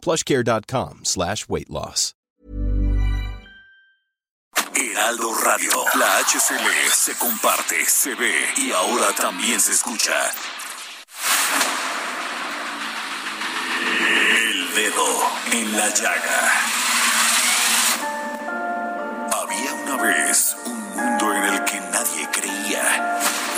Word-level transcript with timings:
plushcare.com 0.00 1.00
slash 1.04 1.48
weight 1.48 1.70
loss. 1.70 2.14
Heraldo 4.74 5.34
Radio. 5.44 5.70
La 5.94 6.18
HCL 6.20 6.90
se 6.92 7.14
comparte, 7.16 7.84
se 7.86 8.14
ve 8.14 8.32
y 8.56 8.72
ahora 8.72 9.12
también 9.14 9.60
se 9.60 9.72
escucha. 9.72 10.12
El 14.36 14.74
dedo 14.74 15.06
en 15.52 15.76
la 15.76 15.88
llaga. 15.88 16.52
Había 19.42 19.74
una 19.74 20.02
vez 20.02 20.56
un 20.64 20.96
mundo 20.96 21.34
en 21.34 21.42
el 21.44 21.64
que 21.64 21.80
nadie 21.80 22.28
creía. 22.32 23.18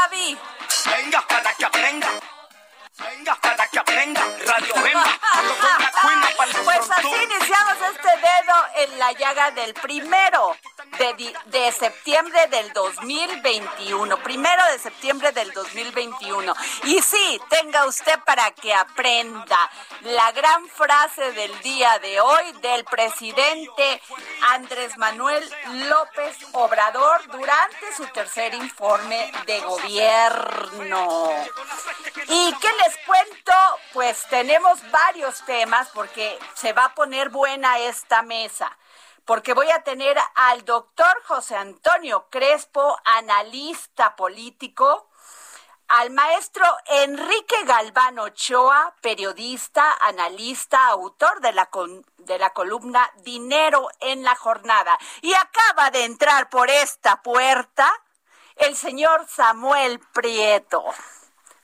Javi. 0.00 0.38
Venga 0.86 1.20
para 1.28 1.52
que 1.54 1.64
aprenda. 1.66 2.08
Venga 2.98 3.34
para 3.36 3.66
que 3.68 3.78
aprenda. 3.78 4.22
Radio 4.46 4.74
los 4.74 6.64
Pues 6.64 6.90
así 6.90 7.08
iniciamos 7.08 7.76
este 7.92 8.08
dedo 8.08 8.56
en 8.76 8.98
la 8.98 9.12
llaga 9.12 9.50
del 9.50 9.74
primero 9.74 10.56
de, 10.98 11.34
de 11.46 11.72
septiembre 11.72 12.46
del 12.48 12.72
2021. 12.72 14.16
Primero 14.22 14.62
de 14.72 14.78
septiembre 14.78 14.89
2021. 15.74 16.54
Y 16.84 17.00
sí, 17.02 17.40
tenga 17.48 17.86
usted 17.86 18.18
para 18.24 18.50
que 18.52 18.74
aprenda 18.74 19.70
la 20.02 20.32
gran 20.32 20.68
frase 20.68 21.32
del 21.32 21.58
día 21.60 21.98
de 21.98 22.20
hoy 22.20 22.52
del 22.60 22.84
presidente 22.84 24.02
Andrés 24.48 24.96
Manuel 24.98 25.48
López 25.88 26.36
Obrador 26.52 27.26
durante 27.28 27.94
su 27.96 28.06
tercer 28.08 28.54
informe 28.54 29.30
de 29.46 29.60
gobierno. 29.60 31.30
¿Y 32.28 32.54
qué 32.60 32.68
les 32.84 32.96
cuento? 33.06 33.52
Pues 33.92 34.26
tenemos 34.28 34.78
varios 34.90 35.44
temas 35.44 35.88
porque 35.94 36.38
se 36.54 36.72
va 36.72 36.86
a 36.86 36.94
poner 36.94 37.28
buena 37.30 37.78
esta 37.78 38.22
mesa. 38.22 38.76
Porque 39.24 39.52
voy 39.52 39.70
a 39.70 39.82
tener 39.82 40.16
al 40.34 40.64
doctor 40.64 41.22
José 41.24 41.54
Antonio 41.54 42.26
Crespo, 42.30 42.96
analista 43.04 44.16
político, 44.16 45.09
al 45.90 46.10
maestro 46.10 46.64
Enrique 46.86 47.64
Galván 47.64 48.18
Ochoa, 48.20 48.94
periodista, 49.00 49.92
analista, 50.00 50.86
autor 50.86 51.40
de 51.40 51.52
la, 51.52 51.66
con- 51.66 52.06
de 52.18 52.38
la 52.38 52.50
columna 52.50 53.10
Dinero 53.16 53.88
en 53.98 54.22
la 54.22 54.36
Jornada. 54.36 54.96
Y 55.20 55.34
acaba 55.34 55.90
de 55.90 56.04
entrar 56.04 56.48
por 56.48 56.70
esta 56.70 57.22
puerta 57.22 57.92
el 58.56 58.76
señor 58.76 59.26
Samuel 59.28 59.98
Prieto. 60.12 60.84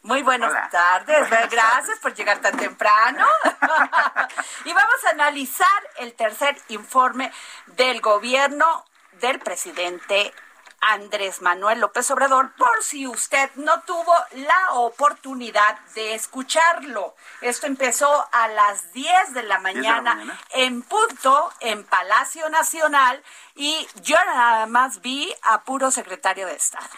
Muy 0.02 0.22
buenas 0.22 0.70
tardes, 0.70 1.28
gracias 1.50 1.98
por 2.00 2.14
llegar 2.14 2.40
tan 2.40 2.56
temprano. 2.56 3.26
y 4.64 4.72
vamos 4.72 5.04
a 5.06 5.10
analizar 5.10 5.90
el 5.98 6.14
tercer 6.14 6.56
informe 6.68 7.32
del 7.66 8.00
gobierno 8.00 8.84
del 9.20 9.38
presidente 9.38 10.32
Andrés 10.80 11.42
Manuel 11.42 11.80
López 11.80 12.10
Obrador, 12.10 12.52
por 12.56 12.82
si 12.82 13.06
usted 13.06 13.50
no 13.56 13.80
tuvo 13.82 14.14
la 14.32 14.74
oportunidad 14.74 15.78
de 15.94 16.14
escucharlo. 16.14 17.14
Esto 17.40 17.66
empezó 17.66 18.28
a 18.32 18.48
las 18.48 18.92
10 18.92 19.34
de 19.34 19.42
la 19.42 19.58
mañana, 19.58 20.14
mañana. 20.14 20.40
en 20.50 20.82
punto 20.82 21.52
en 21.60 21.84
Palacio 21.84 22.48
Nacional 22.48 23.22
y 23.54 23.86
yo 24.02 24.16
nada 24.26 24.66
más 24.66 25.00
vi 25.00 25.34
a 25.42 25.62
puro 25.62 25.90
secretario 25.90 26.46
de 26.46 26.54
Estado. 26.54 26.88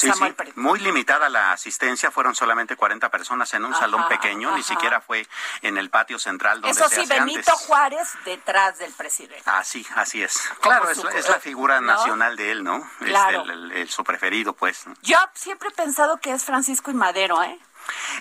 Sí, 0.00 0.10
sí, 0.12 0.52
muy 0.56 0.78
limitada 0.80 1.28
la 1.28 1.52
asistencia, 1.52 2.10
fueron 2.10 2.34
solamente 2.34 2.76
40 2.76 3.08
personas 3.10 3.52
en 3.54 3.64
un 3.64 3.74
salón 3.74 4.00
Ajá, 4.00 4.08
pequeño, 4.08 4.54
ni 4.56 4.62
siquiera 4.62 5.00
fue 5.00 5.26
en 5.62 5.76
el 5.78 5.90
patio 5.90 6.18
central 6.18 6.60
donde 6.60 6.78
Eso 6.78 6.88
se 6.88 6.94
sí, 6.96 7.00
hace 7.02 7.20
Benito 7.20 7.38
antes. 7.52 7.66
Juárez 7.66 8.08
detrás 8.24 8.78
del 8.78 8.92
presidente. 8.92 9.42
Así, 9.44 9.86
así 9.96 10.22
es. 10.22 10.38
Claro, 10.60 10.88
es, 10.90 10.98
su- 10.98 11.04
la- 11.04 11.12
es 11.12 11.28
la 11.28 11.38
figura 11.40 11.80
¿no? 11.80 11.86
nacional 11.88 12.36
de 12.36 12.50
él, 12.50 12.64
¿no? 12.64 12.88
El- 13.00 13.14
el- 13.50 13.72
el- 13.72 13.90
su 13.90 14.02
preferido, 14.04 14.52
pues. 14.54 14.84
Yo 15.02 15.18
siempre 15.34 15.68
he 15.68 15.72
pensado 15.72 16.16
que 16.18 16.32
es 16.32 16.44
Francisco 16.44 16.90
y 16.90 16.94
Madero, 16.94 17.42
¿eh? 17.42 17.58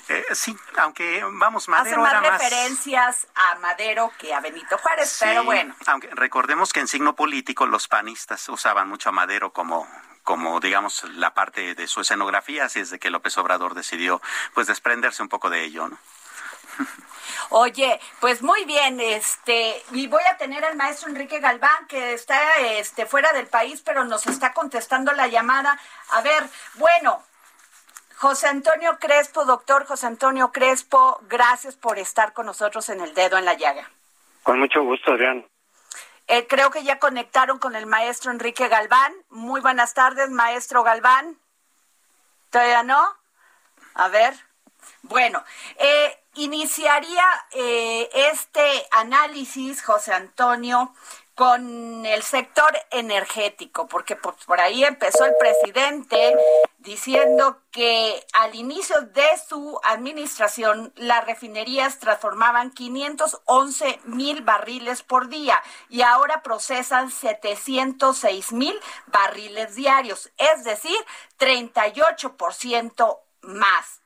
Eh, 0.08 0.26
sí, 0.34 0.58
aunque, 0.78 1.24
vamos, 1.34 1.64
Hace 1.64 1.72
Madero 1.72 2.02
más 2.02 2.12
era 2.12 2.22
más... 2.22 2.42
referencias 2.42 3.28
a 3.36 3.56
Madero 3.60 4.12
que 4.18 4.34
a 4.34 4.40
Benito 4.40 4.78
Juárez, 4.78 5.10
Sí, 5.10 5.26
pero 5.26 5.44
bueno. 5.44 5.76
Aunque 5.86 6.10
recordemos 6.12 6.74
que 6.74 6.80
en 6.80 6.88
signo 6.88 7.16
político 7.16 7.66
los 7.66 7.88
panistas 7.88 8.48
usaban 8.50 8.90
mucho 8.90 9.10
a 9.10 9.12
Madero 9.12 9.52
como 9.52 9.88
como 10.24 10.60
digamos 10.60 11.06
la 11.16 11.34
parte 11.34 11.74
de 11.74 11.88
su 11.88 12.02
escenografía, 12.02 12.66
así 12.66 12.82
es 12.82 12.92
de 12.92 13.00
que 13.00 13.10
López 13.10 13.36
Obrador 13.40 13.74
decidió 13.74 14.22
pues 14.54 14.68
desprenderse 14.68 15.24
un 15.24 15.30
poco 15.30 15.50
de 15.50 15.64
ello, 15.64 15.88
¿no? 15.88 15.98
Oye, 17.50 18.00
pues 18.20 18.42
muy 18.42 18.64
bien, 18.66 19.00
este, 19.00 19.84
y 19.92 20.08
voy 20.08 20.22
a 20.32 20.38
tener 20.38 20.64
al 20.64 20.76
maestro 20.76 21.10
Enrique 21.10 21.40
Galván, 21.40 21.88
que 21.88 22.14
está 22.14 22.40
este, 22.60 23.06
fuera 23.06 23.32
del 23.34 23.48
país, 23.48 23.82
pero 23.84 24.06
nos 24.06 24.28
está 24.28 24.54
contestando 24.54 25.12
la 25.14 25.28
llamada. 25.28 25.80
A 26.12 26.22
ver, 26.22 26.48
bueno, 26.76 27.24
José 28.20 28.48
Antonio 28.48 28.98
Crespo, 29.00 29.46
doctor 29.46 29.86
José 29.86 30.06
Antonio 30.06 30.52
Crespo, 30.52 31.22
gracias 31.30 31.78
por 31.78 31.98
estar 31.98 32.34
con 32.34 32.48
nosotros 32.48 32.90
en 32.90 33.00
el 33.00 33.14
dedo 33.14 33.38
en 33.38 33.46
la 33.46 33.54
llaga. 33.54 33.90
Con 34.44 34.60
mucho 34.60 34.84
gusto, 34.84 35.14
Adrián. 35.14 35.48
Eh, 36.28 36.46
creo 36.46 36.70
que 36.70 36.84
ya 36.84 37.00
conectaron 37.00 37.60
con 37.60 37.78
el 37.78 37.86
maestro 37.86 38.32
Enrique 38.32 38.68
Galván. 38.68 39.14
Muy 39.30 39.62
buenas 39.62 39.94
tardes, 39.94 40.30
maestro 40.32 40.84
Galván. 40.84 41.38
¿Todavía 42.50 42.84
no? 42.84 43.02
A 43.94 44.10
ver. 44.10 44.34
Bueno, 45.04 45.42
eh, 45.78 46.20
iniciaría 46.34 47.24
eh, 47.54 48.10
este 48.14 48.86
análisis, 48.92 49.82
José 49.82 50.14
Antonio, 50.14 50.94
con 51.36 52.06
el 52.06 52.22
sector 52.24 52.78
energético, 52.92 53.88
porque 53.88 54.18
por, 54.18 54.36
por, 54.46 54.60
ahí 54.60 54.84
empezó 54.84 55.24
el 55.24 55.36
presidente 55.40 56.36
diciendo 56.80 57.62
que 57.72 58.26
al 58.34 58.56
inicio 58.56 59.02
de 59.02 59.28
su 59.48 59.80
administración 59.84 60.94
las 60.96 61.26
refinerías 61.26 62.00
transformaban 62.00 62.72
511 62.72 64.00
mil 64.06 64.42
barriles 64.42 65.04
por 65.04 65.28
día 65.28 65.62
y 65.90 66.02
ahora 66.02 66.42
procesan 66.42 67.12
706 67.12 68.54
mil 68.54 68.80
barriles 69.08 69.76
diarios, 69.76 70.32
es 70.38 70.64
decir, 70.64 70.98
38% 71.38 73.20
más. 73.42 73.99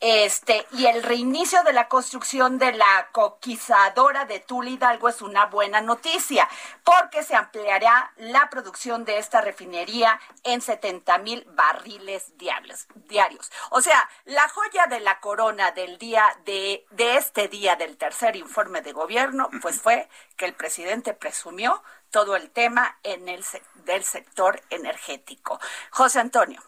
Este, 0.00 0.66
y 0.72 0.86
el 0.86 1.02
reinicio 1.02 1.62
de 1.62 1.72
la 1.72 1.88
construcción 1.88 2.58
de 2.58 2.72
la 2.72 3.08
coquizadora 3.12 4.26
de 4.26 4.40
Tula 4.40 4.68
Hidalgo 4.68 5.08
es 5.08 5.22
una 5.22 5.46
buena 5.46 5.80
noticia, 5.80 6.46
porque 6.84 7.22
se 7.22 7.34
ampliará 7.34 8.12
la 8.16 8.50
producción 8.50 9.06
de 9.06 9.18
esta 9.18 9.40
refinería 9.40 10.20
en 10.44 10.60
70 10.60 11.16
mil 11.18 11.44
barriles 11.48 12.36
diarios. 12.36 13.50
O 13.70 13.80
sea, 13.80 14.08
la 14.26 14.46
joya 14.48 14.86
de 14.86 15.00
la 15.00 15.18
corona 15.20 15.70
del 15.70 15.96
día 15.96 16.26
de, 16.44 16.84
de 16.90 17.16
este 17.16 17.48
día 17.48 17.76
del 17.76 17.96
tercer 17.96 18.36
informe 18.36 18.82
de 18.82 18.92
gobierno, 18.92 19.48
pues 19.62 19.80
fue 19.80 20.10
que 20.36 20.44
el 20.44 20.52
presidente 20.52 21.14
presumió 21.14 21.82
todo 22.10 22.36
el 22.36 22.50
tema 22.50 22.98
en 23.02 23.28
el 23.28 23.42
del 23.86 24.04
sector 24.04 24.60
energético. 24.68 25.58
José 25.90 26.20
Antonio. 26.20 26.62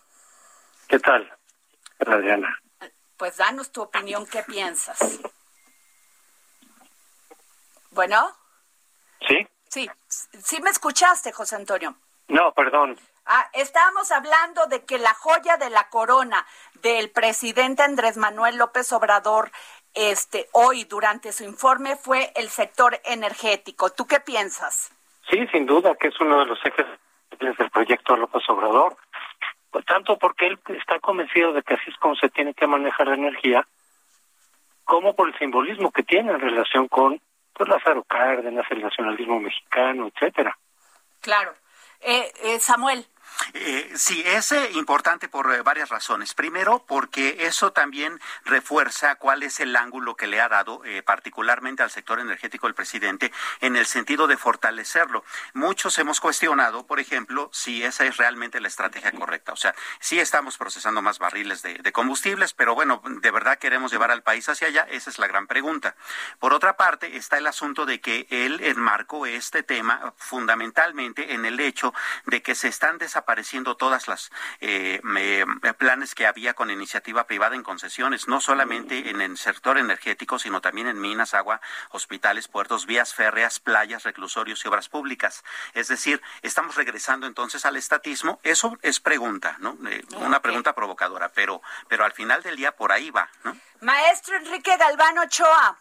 ¿Qué 0.89 0.99
tal, 0.99 1.31
Adriana? 2.07 2.59
Pues 3.19 3.37
danos 3.37 3.73
tu 3.73 3.83
opinión, 3.83 4.27
¿qué 4.27 4.43
piensas? 4.45 5.21
Bueno. 7.91 8.31
¿Sí? 9.27 9.47
Sí, 9.69 9.91
sí 10.43 10.63
me 10.63 10.71
escuchaste, 10.71 11.33
José 11.33 11.57
Antonio. 11.57 11.97
No, 12.29 12.53
perdón. 12.53 12.99
Ah, 13.27 13.51
estábamos 13.53 14.11
hablando 14.13 14.67
de 14.67 14.85
que 14.85 14.99
la 14.99 15.13
joya 15.15 15.57
de 15.57 15.69
la 15.69 15.89
corona 15.91 16.47
del 16.75 17.11
presidente 17.11 17.83
Andrés 17.83 18.17
Manuel 18.17 18.57
López 18.57 18.91
Obrador 18.93 19.51
este 19.95 20.49
hoy 20.53 20.85
durante 20.85 21.33
su 21.33 21.45
informe 21.45 21.97
fue 21.97 22.33
el 22.37 22.49
sector 22.51 23.01
energético. 23.05 23.91
¿Tú 23.91 24.07
qué 24.07 24.21
piensas? 24.21 24.93
Sí, 25.29 25.47
sin 25.49 25.67
duda 25.67 25.95
que 25.97 26.09
es 26.09 26.21
uno 26.21 26.39
de 26.39 26.47
los 26.47 26.59
ejes 26.65 26.87
del 27.39 27.71
proyecto 27.71 28.17
López 28.17 28.49
Obrador. 28.49 28.97
Por 29.71 29.85
tanto, 29.85 30.19
porque 30.19 30.47
él 30.47 30.59
está 30.69 30.99
convencido 30.99 31.53
de 31.53 31.63
que 31.63 31.75
así 31.75 31.91
es 31.91 31.97
como 31.97 32.15
se 32.17 32.31
tiene 32.31 32.55
que 32.55 32.67
manejar 32.67 33.09
la 33.09 33.15
energía, 33.15 33.67
como 34.85 35.15
por 35.15 35.29
el 35.29 35.39
simbolismo 35.39 35.91
que 35.91 36.03
tiene 36.03 36.33
en 36.33 36.41
relación 36.41 36.89
con 36.89 37.21
pues, 37.53 37.69
Lázaro 37.69 38.03
Cárdenas, 38.05 38.67
el 38.71 38.83
nacionalismo 38.83 39.39
mexicano, 39.41 40.09
etcétera. 40.09 40.57
Claro. 41.21 41.55
Eh, 42.01 42.33
eh, 42.45 42.59
Samuel. 42.61 43.05
Eh, 43.55 43.93
sí, 43.95 44.23
es 44.27 44.53
eh, 44.53 44.71
importante 44.75 45.29
por 45.29 45.53
eh, 45.53 45.63
varias 45.63 45.89
razones. 45.89 46.35
Primero, 46.35 46.85
porque 46.87 47.47
eso 47.47 47.73
también 47.73 48.21
refuerza 48.45 49.15
cuál 49.17 49.43
es 49.43 49.61
el 49.61 49.75
ángulo 49.77 50.17
que 50.17 50.27
le 50.27 50.41
ha 50.41 50.49
dado 50.49 50.83
particularmente 51.05 51.83
al 51.83 51.91
sector 51.91 52.21
energético 52.21 52.67
el 52.67 52.75
presidente 52.75 53.33
en 53.61 53.77
el 53.77 53.87
sentido 53.87 54.27
de 54.27 54.37
fortalecerlo. 54.37 55.25
Muchos 55.55 55.99
hemos 55.99 56.21
cuestionado, 56.21 56.87
por 56.87 57.01
ejemplo, 57.01 57.51
si 57.53 57.83
esa 57.83 58.05
es 58.05 58.17
realmente 58.17 58.61
la 58.61 58.69
estrategia 58.69 59.13
correcta. 59.13 59.53
O 59.53 59.57
sea, 59.57 59.75
sí 60.01 60.19
estamos 60.19 60.57
procesando 60.57 61.03
más 61.03 61.19
barriles 61.19 61.63
de, 61.63 61.75
de 61.75 61.93
combustibles, 61.93 62.55
pero 62.55 62.75
bueno, 62.75 63.03
¿de 63.05 63.31
verdad 63.31 63.59
queremos 63.59 63.93
llevar 63.93 64.11
al 64.11 64.23
país 64.23 64.49
hacia 64.49 64.69
allá? 64.69 64.87
Esa 64.91 65.11
es 65.11 65.19
la 65.19 65.27
gran 65.27 65.47
pregunta. 65.47 65.95
Por 66.39 66.55
otra 66.55 66.77
parte, 66.77 67.17
está 67.17 67.39
el 67.39 67.47
asunto 67.47 67.87
de 67.87 68.01
que 68.01 68.27
él 68.31 68.61
enmarcó 68.63 69.27
este 69.27 69.63
tema 69.63 70.15
fundamentalmente 70.17 71.35
en 71.35 71.45
el 71.45 71.61
hecho 71.61 71.95
de 72.27 72.43
que 72.43 72.55
se 72.55 72.69
están 72.69 72.99
desapareciendo 73.19 73.29
apareciendo 73.29 73.77
todas 73.77 74.09
las 74.09 74.31
eh, 74.61 75.01
planes 75.77 76.15
que 76.15 76.27
había 76.27 76.55
con 76.55 76.71
iniciativa 76.71 77.27
privada 77.27 77.57
en 77.57 77.63
concesiones, 77.63 78.27
no 78.27 78.41
solamente 78.41 79.11
en 79.11 79.21
el 79.21 79.37
sector 79.37 79.77
energético, 79.79 80.39
sino 80.39 80.61
también 80.61 80.87
en 80.87 81.01
minas, 81.01 81.35
agua, 81.35 81.61
hospitales, 81.91 82.49
puertos, 82.49 82.87
vías 82.87 83.13
férreas, 83.15 83.61
playas, 83.61 84.05
reclusorios 84.05 84.65
y 84.65 84.69
obras 84.69 84.89
públicas. 84.89 85.45
Es 85.75 85.89
decir, 85.89 86.23
estamos 86.43 86.77
regresando 86.77 87.27
entonces 87.27 87.65
al 87.65 87.77
estatismo. 87.77 88.41
Eso 88.43 88.79
es 88.83 89.01
pregunta, 89.01 89.57
¿no? 89.59 89.77
Eh, 89.89 90.03
una 90.17 90.41
pregunta 90.41 90.75
provocadora, 90.75 91.29
pero, 91.29 91.61
pero 91.89 92.05
al 92.05 92.13
final 92.13 92.43
del 92.43 92.57
día 92.57 92.73
por 92.73 92.93
ahí 92.93 93.11
va, 93.11 93.29
¿no? 93.45 93.57
Maestro 93.81 94.37
Enrique 94.37 94.77
Galván 94.77 95.19
Ochoa. 95.19 95.79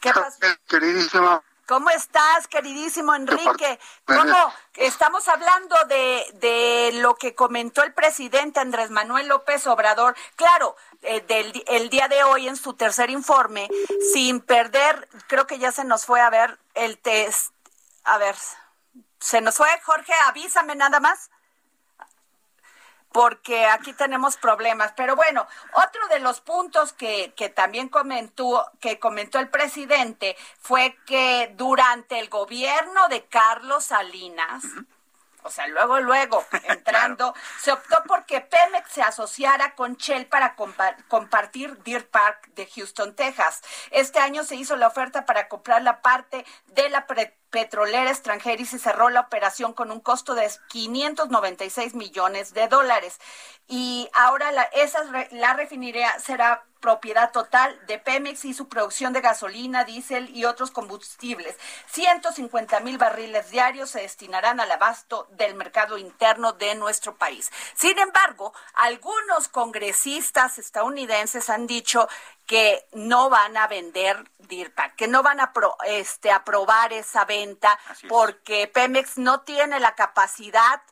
¿Qué 0.00 0.12
pasó? 0.12 0.38
Queridísima 0.68 1.42
¿Cómo 1.66 1.88
estás, 1.90 2.46
queridísimo 2.48 3.14
Enrique? 3.14 3.78
¿Cómo 4.04 4.52
estamos 4.74 5.28
hablando 5.28 5.76
de, 5.88 6.26
de 6.34 6.90
lo 7.00 7.14
que 7.14 7.34
comentó 7.34 7.82
el 7.82 7.94
presidente 7.94 8.60
Andrés 8.60 8.90
Manuel 8.90 9.28
López 9.28 9.66
Obrador? 9.66 10.14
Claro, 10.36 10.76
eh, 11.02 11.22
del 11.22 11.64
el 11.66 11.88
día 11.88 12.08
de 12.08 12.22
hoy 12.24 12.48
en 12.48 12.56
su 12.56 12.74
tercer 12.74 13.08
informe, 13.08 13.68
sin 14.12 14.40
perder, 14.40 15.08
creo 15.26 15.46
que 15.46 15.58
ya 15.58 15.72
se 15.72 15.84
nos 15.84 16.04
fue 16.04 16.20
a 16.20 16.30
ver 16.30 16.58
el 16.74 16.98
test. 16.98 17.52
A 18.04 18.18
ver, 18.18 18.36
¿se 19.18 19.40
nos 19.40 19.56
fue, 19.56 19.68
Jorge? 19.84 20.12
Avísame 20.26 20.74
nada 20.74 21.00
más 21.00 21.30
porque 23.14 23.64
aquí 23.66 23.92
tenemos 23.92 24.36
problemas. 24.36 24.92
Pero 24.96 25.14
bueno, 25.14 25.46
otro 25.72 26.08
de 26.08 26.18
los 26.18 26.40
puntos 26.40 26.92
que, 26.92 27.32
que 27.36 27.48
también 27.48 27.88
comentó, 27.88 28.68
que 28.80 28.98
comentó 28.98 29.38
el 29.38 29.48
presidente 29.48 30.36
fue 30.58 30.96
que 31.06 31.54
durante 31.56 32.18
el 32.18 32.28
gobierno 32.28 33.06
de 33.08 33.24
Carlos 33.26 33.84
Salinas, 33.84 34.64
o 35.44 35.50
sea, 35.50 35.66
luego, 35.68 36.00
luego, 36.00 36.44
entrando, 36.64 37.32
claro. 37.32 37.48
se 37.60 37.72
optó 37.72 38.02
porque 38.06 38.40
Pemex 38.40 38.90
se 38.90 39.02
asociara 39.02 39.74
con 39.74 39.96
Shell 39.96 40.26
para 40.26 40.56
compa 40.56 40.96
compartir 41.08 41.76
Deer 41.84 42.08
Park 42.08 42.48
de 42.54 42.66
Houston, 42.66 43.14
Texas. 43.14 43.62
Este 43.90 44.18
año 44.18 44.42
se 44.42 44.56
hizo 44.56 44.74
la 44.76 44.88
oferta 44.88 45.26
para 45.26 45.48
comprar 45.48 45.82
la 45.82 46.00
parte 46.00 46.44
de 46.68 46.88
la 46.88 47.06
petrolera 47.50 48.10
extranjera 48.10 48.60
y 48.60 48.66
se 48.66 48.78
cerró 48.78 49.10
la 49.10 49.20
operación 49.20 49.74
con 49.74 49.90
un 49.90 50.00
costo 50.00 50.34
de 50.34 50.50
596 50.68 51.94
millones 51.94 52.54
de 52.54 52.66
dólares. 52.66 53.20
Y 53.68 54.08
ahora 54.14 54.50
la, 54.50 54.62
esa, 54.62 55.04
la 55.30 55.54
refinería 55.54 56.18
será 56.18 56.64
propiedad 56.84 57.32
total 57.32 57.80
de 57.86 57.98
Pemex 57.98 58.44
y 58.44 58.52
su 58.52 58.68
producción 58.68 59.14
de 59.14 59.22
gasolina, 59.22 59.84
diésel 59.84 60.28
y 60.36 60.44
otros 60.44 60.70
combustibles. 60.70 61.56
150 61.86 62.78
mil 62.80 62.98
barriles 62.98 63.50
diarios 63.50 63.88
se 63.88 64.02
destinarán 64.02 64.60
al 64.60 64.70
abasto 64.70 65.26
del 65.30 65.54
mercado 65.54 65.96
interno 65.96 66.52
de 66.52 66.74
nuestro 66.74 67.16
país. 67.16 67.50
Sin 67.74 67.98
embargo, 67.98 68.52
algunos 68.74 69.48
congresistas 69.48 70.58
estadounidenses 70.58 71.48
han 71.48 71.66
dicho 71.66 72.06
que 72.44 72.86
no 72.92 73.30
van 73.30 73.56
a 73.56 73.66
vender 73.66 74.30
DIRPA, 74.40 74.94
que 74.94 75.08
no 75.08 75.22
van 75.22 75.40
a 75.40 75.54
pro, 75.54 75.78
este, 75.86 76.30
aprobar 76.30 76.92
esa 76.92 77.24
venta 77.24 77.78
porque 78.10 78.68
Pemex 78.68 79.16
no 79.16 79.40
tiene 79.40 79.80
la 79.80 79.94
capacidad 79.94 80.82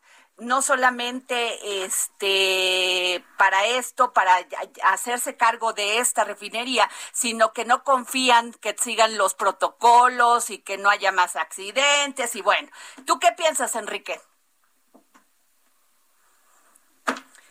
no 0.42 0.62
solamente 0.62 1.84
este 1.84 3.24
para 3.38 3.64
esto, 3.66 4.12
para 4.12 4.36
hacerse 4.84 5.36
cargo 5.36 5.72
de 5.72 5.98
esta 5.98 6.24
refinería, 6.24 6.88
sino 7.12 7.52
que 7.52 7.64
no 7.64 7.84
confían 7.84 8.52
que 8.54 8.76
sigan 8.78 9.16
los 9.16 9.34
protocolos 9.34 10.50
y 10.50 10.58
que 10.58 10.78
no 10.78 10.90
haya 10.90 11.12
más 11.12 11.36
accidentes 11.36 12.34
y 12.36 12.42
bueno, 12.42 12.68
¿tú 13.06 13.18
qué 13.18 13.32
piensas, 13.32 13.74
Enrique? 13.76 14.20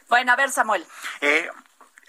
Bueno, 0.09 0.33
a 0.33 0.35
ver, 0.35 0.51
Samuel. 0.51 0.85
Eh, 1.21 1.49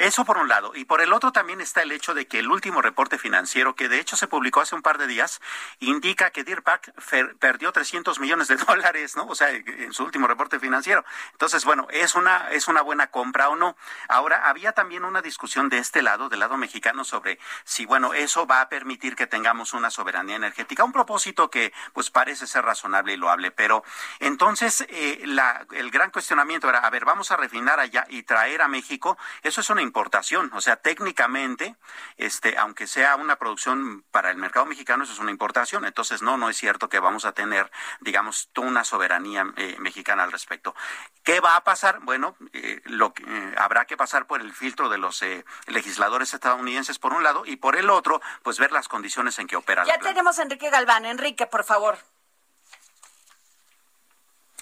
eso 0.02 0.24
por 0.24 0.36
un 0.36 0.48
lado. 0.48 0.72
Y 0.74 0.84
por 0.84 1.00
el 1.00 1.12
otro 1.12 1.30
también 1.30 1.60
está 1.60 1.82
el 1.82 1.92
hecho 1.92 2.12
de 2.12 2.26
que 2.26 2.40
el 2.40 2.50
último 2.50 2.82
reporte 2.82 3.18
financiero, 3.18 3.76
que 3.76 3.88
de 3.88 4.00
hecho 4.00 4.16
se 4.16 4.26
publicó 4.26 4.60
hace 4.60 4.74
un 4.74 4.82
par 4.82 4.98
de 4.98 5.06
días, 5.06 5.40
indica 5.78 6.30
que 6.30 6.42
Deer 6.42 6.64
Park 6.64 6.92
perdió 7.38 7.70
300 7.70 8.18
millones 8.18 8.48
de 8.48 8.56
dólares, 8.56 9.14
¿no? 9.16 9.26
O 9.26 9.36
sea, 9.36 9.50
en 9.50 9.92
su 9.92 10.02
último 10.02 10.26
reporte 10.26 10.58
financiero. 10.58 11.04
Entonces, 11.30 11.64
bueno, 11.64 11.86
¿es 11.90 12.16
una, 12.16 12.50
es 12.50 12.66
una 12.66 12.82
buena 12.82 13.08
compra 13.08 13.48
o 13.48 13.54
no? 13.54 13.76
Ahora, 14.08 14.48
había 14.48 14.72
también 14.72 15.04
una 15.04 15.22
discusión 15.22 15.68
de 15.68 15.78
este 15.78 16.02
lado, 16.02 16.28
del 16.28 16.40
lado 16.40 16.56
mexicano, 16.56 17.04
sobre 17.04 17.38
si, 17.62 17.86
bueno, 17.86 18.12
eso 18.12 18.44
va 18.46 18.60
a 18.60 18.68
permitir 18.68 19.14
que 19.14 19.28
tengamos 19.28 19.72
una 19.72 19.90
soberanía 19.90 20.34
energética. 20.34 20.82
Un 20.82 20.92
propósito 20.92 21.48
que, 21.48 21.72
pues, 21.92 22.10
parece 22.10 22.48
ser 22.48 22.64
razonable 22.64 23.12
y 23.12 23.16
loable. 23.16 23.52
Pero 23.52 23.84
entonces, 24.18 24.84
eh, 24.88 25.22
la, 25.26 25.64
el 25.70 25.92
gran 25.92 26.10
cuestionamiento 26.10 26.68
era, 26.68 26.80
a 26.80 26.90
ver, 26.90 27.04
vamos 27.04 27.30
a 27.30 27.36
refinar 27.36 27.78
allá 27.78 28.04
y 28.08 28.24
traer 28.24 28.62
a 28.62 28.68
México. 28.68 29.16
Eso 29.42 29.60
es 29.60 29.70
una 29.70 29.82
importación. 29.92 30.50
O 30.54 30.62
sea, 30.62 30.76
técnicamente, 30.76 31.76
este, 32.16 32.56
aunque 32.56 32.86
sea 32.86 33.16
una 33.16 33.36
producción 33.36 34.02
para 34.10 34.30
el 34.30 34.38
mercado 34.38 34.64
mexicano, 34.64 35.04
eso 35.04 35.12
es 35.12 35.18
una 35.18 35.30
importación. 35.30 35.84
Entonces, 35.84 36.22
no, 36.22 36.38
no 36.38 36.48
es 36.48 36.56
cierto 36.56 36.88
que 36.88 36.98
vamos 36.98 37.26
a 37.26 37.32
tener, 37.32 37.70
digamos, 38.00 38.48
toda 38.54 38.68
una 38.68 38.84
soberanía 38.84 39.44
eh, 39.56 39.76
mexicana 39.80 40.22
al 40.22 40.32
respecto. 40.32 40.74
¿Qué 41.22 41.40
va 41.40 41.56
a 41.56 41.64
pasar? 41.64 42.00
Bueno, 42.00 42.36
eh, 42.54 42.80
lo 42.86 43.12
que, 43.12 43.22
eh, 43.22 43.54
habrá 43.58 43.84
que 43.84 43.98
pasar 43.98 44.26
por 44.26 44.40
el 44.40 44.54
filtro 44.54 44.88
de 44.88 44.96
los 44.96 45.22
legisladores 45.66 46.32
estadounidenses 46.32 46.98
por 46.98 47.12
un 47.12 47.22
lado 47.22 47.42
y 47.44 47.56
por 47.56 47.76
el 47.76 47.90
otro, 47.90 48.22
pues 48.42 48.58
ver 48.58 48.72
las 48.72 48.88
condiciones 48.88 49.38
en 49.38 49.46
que 49.46 49.56
opera. 49.56 49.84
Ya 49.84 49.98
tenemos 49.98 50.38
a 50.38 50.42
Enrique 50.42 50.70
Galván. 50.70 51.04
Enrique, 51.04 51.46
por 51.46 51.64
favor. 51.64 51.98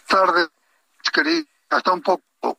Tarde, 0.09 0.49
querida. 1.13 1.47
Está 1.71 1.93
un 1.93 2.03
poco 2.03 2.59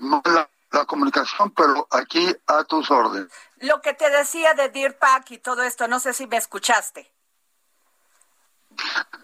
mala 0.00 0.48
la 0.72 0.84
comunicación, 0.84 1.50
pero 1.52 1.86
aquí 1.90 2.34
a 2.46 2.64
tus 2.64 2.90
órdenes. 2.90 3.30
Lo 3.58 3.80
que 3.80 3.94
te 3.94 4.10
decía 4.10 4.54
de 4.54 4.68
Deer 4.70 4.98
Pack 4.98 5.30
y 5.32 5.38
todo 5.38 5.62
esto, 5.62 5.86
no 5.86 6.00
sé 6.00 6.12
si 6.12 6.26
me 6.26 6.36
escuchaste. 6.36 7.12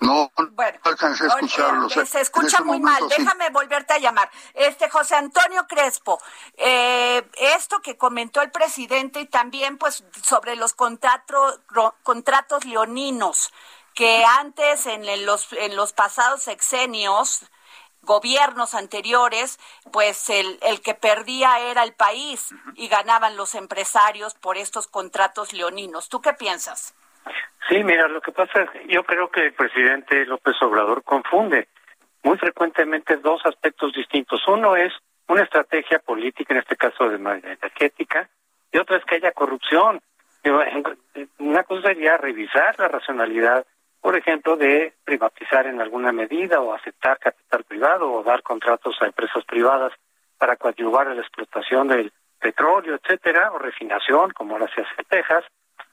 No, 0.01 0.31
bueno, 0.53 0.79
alcancé 0.85 1.25
a 1.25 1.29
escucharlo. 1.29 1.89
se 1.89 2.21
escucha 2.21 2.63
muy 2.63 2.79
mal. 2.79 3.03
Déjame 3.09 3.51
volverte 3.51 3.95
a 3.95 3.99
llamar. 3.99 4.31
Este 4.55 4.89
José 4.91 5.17
Antonio 5.17 5.67
Crespo, 5.67 6.21
eh, 6.57 7.29
esto 7.57 7.81
que 7.81 7.97
comentó 7.97 8.43
el 8.43 8.51
presidente 8.51 9.21
y 9.21 9.27
también 9.27 9.79
pues 9.79 10.05
sobre 10.23 10.55
los 10.55 10.75
contratos 10.75 11.61
contratos 12.03 12.65
leoninos 12.65 13.53
que 13.95 14.25
antes 14.25 14.87
en 14.87 15.27
los 15.27 15.53
en 15.53 15.75
los 15.75 15.93
pasados 15.93 16.43
sexenios 16.43 17.45
gobiernos 18.03 18.75
anteriores, 18.75 19.59
pues 19.93 20.31
el, 20.31 20.59
el 20.63 20.81
que 20.81 20.95
perdía 20.95 21.59
era 21.61 21.83
el 21.83 21.93
país 21.93 22.55
y 22.75 22.89
ganaban 22.89 23.37
los 23.37 23.55
empresarios 23.55 24.35
por 24.35 24.57
estos 24.57 24.87
contratos 24.87 25.53
leoninos. 25.53 26.09
¿Tú 26.09 26.21
qué 26.21 26.33
piensas? 26.33 26.95
Sí, 27.69 27.83
mira, 27.85 28.09
lo 28.09 28.21
que 28.21 28.33
pasa 28.33 28.63
es 28.63 28.71
que 28.71 28.87
yo 28.89 29.05
creo 29.05 29.31
que 29.31 29.47
el 29.47 29.53
presidente 29.53 30.25
López 30.25 30.55
Obrador 30.63 31.03
confunde 31.03 31.69
muy 32.23 32.39
frecuentemente 32.39 33.17
dos 33.17 33.43
aspectos 33.45 33.93
distintos. 33.93 34.41
Uno 34.49 34.75
es 34.77 34.93
una 35.29 35.43
estrategia 35.43 35.99
política, 35.99 36.55
en 36.55 36.61
este 36.61 36.77
caso 36.77 37.09
de 37.09 37.17
energética, 37.17 38.29
y 38.73 38.79
otra 38.79 38.97
es 38.97 39.05
que 39.05 39.17
haya 39.17 39.33
corrupción. 39.33 40.01
Una 41.39 41.65
cosa 41.65 41.89
sería 41.89 42.17
revisar 42.17 42.79
la 42.79 42.89
racionalidad 42.89 43.67
por 44.01 44.17
ejemplo, 44.17 44.57
de 44.57 44.95
privatizar 45.05 45.67
en 45.67 45.81
alguna 45.81 46.13
medida 46.13 46.61
o 46.61 46.73
aceptar 46.73 47.19
capital 47.19 47.65
privado 47.65 48.11
o 48.11 48.23
dar 48.23 48.43
contratos 48.43 48.97
a 49.01 49.07
empresas 49.07 49.45
privadas 49.45 49.93
para 50.39 50.57
coadyuvar 50.57 51.09
a 51.09 51.15
la 51.15 51.23
explotación 51.23 51.89
del 51.89 52.13
petróleo, 52.39 52.95
etcétera, 52.95 53.51
o 53.53 53.59
refinación, 53.59 54.31
como 54.31 54.55
ahora 54.55 54.71
se 54.73 54.83
hace 54.83 54.95
en 54.99 55.05
Texas. 55.07 55.45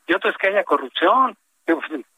Y 0.08 0.14
otro 0.14 0.30
es 0.30 0.38
que 0.38 0.48
haya 0.48 0.64
corrupción. 0.64 1.36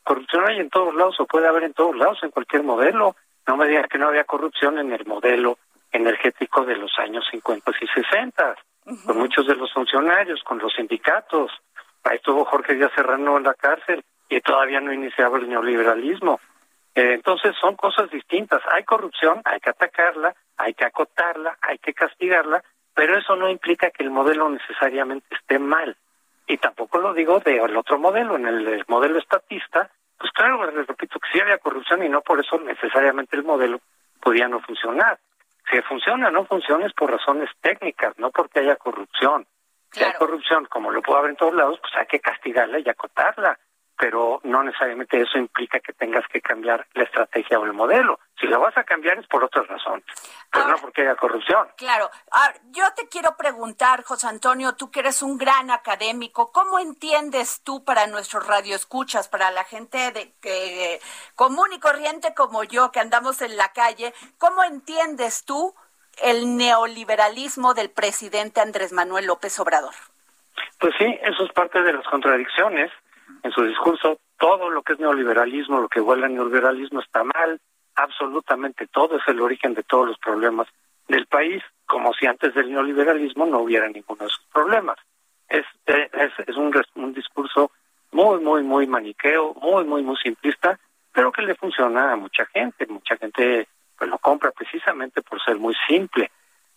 Corrupción 0.03 0.50
hay 0.50 0.60
en 0.60 0.70
todos 0.70 0.94
lados 0.94 1.20
o 1.20 1.25
puede 1.25 1.48
haber 1.48 1.63
en 1.63 1.74
todos 1.74 1.96
lados, 1.96 2.20
en 2.22 2.32
cualquier 2.32 2.63
modelo. 2.63 3.15
No 3.48 3.56
me 3.56 3.67
digan 3.67 3.88
que 3.89 3.98
no 3.98 4.10
había 4.10 4.25
corrupción 4.25 4.77
en 4.77 4.91
el 4.91 5.06
modelo 5.06 5.58
energético 5.91 6.65
de 6.65 6.75
los 6.75 6.91
años 7.00 7.25
50 7.32 7.72
y 7.79 7.88
60, 7.88 8.56
con 9.06 9.17
muchos 9.17 9.48
de 9.48 9.56
los 9.56 9.72
funcionarios, 9.72 10.44
con 10.44 10.60
los 10.60 10.74
sindicatos. 10.74 11.50
Ahí 12.03 12.17
estuvo 12.17 12.44
Jorge 12.44 12.75
Díaz 12.75 12.91
Serrano 12.94 13.38
en 13.38 13.44
la 13.44 13.53
cárcel 13.53 14.03
y 14.29 14.41
todavía 14.41 14.81
no 14.81 14.93
iniciaba 14.93 15.38
el 15.38 15.50
neoliberalismo. 15.50 16.39
Eh, 16.96 17.13
entonces 17.13 17.55
son 17.62 17.75
cosas 17.75 18.10
distintas. 18.10 18.62
Hay 18.72 18.84
corrupción, 18.84 19.41
hay 19.46 19.60
que 19.60 19.69
atacarla, 19.69 20.36
hay 20.57 20.74
que 20.74 20.86
acotarla, 20.86 21.57
hay 21.62 21.77
que 21.77 21.93
castigarla, 21.93 22.63
pero 22.93 23.17
eso 23.17 23.36
no 23.36 23.50
implica 23.50 23.91
que 23.91 24.03
el 24.03 24.10
modelo 24.10 24.50
necesariamente 24.50 25.36
esté 25.36 25.60
mal. 25.60 25.96
Y 26.48 26.57
tampoco 26.57 26.98
lo 26.98 27.13
digo 27.13 27.39
del 27.39 27.75
otro 27.77 28.00
modelo, 28.00 28.36
en 28.36 28.48
el, 28.48 28.84
modelo 28.88 29.19
estatista, 29.19 29.89
pues 30.17 30.31
claro, 30.31 30.72
les 30.72 30.88
repito 30.88 31.19
que 31.19 31.29
sí 31.31 31.39
había 31.39 31.60
corrupción 31.60 32.03
y 32.03 32.10
no 32.10 32.22
por 32.22 32.39
eso 32.39 32.57
necesariamente 32.60 33.36
el 33.36 33.43
modelo 33.43 33.79
podía 34.19 34.48
no 34.48 34.60
funcionar. 34.62 35.19
Si 35.69 35.81
funciona 35.81 36.29
o 36.29 36.31
no 36.31 36.46
funciona 36.46 36.86
es 36.86 36.93
por 36.93 37.12
razones 37.12 37.50
técnicas, 37.62 38.17
no 38.17 38.31
porque 38.31 38.62
haya 38.62 38.77
corrupción. 38.77 39.46
Si 39.91 40.03
hay 40.03 40.13
corrupción, 40.13 40.65
como 40.65 40.89
lo 40.89 41.01
puede 41.01 41.19
haber 41.19 41.31
en 41.31 41.38
todos 41.38 41.53
lados, 41.53 41.79
pues 41.79 41.93
hay 41.96 42.07
que 42.07 42.19
castigarla 42.19 42.79
y 42.79 42.89
acotarla 42.89 43.60
pero 43.98 44.39
no 44.44 44.63
necesariamente 44.63 45.20
eso 45.20 45.38
implica 45.38 45.80
que 45.80 45.94
tengas 45.94 46.25
que 46.27 46.42
cambiar 46.42 46.86
la 46.94 47.04
estrategia 47.04 47.60
o 47.60 47.66
el 47.66 47.74
modelo. 47.74 48.20
Si 48.39 48.46
lo 48.46 48.60
vas 48.60 48.77
a 48.77 48.84
cambiar 48.84 49.18
es 49.18 49.27
por 49.27 49.44
otras 49.44 49.68
razones, 49.68 50.06
pero 50.51 50.68
no 50.68 50.77
porque 50.77 51.01
haya 51.01 51.16
corrupción. 51.16 51.68
Claro. 51.77 52.10
yo 52.72 52.84
te 52.96 53.08
quiero 53.08 53.36
preguntar, 53.36 54.04
José 54.04 54.27
Antonio, 54.27 54.75
tú 54.75 54.92
que 54.92 55.00
eres 55.00 55.24
un 55.24 55.38
gran 55.38 55.72
académico, 55.72 56.51
¿cómo 56.51 56.77
entiendes 56.77 57.62
tú 57.63 57.84
para 57.84 58.06
nuestros 58.06 58.46
radioescuchas, 58.46 59.27
para 59.27 59.50
la 59.50 59.63
gente 59.63 60.12
de 60.12 61.01
común 61.36 61.74
y 61.74 61.80
corriente 61.80 62.36
como 62.36 62.63
yo 62.63 62.92
que 62.92 63.00
andamos 63.00 63.42
en 63.42 63.58
la 63.58 63.74
calle, 63.74 64.13
cómo 64.38 64.63
entiendes 64.63 65.44
tú 65.44 65.74
el 66.22 66.58
neoliberalismo 66.58 67.74
del 67.74 67.89
presidente 67.89 68.62
Andrés 68.62 68.94
Manuel 68.94 69.25
López 69.25 69.60
Obrador? 69.60 69.94
Pues 70.80 70.94
sí, 71.00 71.20
eso 71.24 71.44
es 71.44 71.51
parte 71.54 71.82
de 71.82 71.94
las 71.94 72.06
contradicciones 72.08 72.92
en 73.48 73.54
su 73.54 73.63
discurso 73.63 74.20
todo 74.38 74.70
lo 74.70 74.84
que 74.84 74.94
es 74.94 75.00
neoliberalismo, 75.00 75.80
lo 75.80 75.88
que 75.88 76.01
huele 76.01 76.25
a 76.25 76.30
neoliberalismo 76.30 77.00
está 77.00 77.24
mal, 77.24 77.60
absolutamente 77.96 78.88
todo 78.88 79.18
es 79.18 79.24
el 79.27 79.42
origen 79.42 79.74
de 79.74 79.84
todos 79.84 80.08
los 80.08 80.18
problemas 80.20 80.68
del 81.08 81.25
país, 81.27 81.63
como 81.86 82.13
si 82.13 82.27
antes 82.27 82.54
del 82.54 82.72
neoliberalismo 82.72 83.46
no 83.46 83.60
hubiera 83.60 83.88
ninguno 83.88 84.20
de 84.20 84.25
esos 84.25 84.46
problemas. 84.54 84.98
Es, 85.48 85.66
es, 85.86 86.32
es 86.46 86.56
un, 86.58 86.74
un 86.96 87.13
discurso 87.13 87.72
muy, 88.12 88.39
muy, 88.39 88.63
muy 88.63 88.86
maniqueo, 88.86 89.54
muy, 89.56 89.86
muy, 89.86 90.04
muy 90.04 90.18
simplista, 90.18 90.77
pero 91.13 91.32
que 91.32 91.42
le 91.42 91.56
funciona 91.56 92.12
a 92.12 92.16
mucha 92.18 92.46
gente. 92.48 92.86
Mucha 92.88 93.16
gente 93.16 93.68
pues 93.98 94.10
lo 94.10 94.20
compra 94.20 94.51
precisamente 94.51 95.22
por 95.22 95.42
ser 95.42 95.58
muy 95.58 95.75
simple, 95.88 96.32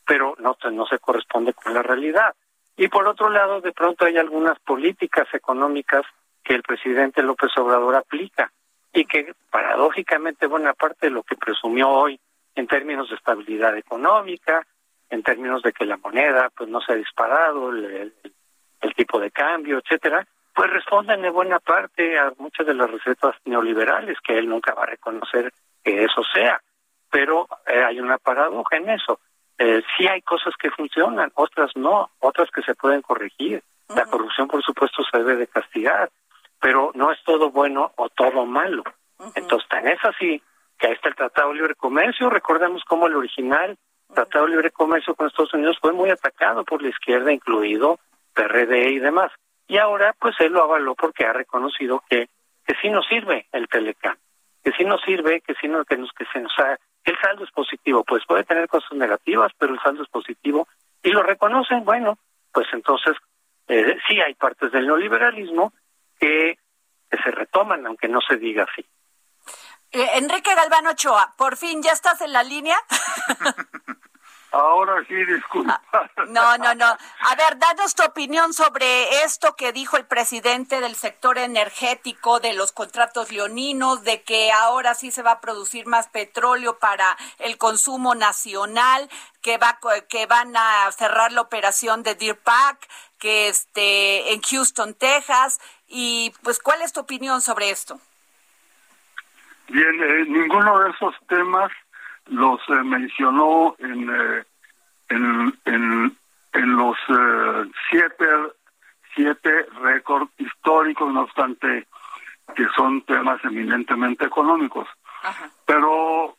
pero 0.07 0.37
no, 0.39 0.57
no 0.71 0.87
se 0.87 0.99
corresponde 1.01 1.53
con 1.53 1.75
la 1.75 1.83
realidad. 1.83 2.35
Y 2.77 2.89
por 2.89 3.07
otro 3.07 3.29
lado, 3.29 3.61
de 3.61 3.73
pronto 3.73 4.07
hay 4.07 4.17
algunas 4.17 4.59
políticas 4.61 5.27
económicas 5.35 6.03
que 6.43 6.55
el 6.55 6.63
presidente 6.63 7.23
López 7.23 7.51
Obrador 7.57 7.97
aplica 7.97 8.53
y 8.93 9.05
que 9.05 9.35
paradójicamente 9.51 10.47
buena 10.47 10.75
parte 10.75 11.07
de 11.07 11.13
lo 11.13 11.23
que 11.23 11.37
presumió 11.37 11.89
hoy 11.89 12.19
en 12.55 12.67
términos 12.67 13.09
de 13.09 13.17
estabilidad 13.17 13.77
económica, 13.77 14.67
en 15.09 15.23
términos 15.23 15.63
de 15.63 15.73
que 15.73 15.85
la 15.85 15.97
moneda 15.97 16.51
pues 16.57 16.69
no 16.69 16.81
se 16.81 16.93
ha 16.93 16.97
disparado, 16.97 17.71
el, 17.71 18.13
tipo 18.97 19.19
de 19.19 19.31
cambio, 19.31 19.79
etcétera, 19.79 20.27
pues 20.55 20.71
responden 20.71 21.25
en 21.25 21.33
buena 21.33 21.59
parte 21.59 22.19
a 22.19 22.33
muchas 22.37 22.67
de 22.67 22.75
las 22.75 22.91
recetas 22.91 23.35
neoliberales 23.47 24.19
que 24.21 24.37
él 24.37 24.47
nunca 24.47 24.75
va 24.75 24.83
a 24.83 24.87
reconocer 24.87 25.53
que 25.83 26.05
eso 26.05 26.23
sea. 26.35 26.61
Pero 27.11 27.49
eh, 27.67 27.83
hay 27.83 27.99
una 27.99 28.19
paradoja 28.19 28.77
en 28.77 28.91
eso. 28.91 29.21
Eh, 29.59 29.83
sí 29.97 30.07
hay 30.07 30.21
cosas 30.21 30.55
que 30.59 30.71
funcionan, 30.71 31.31
otras 31.35 31.75
no, 31.77 32.11
otras 32.19 32.51
que 32.51 32.63
se 32.63 32.75
pueden 32.75 33.01
corregir. 33.01 33.63
La 33.89 34.05
corrupción, 34.05 34.49
por 34.49 34.63
supuesto, 34.63 35.03
se 35.11 35.19
debe 35.19 35.37
de 35.37 35.47
castigar, 35.47 36.11
pero 36.61 36.93
no 36.95 37.11
es 37.11 37.19
todo 37.25 37.51
bueno 37.51 37.93
o 37.97 38.09
todo 38.11 38.47
malo. 38.47 38.85
Entonces, 39.35 39.69
tan 39.69 39.89
es 39.89 39.99
así 40.05 40.43
que 40.79 40.87
ahí 40.87 40.93
está 40.95 41.09
el 41.09 41.15
Tratado 41.15 41.51
de 41.51 41.57
Libre 41.57 41.75
Comercio. 41.75 42.31
Recordemos 42.31 42.83
cómo 42.85 43.07
el 43.07 43.17
original 43.17 43.77
Tratado 44.15 44.47
de 44.47 44.53
Libre 44.53 44.71
Comercio 44.71 45.15
con 45.15 45.27
Estados 45.27 45.55
Unidos 45.55 45.79
fue 45.81 45.93
muy 45.93 46.11
atacado 46.11 46.65
por 46.65 46.83
la 46.83 46.89
izquierda, 46.89 47.33
incluido 47.33 47.99
PRD 48.35 48.91
y 48.91 48.99
demás. 48.99 49.31
Y 49.69 49.79
ahora, 49.79 50.15
pues 50.19 50.35
él 50.41 50.53
lo 50.53 50.65
avaló 50.65 50.95
porque 50.95 51.25
ha 51.25 51.33
reconocido 51.33 52.03
que, 52.09 52.29
que 52.67 52.75
sí 52.83 52.89
nos 52.89 53.07
sirve 53.07 53.47
el 53.53 53.69
Telecam, 53.69 54.17
que 54.65 54.73
sí 54.73 54.85
nos 54.85 55.01
sirve, 55.03 55.41
que 55.43 55.55
sí 55.61 55.69
nos, 55.69 55.87
que 55.87 55.97
nos, 55.97 56.11
que 56.13 56.25
se 56.33 56.41
nos 56.41 56.53
ha, 56.59 56.77
el 57.05 57.17
saldo 57.21 57.45
es 57.45 57.51
positivo. 57.51 58.05
Pues 58.05 58.25
puede 58.27 58.45
tener 58.45 58.69
cosas 58.69 58.93
negativas, 58.93 59.53
pero 59.59 59.75
el 59.75 59.81
saldo 59.81 60.03
es 60.03 60.09
positivo. 60.09 60.67
Y 61.03 61.11
lo 61.11 61.23
reconocen, 61.23 61.85
bueno, 61.85 62.19
pues 62.53 62.67
entonces 62.73 63.17
eh, 63.69 63.97
sí 64.09 64.21
hay 64.21 64.35
partes 64.35 64.73
del 64.73 64.87
neoliberalismo 64.87 65.73
que, 66.21 66.59
se 67.11 67.31
retoman, 67.33 67.85
aunque 67.87 68.09
no 68.09 68.21
se 68.21 68.37
diga 68.37 68.65
así. 68.71 68.87
Eh, 69.91 70.11
Enrique 70.15 70.55
Galván 70.55 70.87
Ochoa, 70.87 71.35
por 71.37 71.57
fin 71.57 71.83
ya 71.83 71.91
estás 71.91 72.21
en 72.21 72.33
la 72.33 72.45
línea. 72.45 72.77
Ahora 74.53 75.05
sí, 75.07 75.15
disculpa. 75.15 75.81
Ah, 75.93 76.11
no, 76.29 76.59
no, 76.59 76.75
no. 76.75 76.87
A 76.87 77.35
ver, 77.37 77.59
danos 77.59 77.95
tu 77.95 78.03
opinión 78.03 78.53
sobre 78.53 79.23
esto 79.23 79.55
que 79.55 79.73
dijo 79.73 79.97
el 79.97 80.07
presidente 80.07 80.81
del 80.81 80.97
sector 80.97 81.39
energético, 81.39 82.41
de 82.41 82.55
los 82.55 82.73
contratos 82.73 83.31
leoninos, 83.31 84.03
de 84.03 84.23
que 84.23 84.51
ahora 84.51 84.95
sí 84.95 85.13
se 85.13 85.23
va 85.23 85.33
a 85.33 85.41
producir 85.41 85.87
más 85.87 86.09
petróleo 86.09 86.79
para 86.81 87.17
el 87.39 87.59
consumo 87.59 88.17
nacional, 88.17 89.09
que 89.41 89.57
va 89.57 89.79
que 90.09 90.27
van 90.27 90.57
a 90.57 90.91
cerrar 90.93 91.31
la 91.31 91.43
operación 91.43 92.03
de 92.03 92.17
Deer 92.17 92.39
Park, 92.39 92.89
que 93.19 93.49
esté 93.49 94.33
en 94.33 94.43
Houston, 94.43 94.95
Texas, 94.95 95.61
y 95.91 96.33
pues 96.43 96.61
¿cuál 96.61 96.81
es 96.83 96.93
tu 96.93 97.01
opinión 97.01 97.41
sobre 97.41 97.71
esto? 97.71 98.01
Bien, 99.69 100.03
eh, 100.03 100.25
ninguno 100.27 100.79
de 100.81 100.91
esos 100.91 101.15
temas 101.29 101.71
los 102.27 102.61
eh, 102.69 102.83
mencionó 102.85 103.77
en, 103.79 104.11
eh, 104.11 104.45
en, 105.09 106.17
en 106.53 106.77
los 106.77 106.97
eh, 107.09 107.71
siete, 107.91 108.27
siete 109.15 109.67
récords 109.83 110.31
históricos, 110.39 111.13
no 111.13 111.23
obstante 111.23 111.87
que 112.55 112.67
son 112.75 113.03
temas 113.03 113.43
eminentemente 113.45 114.27
económicos. 114.27 114.89
Pero 115.67 116.37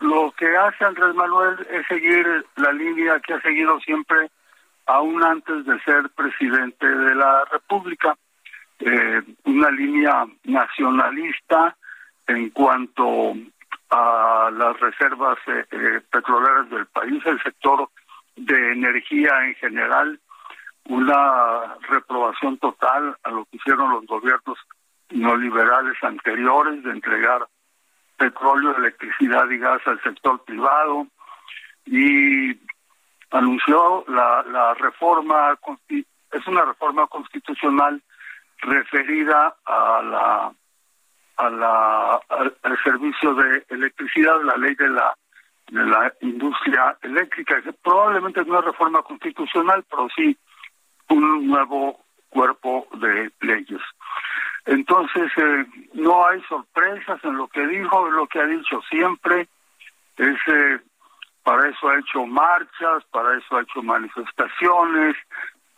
lo 0.00 0.32
que 0.32 0.56
hace 0.56 0.84
Andrés 0.84 1.14
Manuel 1.14 1.66
es 1.70 1.86
seguir 1.86 2.46
la 2.56 2.72
línea 2.72 3.20
que 3.20 3.34
ha 3.34 3.40
seguido 3.40 3.80
siempre, 3.80 4.30
aún 4.86 5.22
antes 5.22 5.64
de 5.64 5.80
ser 5.80 6.10
presidente 6.10 6.86
de 6.86 7.14
la 7.14 7.44
República, 7.46 8.16
eh, 8.80 9.22
una 9.44 9.70
línea 9.70 10.26
nacionalista 10.44 11.76
en 12.26 12.50
cuanto 12.50 13.34
a 13.90 14.50
las 14.52 14.78
reservas 14.78 15.38
eh, 15.46 15.64
eh, 15.70 16.00
petroleras 16.10 16.70
del 16.70 16.86
país, 16.86 17.24
el 17.26 17.42
sector 17.42 17.88
de 18.36 18.72
energía 18.72 19.46
en 19.46 19.54
general, 19.54 20.20
una 20.84 21.76
reprobación 21.88 22.58
total 22.58 23.16
a 23.22 23.30
lo 23.30 23.44
que 23.46 23.56
hicieron 23.56 23.90
los 23.90 24.06
gobiernos 24.06 24.58
neoliberales 25.10 25.96
anteriores 26.02 26.82
de 26.84 26.90
entregar 26.90 27.46
petróleo, 28.16 28.76
electricidad 28.76 29.48
y 29.50 29.58
gas 29.58 29.80
al 29.86 30.00
sector 30.02 30.44
privado 30.44 31.06
y 31.86 32.58
anunció 33.30 34.04
la, 34.08 34.42
la 34.44 34.74
reforma, 34.74 35.58
es 35.88 36.46
una 36.46 36.64
reforma 36.64 37.06
constitucional 37.06 38.02
referida 38.60 39.56
a 39.64 40.02
la 40.02 40.52
a 41.36 41.50
la 41.50 42.20
al, 42.28 42.78
servicio 42.82 43.34
de 43.34 43.64
electricidad, 43.68 44.42
la 44.42 44.56
ley 44.56 44.74
de 44.74 44.88
la 44.88 45.14
de 45.70 45.84
la 45.84 46.12
industria 46.22 46.96
eléctrica, 47.02 47.62
probablemente 47.82 48.40
es 48.40 48.46
reforma 48.46 49.02
constitucional, 49.02 49.84
pero 49.88 50.08
sí 50.16 50.36
un 51.10 51.46
nuevo 51.46 52.04
cuerpo 52.30 52.86
de 52.94 53.30
leyes. 53.40 53.80
Entonces, 54.66 55.30
eh, 55.36 55.66
no 55.94 56.26
hay 56.26 56.42
sorpresas 56.42 57.22
en 57.24 57.36
lo 57.36 57.48
que 57.48 57.66
dijo, 57.66 58.06
en 58.06 58.14
lo 58.14 58.26
que 58.26 58.38
ha 58.38 58.46
dicho 58.46 58.80
siempre. 58.90 59.48
Es, 60.16 60.36
eh, 60.46 60.78
para 61.42 61.68
eso 61.70 61.88
ha 61.88 61.98
hecho 61.98 62.26
marchas, 62.26 63.04
para 63.10 63.38
eso 63.38 63.56
ha 63.56 63.62
hecho 63.62 63.82
manifestaciones, 63.82 65.16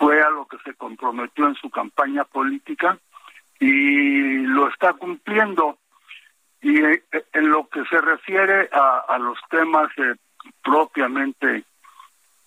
fue 0.01 0.23
a 0.23 0.31
lo 0.31 0.47
que 0.47 0.57
se 0.65 0.73
comprometió 0.75 1.47
en 1.47 1.55
su 1.57 1.69
campaña 1.69 2.25
política 2.25 2.99
y 3.59 4.39
lo 4.47 4.69
está 4.69 4.95
cumpliendo. 4.95 5.79
Y 6.63 6.83
eh, 6.83 7.05
en 7.35 7.51
lo 7.51 7.69
que 7.69 7.85
se 7.85 8.01
refiere 8.01 8.71
a, 8.73 9.19
los 9.19 9.39
temas 9.51 9.89
propiamente 10.63 11.65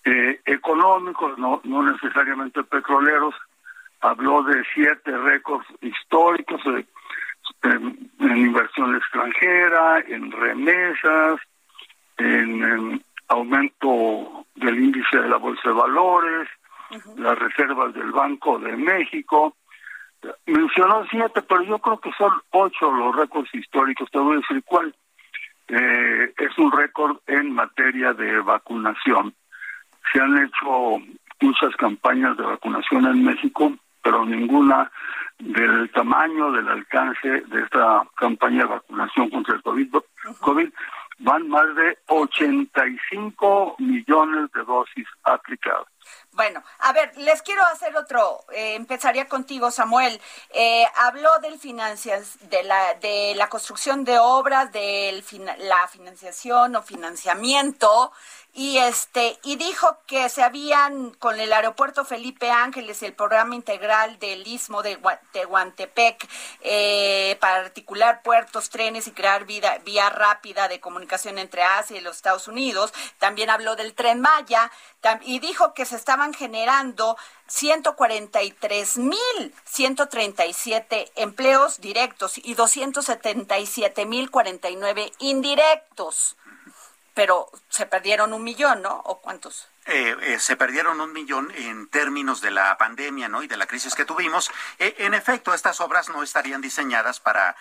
económicos, 0.03 1.37
no, 1.37 1.61
no 1.63 1.83
necesariamente 1.83 2.63
petroleros, 2.63 3.35
habló 4.01 4.43
de 4.43 4.63
siete 4.73 5.15
récords 5.15 5.67
históricos 5.81 6.59
en, 7.61 8.11
inversión 8.19 8.95
extranjera, 8.95 9.99
en 9.99 10.31
remesas, 10.31 11.39
en, 12.17 13.03
aumento 13.27 14.45
del 14.55 14.79
índice 14.79 15.17
de 15.17 15.29
la 15.29 15.37
bolsa 15.37 15.69
de 15.69 15.75
valores, 15.75 16.49
las 17.17 17.37
reservas 17.37 17.93
del 17.93 18.11
Banco 18.11 18.59
de 18.59 18.75
México. 18.75 19.55
Mencionó 20.45 21.05
siete, 21.09 21.41
pero 21.41 21.63
yo 21.63 21.79
creo 21.79 21.99
que 21.99 22.11
son 22.17 22.31
ocho 22.51 22.91
los 22.91 23.15
récords 23.15 23.53
históricos. 23.53 24.09
Te 24.11 24.19
voy 24.19 24.35
a 24.35 24.39
decir 24.39 24.63
cuál. 24.65 24.95
Eh, 25.67 26.33
es 26.37 26.57
un 26.57 26.71
récord 26.71 27.17
en 27.27 27.51
materia 27.51 28.13
de 28.13 28.39
vacunación. 28.41 29.33
Se 30.11 30.19
han 30.19 30.37
hecho 30.37 30.99
muchas 31.41 31.75
campañas 31.77 32.37
de 32.37 32.43
vacunación 32.43 33.05
en 33.07 33.23
México 33.23 33.73
pero 34.03 34.25
ninguna 34.25 34.91
del 35.39 35.89
tamaño, 35.91 36.51
del 36.51 36.67
alcance 36.67 37.27
de 37.27 37.61
esta 37.61 38.03
campaña 38.15 38.63
de 38.63 38.69
vacunación 38.69 39.29
contra 39.29 39.55
el 39.55 39.63
COVID. 39.63 39.95
COVID 40.41 40.69
van 41.19 41.47
más 41.47 41.75
de 41.75 41.97
85 42.07 43.75
millones 43.79 44.51
de 44.51 44.63
dosis 44.63 45.07
aplicadas. 45.23 45.87
Bueno, 46.33 46.63
a 46.79 46.93
ver, 46.93 47.15
les 47.17 47.43
quiero 47.43 47.63
hacer 47.67 47.95
otro. 47.95 48.43
Eh, 48.51 48.73
empezaría 48.73 49.27
contigo, 49.27 49.69
Samuel. 49.69 50.19
Eh, 50.49 50.83
habló 50.95 51.29
del 51.39 51.59
de 51.59 52.63
la 52.63 52.95
de 52.95 53.33
la 53.35 53.49
construcción 53.49 54.03
de 54.03 54.17
obras, 54.17 54.71
de 54.71 55.23
la 55.59 55.87
financiación 55.87 56.75
o 56.75 56.81
financiamiento 56.81 58.11
y 58.55 58.77
este 58.77 59.39
y 59.43 59.55
dijo 59.55 59.97
que 60.05 60.29
se 60.29 60.43
habían 60.43 61.09
con 61.15 61.39
el 61.39 61.51
aeropuerto 61.51 62.05
Felipe 62.05 62.51
Ángeles 62.51 63.01
el 63.01 63.13
programa 63.13 63.55
integral 63.55 64.19
del 64.19 64.45
istmo 64.47 64.83
de 64.83 64.99
Tehuantepec 65.31 66.27
eh, 66.61 67.35
para 67.41 67.61
articular 67.61 68.21
puertos, 68.21 68.69
trenes 68.69 69.07
y 69.07 69.11
crear 69.11 69.45
vida, 69.45 69.79
vía 69.83 70.09
rápida 70.11 70.67
de 70.67 70.79
comunicación 70.79 71.39
entre 71.39 71.63
Asia 71.63 71.97
y 71.97 72.01
los 72.01 72.17
Estados 72.17 72.47
Unidos. 72.47 72.93
También 73.17 73.49
habló 73.49 73.75
del 73.75 73.95
tren 73.95 74.21
Maya 74.21 74.71
y 75.21 75.39
dijo 75.39 75.73
que 75.73 75.85
se 75.85 75.95
estaban 75.95 76.33
generando 76.33 77.17
143 77.47 78.97
mil 78.97 79.55
137 79.65 81.11
empleos 81.15 81.81
directos 81.81 82.37
y 82.37 82.53
277 82.53 84.05
mil 84.05 84.29
49 84.29 85.11
indirectos 85.19 86.37
pero 87.13 87.49
se 87.69 87.85
perdieron 87.85 88.33
un 88.33 88.43
millón, 88.43 88.81
¿no? 88.81 89.01
¿O 89.05 89.19
cuántos? 89.19 89.67
Eh, 89.85 90.15
eh, 90.21 90.39
se 90.39 90.55
perdieron 90.55 91.01
un 91.01 91.11
millón 91.11 91.51
en 91.55 91.87
términos 91.87 92.39
de 92.39 92.51
la 92.51 92.77
pandemia 92.77 93.27
¿no? 93.27 93.43
y 93.43 93.47
de 93.47 93.57
la 93.57 93.65
crisis 93.65 93.95
que 93.95 94.05
tuvimos. 94.05 94.49
Eh, 94.79 94.95
en 94.99 95.13
efecto, 95.13 95.53
estas 95.53 95.81
obras 95.81 96.09
no 96.09 96.23
estarían 96.23 96.61
diseñadas 96.61 97.19
para 97.19 97.55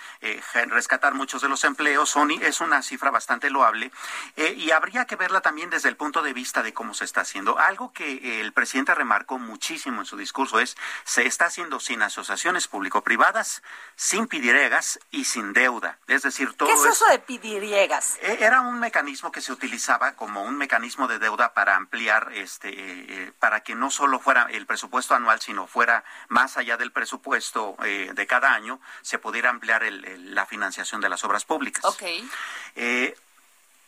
rescatar 0.69 1.15
muchos 1.15 1.43
de 1.43 1.49
los 1.49 1.65
empleos. 1.65 2.11
Sony 2.11 2.39
es 2.41 2.61
una 2.61 2.83
cifra 2.83 3.11
bastante 3.11 3.51
loable 3.51 3.91
y 4.37 4.71
habría 4.71 5.05
que 5.05 5.17
verla 5.17 5.41
también 5.41 5.71
desde 5.71 5.89
el 5.89 5.97
punto 5.97 6.23
de 6.23 6.33
vista 6.33 6.63
de 6.63 6.73
cómo 6.73 6.95
se 6.95 7.05
está 7.05 7.23
haciendo. 7.23 7.59
Algo 7.59 7.93
que 7.93 8.41
el 8.41 8.53
presidente 8.53 8.95
remarcó 8.95 9.39
muchísimo 9.39 10.01
en 10.01 10.07
su 10.07 10.17
discurso 10.17 10.61
es 10.61 10.77
se 11.05 11.27
está 11.27 11.47
haciendo 11.47 11.81
sin 11.81 12.03
asociaciones 12.03 12.69
público-privadas, 12.69 13.63
sin 13.97 14.27
pidiriegas 14.27 15.01
y 15.11 15.25
sin 15.25 15.53
deuda. 15.53 15.99
Es 16.07 16.23
decir, 16.23 16.53
todo 16.55 16.69
¿Qué 16.69 16.75
es 16.75 16.85
eso 16.85 17.07
de 17.07 17.19
pidiriegas? 17.19 18.19
Era 18.23 18.61
un 18.61 18.79
mecanismo 18.79 19.33
que 19.33 19.41
se 19.41 19.53
utilizaba 19.53 20.13
como 20.15 20.45
un 20.45 20.57
mecanismo 20.57 21.09
de 21.09 21.19
deuda 21.19 21.53
para 21.55 21.77
ampliar 21.77 22.12
este, 22.35 22.71
eh, 22.73 23.33
para 23.39 23.63
que 23.63 23.75
no 23.75 23.91
solo 23.91 24.19
fuera 24.19 24.47
el 24.51 24.67
presupuesto 24.67 25.15
anual, 25.15 25.41
sino 25.41 25.67
fuera 25.67 26.05
más 26.29 26.57
allá 26.57 26.77
del 26.77 26.93
presupuesto 26.93 27.77
eh, 27.85 28.11
de 28.15 28.27
cada 28.27 28.53
año, 28.53 28.81
se 29.03 29.19
pudiera 29.19 29.51
ampliar 29.51 29.83
la 29.83 30.47
financiación 30.47 31.01
de 31.01 31.09
las 31.09 31.25
obras 31.25 31.45
públicas. 31.45 31.85
Okay. 31.85 32.29
Eh, 32.77 33.17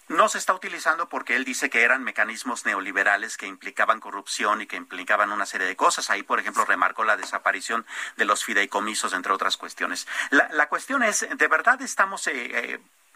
no 0.08 0.28
se 0.28 0.38
está 0.38 0.52
utilizando 0.52 1.08
porque 1.08 1.34
él 1.34 1.44
dice 1.44 1.70
que 1.70 1.82
eran 1.82 2.02
mecanismos 2.02 2.66
neoliberales 2.66 3.36
que 3.38 3.46
implicaban 3.46 4.00
corrupción 4.00 4.60
y 4.60 4.66
que 4.66 4.76
implicaban 4.76 5.32
una 5.32 5.46
serie 5.46 5.66
de 5.66 5.76
cosas. 5.76 6.10
Ahí, 6.10 6.22
por 6.22 6.38
ejemplo, 6.38 6.64
remarcó 6.64 7.04
la 7.04 7.16
desaparición 7.16 7.86
de 8.16 8.26
los 8.26 8.44
fideicomisos, 8.44 9.14
entre 9.14 9.32
otras 9.32 9.56
cuestiones. 9.56 10.06
La, 10.30 10.68
cuestión 10.68 11.02
es, 11.02 11.26
¿de 11.30 11.48
verdad 11.48 11.80
estamos 11.80 12.28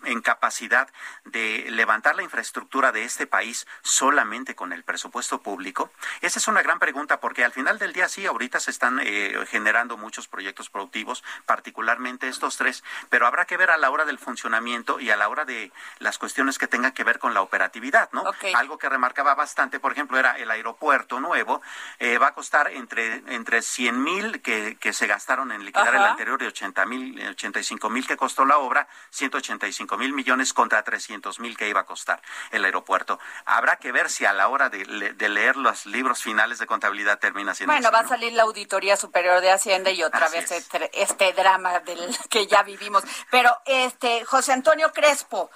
en 0.04 0.20
capacidad 0.20 0.88
de 1.24 1.66
levantar 1.70 2.16
la 2.16 2.22
infraestructura 2.22 2.92
de 2.92 3.04
este 3.04 3.26
país 3.26 3.66
solamente 3.82 4.54
con 4.54 4.72
el 4.72 4.84
presupuesto 4.84 5.42
público? 5.42 5.90
Esa 6.20 6.38
es 6.38 6.48
una 6.48 6.62
gran 6.62 6.78
pregunta 6.78 7.20
porque 7.20 7.44
al 7.44 7.52
final 7.52 7.78
del 7.78 7.92
día 7.92 8.08
sí, 8.08 8.26
ahorita 8.26 8.60
se 8.60 8.70
están 8.70 9.00
eh, 9.02 9.34
generando 9.48 9.96
muchos 9.96 10.28
proyectos 10.28 10.70
productivos, 10.70 11.24
particularmente 11.46 12.28
estos 12.28 12.56
tres, 12.56 12.84
pero 13.10 13.26
habrá 13.26 13.44
que 13.44 13.56
ver 13.56 13.70
a 13.70 13.76
la 13.76 13.90
hora 13.90 14.04
del 14.04 14.18
funcionamiento 14.18 15.00
y 15.00 15.10
a 15.10 15.16
la 15.16 15.28
hora 15.28 15.44
de 15.44 15.72
las 15.98 16.18
cuestiones 16.18 16.58
que 16.58 16.68
tengan 16.68 16.92
que 16.92 17.04
ver 17.04 17.18
con 17.18 17.34
la 17.34 17.42
operatividad, 17.42 18.08
¿no? 18.12 18.24
Algo 18.54 18.78
que 18.78 18.88
remarcaba 18.88 19.34
bastante, 19.34 19.80
por 19.80 19.92
ejemplo, 19.92 20.18
era 20.18 20.38
el 20.38 20.50
aeropuerto 20.50 21.20
nuevo, 21.20 21.60
eh, 21.98 22.18
va 22.18 22.28
a 22.28 22.34
costar 22.34 22.70
entre, 22.72 23.22
entre 23.26 23.62
100 23.62 24.02
mil 24.02 24.42
que, 24.42 24.76
que 24.78 24.92
se 24.92 25.06
gastaron 25.06 25.52
en 25.52 25.64
liquidar 25.64 25.94
el 25.94 26.02
anterior 26.02 26.42
y 26.42 26.46
80 26.46 26.86
mil, 26.86 27.28
85 27.28 27.90
mil 27.90 28.06
que 28.06 28.16
costó 28.16 28.44
la 28.44 28.58
obra, 28.58 28.88
185 29.10 29.87
mil 29.96 30.12
millones 30.12 30.52
contra 30.52 30.82
300 30.82 31.40
mil 31.40 31.56
que 31.56 31.68
iba 31.68 31.80
a 31.80 31.86
costar 31.86 32.20
el 32.50 32.64
aeropuerto. 32.64 33.18
Habrá 33.46 33.76
que 33.76 33.92
ver 33.92 34.10
si 34.10 34.24
a 34.24 34.32
la 34.32 34.48
hora 34.48 34.68
de, 34.68 34.84
leer 35.28 35.56
los 35.56 35.86
libros 35.86 36.22
finales 36.22 36.58
de 36.58 36.66
contabilidad 36.66 37.18
termina 37.18 37.54
siendo 37.54 37.72
Bueno, 37.72 37.90
va 37.90 38.00
a 38.00 38.08
salir 38.08 38.32
la 38.32 38.42
Auditoría 38.42 38.96
Superior 38.96 39.40
de 39.40 39.50
Hacienda 39.50 39.90
y 39.90 40.02
otra 40.02 40.28
vez 40.28 40.50
este, 40.50 40.90
este, 40.92 41.32
drama 41.32 41.80
del 41.80 42.16
que 42.30 42.46
ya 42.46 42.62
vivimos. 42.62 43.04
Pero, 43.30 43.50
este, 43.66 44.24
José 44.24 44.52
Antonio 44.52 44.92
Crespo, 44.92 45.50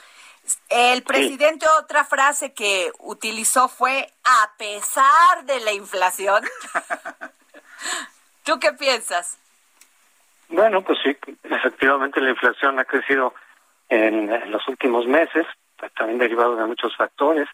el 0.69 1.03
presidente 1.03 1.67
otra 1.79 2.05
frase 2.05 2.53
que 2.53 2.91
utilizó 2.99 3.69
fue 3.69 4.13
a 4.25 4.53
pesar 4.57 5.45
de 5.45 5.61
la 5.61 5.73
inflación. 5.73 6.43
¿Tú 8.45 8.59
qué 8.59 8.73
piensas? 8.73 9.39
Bueno, 10.49 10.83
pues 10.83 10.99
sí, 11.03 11.17
efectivamente 11.45 12.21
la 12.21 12.31
inflación 12.31 12.79
ha 12.79 12.85
crecido 12.85 13.35
en, 13.93 14.51
los 14.51 14.67
últimos 14.69 15.07
meses, 15.07 15.47
también 15.97 16.19
derivado 16.19 16.57
de 16.57 16.67
muchos 16.67 16.97
factores. 16.97 17.49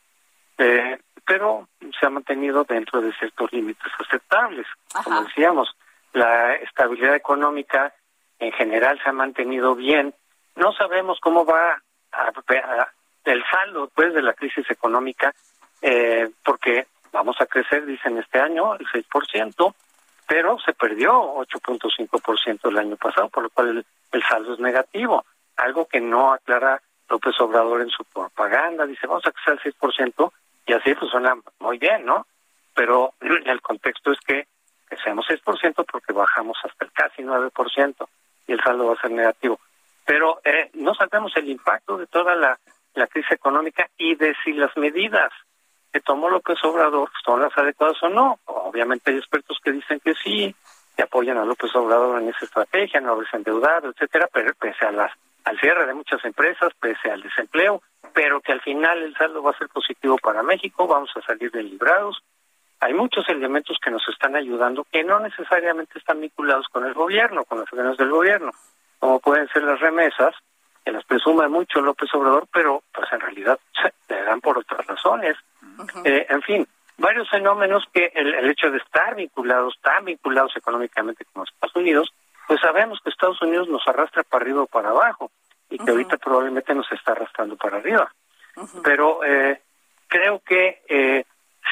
eh, 0.58 0.98
pero 1.26 1.68
se 2.00 2.06
ha 2.06 2.10
mantenido 2.10 2.64
dentro 2.64 3.02
de 3.02 3.12
ciertos 3.12 3.52
límites 3.52 3.92
aceptables. 3.98 4.66
Como 5.04 5.24
decíamos, 5.24 5.76
la 6.14 6.54
estabilidad 6.54 7.14
económica 7.14 7.92
en 8.38 8.50
general 8.52 8.98
se 9.02 9.10
ha 9.10 9.12
mantenido 9.12 9.74
bien. 9.74 10.14
No 10.56 10.72
sabemos 10.72 11.18
cómo 11.20 11.44
va 11.44 11.82
el 13.24 13.44
saldo 13.50 13.90
pues 13.94 14.14
de 14.14 14.22
la 14.22 14.32
crisis 14.32 14.68
económica, 14.70 15.34
eh, 15.82 16.30
porque 16.42 16.86
vamos 17.12 17.36
a 17.40 17.46
crecer, 17.46 17.84
dicen 17.84 18.16
este 18.18 18.40
año, 18.40 18.74
el 18.74 18.86
6%, 18.86 19.74
pero 20.26 20.58
se 20.60 20.72
perdió 20.72 21.34
8.5% 21.36 22.68
el 22.68 22.78
año 22.78 22.96
pasado, 22.96 23.28
por 23.28 23.42
lo 23.42 23.50
cual 23.50 23.84
el, 24.12 24.22
saldo 24.24 24.54
es 24.54 24.60
negativo, 24.60 25.24
algo 25.58 25.86
que 25.86 26.00
no 26.00 26.32
aclara 26.32 26.80
López 27.08 27.38
Obrador 27.40 27.82
en 27.82 27.90
su 27.90 28.04
propaganda, 28.04 28.86
dice 28.86 29.06
vamos 29.06 29.26
a 29.26 29.32
crecer 29.32 29.58
el 29.64 29.74
6%, 29.74 30.32
y 30.66 30.72
así 30.72 30.94
pues 30.94 31.10
suena 31.10 31.36
muy 31.58 31.78
bien, 31.78 32.04
¿no? 32.04 32.26
Pero 32.74 33.14
el 33.20 33.60
contexto 33.60 34.12
es 34.12 34.20
que 34.20 34.46
crecemos 34.86 35.26
6% 35.28 35.84
porque 35.90 36.12
bajamos 36.12 36.56
hasta 36.62 36.84
el 36.84 36.92
casi 36.92 37.22
9% 37.22 38.08
y 38.46 38.52
el 38.52 38.62
saldo 38.62 38.86
va 38.86 38.94
a 38.94 39.00
ser 39.00 39.10
negativo. 39.10 39.58
Pero 40.04 40.40
eh, 40.44 40.70
no 40.74 40.94
sabemos 40.94 41.36
el 41.36 41.48
impacto 41.48 41.98
de 41.98 42.06
toda 42.06 42.34
la, 42.34 42.58
la 42.94 43.06
crisis 43.06 43.32
económica 43.32 43.88
y 43.98 44.14
de 44.14 44.34
si 44.42 44.52
las 44.52 44.74
medidas 44.76 45.30
que 45.92 46.00
tomó 46.00 46.30
López 46.30 46.62
Obrador 46.64 47.10
son 47.24 47.42
las 47.42 47.56
adecuadas 47.56 48.02
o 48.02 48.08
no. 48.08 48.38
Obviamente 48.46 49.10
hay 49.10 49.18
expertos 49.18 49.58
que 49.62 49.72
dicen 49.72 50.00
que 50.00 50.14
sí, 50.14 50.54
que 50.96 51.02
apoyan 51.02 51.38
a 51.38 51.44
López 51.44 51.74
Obrador 51.74 52.20
en 52.22 52.28
esa 52.28 52.44
estrategia, 52.44 53.00
no 53.00 53.12
haberse 53.12 53.36
endeudado, 53.36 53.90
etcétera, 53.90 54.28
pero 54.32 54.52
pese 54.54 54.84
a 54.86 54.92
las 54.92 55.12
al 55.44 55.58
cierre 55.60 55.86
de 55.86 55.94
muchas 55.94 56.24
empresas, 56.24 56.72
pese 56.78 57.10
al 57.10 57.22
desempleo, 57.22 57.82
pero 58.12 58.40
que 58.40 58.52
al 58.52 58.60
final 58.60 59.02
el 59.02 59.14
saldo 59.16 59.42
va 59.42 59.52
a 59.52 59.58
ser 59.58 59.68
positivo 59.68 60.18
para 60.18 60.42
México, 60.42 60.86
vamos 60.86 61.10
a 61.16 61.22
salir 61.22 61.50
de 61.50 61.62
librados. 61.62 62.22
Hay 62.80 62.94
muchos 62.94 63.28
elementos 63.28 63.76
que 63.82 63.90
nos 63.90 64.06
están 64.08 64.36
ayudando 64.36 64.86
que 64.90 65.02
no 65.02 65.18
necesariamente 65.20 65.98
están 65.98 66.20
vinculados 66.20 66.66
con 66.68 66.84
el 66.84 66.94
gobierno, 66.94 67.44
con 67.44 67.58
los 67.60 67.72
órganos 67.72 67.96
del 67.96 68.10
gobierno, 68.10 68.52
como 68.98 69.20
pueden 69.20 69.48
ser 69.48 69.64
las 69.64 69.80
remesas, 69.80 70.34
que 70.84 70.92
las 70.92 71.04
presume 71.04 71.48
mucho 71.48 71.80
López 71.80 72.08
Obrador, 72.14 72.46
pero 72.52 72.82
pues 72.92 73.12
en 73.12 73.20
realidad 73.20 73.58
se 74.06 74.14
dan 74.14 74.40
por 74.40 74.58
otras 74.58 74.86
razones. 74.86 75.36
Eh, 76.04 76.26
en 76.28 76.42
fin, 76.42 76.66
varios 76.98 77.30
fenómenos 77.30 77.84
que 77.92 78.12
el, 78.14 78.50
hecho 78.50 78.70
de 78.70 78.78
estar 78.78 79.14
vinculados, 79.14 79.78
tan 79.80 80.04
vinculados 80.04 80.56
económicamente 80.56 81.24
con 81.24 81.40
los 81.40 81.48
Estados 81.48 81.76
Unidos, 81.76 82.12
pues 82.58 82.72
sabemos 82.72 82.98
que 83.02 83.10
Estados 83.10 83.40
Unidos 83.42 83.68
nos 83.68 83.86
arrastra 83.86 84.24
para 84.24 84.42
arriba 84.42 84.62
o 84.62 84.66
para 84.66 84.90
abajo 84.90 85.30
y 85.70 85.78
que 85.78 85.90
ahorita 85.90 86.16
probablemente 86.16 86.74
nos 86.74 86.90
está 86.90 87.12
arrastrando 87.12 87.56
para 87.56 87.76
arriba. 87.76 88.10
Pero 88.82 89.22
eh, 89.24 89.60
creo 90.08 90.40
que 90.40 90.82
eh, 90.88 91.24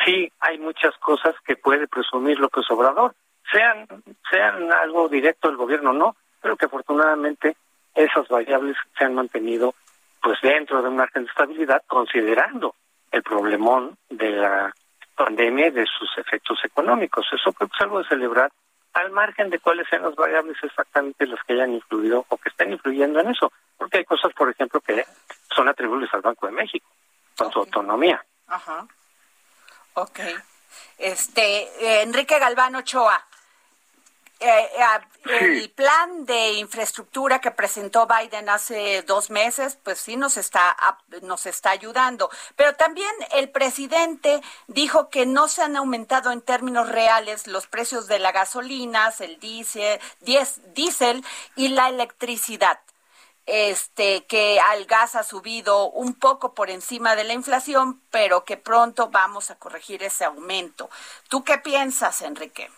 sí 0.04 0.30
hay 0.38 0.58
muchas 0.58 0.96
cosas 0.98 1.34
que 1.44 1.56
puede 1.56 1.88
presumir 1.88 2.38
López 2.38 2.64
Obrador, 2.70 3.14
sean, 3.50 3.86
sean 4.30 4.72
algo 4.72 5.08
directo 5.08 5.48
del 5.48 5.56
gobierno 5.56 5.90
o 5.90 5.94
no, 5.94 6.16
pero 6.40 6.56
que 6.56 6.66
afortunadamente 6.66 7.56
esas 7.94 8.28
variables 8.28 8.76
se 8.96 9.04
han 9.04 9.14
mantenido 9.14 9.74
pues 10.22 10.38
dentro 10.42 10.82
de 10.82 10.88
un 10.88 10.96
margen 10.96 11.24
de 11.24 11.30
estabilidad 11.30 11.82
considerando 11.86 12.74
el 13.10 13.22
problemón 13.22 13.96
de 14.08 14.30
la 14.30 14.74
pandemia 15.16 15.68
y 15.68 15.70
de 15.70 15.86
sus 15.86 16.16
efectos 16.18 16.58
económicos. 16.64 17.26
Eso 17.32 17.52
creo 17.52 17.68
que 17.68 17.76
es 17.76 17.82
algo 17.82 17.98
de 18.02 18.08
celebrar 18.08 18.50
al 18.96 19.10
margen 19.10 19.50
de 19.50 19.58
cuáles 19.58 19.86
sean 19.88 20.02
las 20.02 20.14
variables 20.14 20.56
exactamente 20.62 21.26
las 21.26 21.42
que 21.44 21.52
hayan 21.52 21.74
influido 21.74 22.24
o 22.30 22.38
que 22.38 22.48
estén 22.48 22.72
influyendo 22.72 23.20
en 23.20 23.28
eso. 23.28 23.52
Porque 23.76 23.98
hay 23.98 24.04
cosas, 24.06 24.32
por 24.32 24.48
ejemplo, 24.50 24.80
que 24.80 25.04
son 25.54 25.68
atribuibles 25.68 26.12
al 26.14 26.22
Banco 26.22 26.46
de 26.46 26.52
México, 26.52 26.88
con 27.36 27.52
su 27.52 27.58
autonomía. 27.58 28.24
Ajá. 28.46 28.86
Ok. 29.94 30.20
Este, 30.96 31.62
eh, 31.84 32.02
Enrique 32.02 32.38
Galván 32.38 32.74
Ochoa, 32.76 33.22
eh, 34.40 34.68
eh 34.78 35.16
el 35.28 35.70
plan 35.70 36.24
de 36.24 36.52
infraestructura 36.52 37.40
que 37.40 37.50
presentó 37.50 38.06
Biden 38.06 38.48
hace 38.48 39.02
dos 39.02 39.30
meses, 39.30 39.78
pues 39.82 39.98
sí 39.98 40.16
nos 40.16 40.36
está 40.36 40.76
nos 41.22 41.46
está 41.46 41.70
ayudando. 41.70 42.30
Pero 42.54 42.74
también 42.74 43.10
el 43.32 43.50
presidente 43.50 44.40
dijo 44.68 45.08
que 45.08 45.26
no 45.26 45.48
se 45.48 45.62
han 45.62 45.76
aumentado 45.76 46.30
en 46.30 46.42
términos 46.42 46.88
reales 46.88 47.46
los 47.46 47.66
precios 47.66 48.06
de 48.06 48.18
la 48.18 48.32
gasolina, 48.32 49.12
el 49.20 49.40
diésel, 49.40 50.00
diésel 50.20 51.24
y 51.56 51.68
la 51.68 51.88
electricidad. 51.88 52.80
Este 53.46 54.26
que 54.26 54.60
al 54.60 54.86
gas 54.86 55.14
ha 55.14 55.22
subido 55.22 55.88
un 55.90 56.14
poco 56.14 56.54
por 56.54 56.68
encima 56.70 57.14
de 57.16 57.24
la 57.24 57.32
inflación, 57.32 58.02
pero 58.10 58.44
que 58.44 58.56
pronto 58.56 59.08
vamos 59.08 59.50
a 59.50 59.56
corregir 59.56 60.02
ese 60.02 60.24
aumento. 60.24 60.90
¿Tú 61.28 61.44
qué 61.44 61.58
piensas, 61.58 62.22
Enrique? 62.22 62.70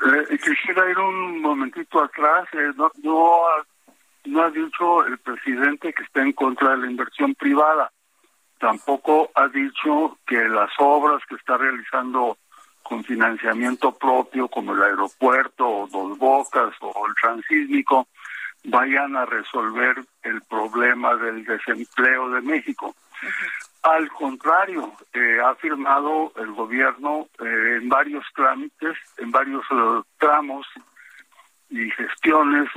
Eh, 0.00 0.38
quisiera 0.38 0.90
ir 0.90 0.98
un 0.98 1.40
momentito 1.40 2.02
atrás. 2.02 2.48
Eh, 2.52 2.72
no, 2.76 2.90
no, 3.02 4.42
ha, 4.42 4.50
dicho 4.50 5.04
el 5.04 5.18
presidente 5.18 5.92
que 5.92 6.02
está 6.02 6.22
en 6.22 6.32
contra 6.32 6.70
de 6.70 6.78
la 6.78 6.90
inversión 6.90 7.34
privada. 7.34 7.90
Tampoco 8.58 9.30
ha 9.34 9.48
dicho 9.48 10.18
que 10.26 10.48
las 10.48 10.70
obras 10.78 11.22
que 11.28 11.36
está 11.36 11.56
realizando 11.56 12.38
con 12.82 13.04
financiamiento 13.04 13.92
propio, 13.92 14.48
como 14.48 14.74
el 14.74 14.82
aeropuerto 14.82 15.66
o 15.68 15.86
Dos 15.86 16.18
Bocas 16.18 16.74
o 16.80 17.06
el 17.06 17.14
transísmico, 17.14 18.08
vayan 18.64 19.16
a 19.16 19.26
resolver 19.26 19.96
el 20.22 20.42
problema 20.42 21.14
del 21.16 21.44
desempleo 21.44 22.30
de 22.30 22.40
México. 22.40 22.94
Al 23.82 24.10
contrario, 24.10 24.92
eh, 25.14 25.38
ha 25.42 25.54
firmado 25.54 26.32
el 26.36 26.52
gobierno 26.52 27.28
eh, 27.38 27.78
en 27.80 27.88
varios 27.88 28.26
trámites, 28.34 28.96
en 29.16 29.30
varios 29.30 29.64
eh, 29.70 30.02
tramos 30.18 30.66
y 31.70 31.88
gestiones, 31.92 32.68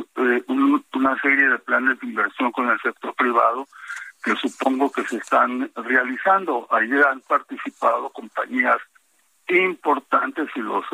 una 0.53 1.19
serie 1.19 1.49
de 1.49 1.57
planes 1.59 1.99
de 1.99 2.07
inversión 2.07 2.51
con 2.51 2.69
el 2.69 2.79
sector 2.79 3.13
privado 3.15 3.67
que 4.23 4.35
supongo 4.35 4.91
que 4.91 5.03
se 5.05 5.17
están 5.17 5.71
realizando. 5.75 6.67
Ayer 6.69 7.03
han 7.03 7.19
participado 7.21 8.09
compañías 8.11 8.77
importantes 9.47 10.47
y 10.55 10.59
los 10.59 10.85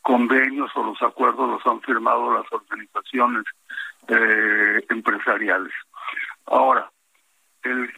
convenios 0.00 0.70
o 0.76 0.82
los 0.82 1.02
acuerdos 1.02 1.50
los 1.50 1.66
han 1.66 1.82
firmado 1.82 2.32
las 2.32 2.50
organizaciones 2.50 3.44
empresariales. 4.88 5.74
Ahora, 6.46 6.90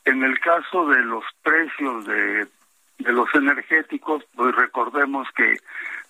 en 0.05 0.25
el 0.25 0.41
caso 0.41 0.89
de 0.89 1.03
los 1.03 1.25
precios 1.43 2.07
de, 2.07 2.47
de 2.99 3.13
los 3.13 3.33
energéticos, 3.35 4.25
pues 4.35 4.55
recordemos 4.55 5.29
que 5.37 5.59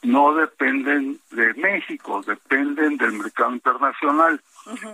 no 0.02 0.34
dependen 0.34 1.18
de 1.30 1.54
México, 1.54 2.22
dependen 2.26 2.96
del 2.96 3.12
mercado 3.12 3.52
internacional. 3.52 4.40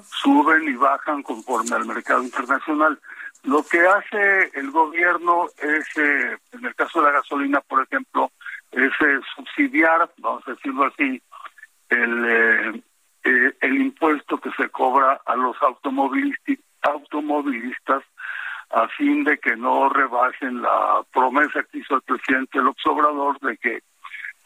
Suben 0.04 0.68
y 0.68 0.74
bajan 0.74 1.22
conforme 1.22 1.76
al 1.76 1.86
mercado 1.86 2.22
internacional. 2.22 3.00
Lo 3.44 3.62
que 3.62 3.86
hace 3.86 4.50
el 4.54 4.70
gobierno 4.70 5.46
es, 5.58 5.96
eh, 5.98 6.38
en 6.52 6.64
el 6.64 6.74
caso 6.74 7.00
de 7.00 7.06
la 7.06 7.12
gasolina, 7.12 7.60
por 7.60 7.82
ejemplo, 7.82 8.30
es 8.72 8.92
eh, 9.00 9.20
subsidiar, 9.36 10.10
vamos 10.18 10.42
a 10.46 10.52
decirlo 10.52 10.86
así, 10.86 11.22
el, 11.90 12.82
eh, 13.24 13.52
el 13.60 13.76
impuesto 13.76 14.38
que 14.38 14.50
se 14.52 14.70
cobra 14.70 15.20
a 15.26 15.36
los 15.36 15.56
automovilistas 15.60 18.02
a 18.74 18.88
fin 18.88 19.22
de 19.22 19.38
que 19.38 19.56
no 19.56 19.88
rebasen 19.88 20.60
la 20.60 21.04
promesa 21.12 21.62
que 21.70 21.78
hizo 21.78 21.94
el 21.94 22.02
presidente 22.02 22.58
López 22.58 22.84
Obrador 22.86 23.38
de 23.40 23.56
que 23.56 23.82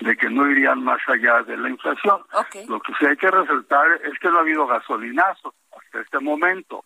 de 0.01 0.17
que 0.17 0.31
no 0.31 0.49
irían 0.49 0.85
más 0.85 1.01
allá 1.09 1.43
de 1.43 1.57
la 1.57 1.71
inflación. 1.71 2.23
Lo 2.69 2.79
que 2.79 2.93
sí 3.01 3.07
hay 3.07 3.17
que 3.17 3.33
resaltar 3.33 4.01
es 4.05 4.17
que 4.21 4.29
no 4.29 4.37
ha 4.37 4.41
habido 4.43 4.65
gasolinazos 4.65 5.53
hasta 5.77 6.01
este 6.01 6.21
momento. 6.21 6.85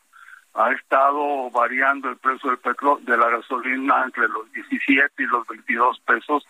Ha 0.54 0.72
estado 0.72 1.50
variando 1.50 2.08
el 2.08 2.16
precio 2.16 2.48
del 2.48 2.58
petróleo 2.58 3.04
de 3.04 3.18
la 3.18 3.28
gasolina 3.28 4.04
entre 4.04 4.28
los 4.28 4.50
17 4.52 5.22
y 5.22 5.26
los 5.26 5.46
22 5.46 6.00
pesos, 6.06 6.46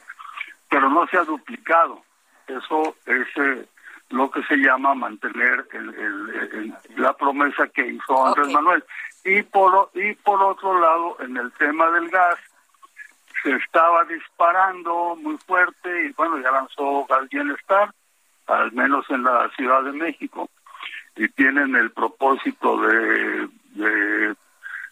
pero 0.71 0.89
no 0.89 1.05
se 1.09 1.19
ha 1.19 1.25
duplicado. 1.25 2.03
Eso 2.47 2.95
es 3.07 3.27
eh, 3.39 3.67
lo 4.11 4.31
que 4.31 4.43
se 4.45 4.57
llama 4.57 4.95
mantener 4.95 5.67
el, 5.73 6.75
la 6.97 7.13
promesa 7.15 7.67
que 7.69 7.87
hizo 7.87 8.27
Andrés 8.27 8.53
Manuel. 8.53 8.85
Y 9.25 9.43
por, 9.43 9.91
y 9.95 10.15
por 10.15 10.43
otro 10.43 10.81
lado, 10.81 11.17
en 11.21 11.37
el 11.37 11.53
tema 11.53 11.91
del 11.91 12.09
gas, 12.09 12.39
se 13.43 13.53
estaba 13.55 14.05
disparando 14.05 15.17
muy 15.17 15.37
fuerte 15.39 16.07
y 16.07 16.13
bueno, 16.13 16.39
ya 16.39 16.51
lanzó 16.51 17.05
Gas 17.07 17.29
Bienestar, 17.29 17.93
al 18.47 18.73
menos 18.73 19.05
en 19.11 19.25
la 19.25 19.49
Ciudad 19.57 19.83
de 19.83 19.93
México, 19.93 20.49
y 21.17 21.29
tienen 21.29 21.75
el 21.77 21.91
propósito 21.91 22.81
de, 22.81 23.49
de, 23.71 24.35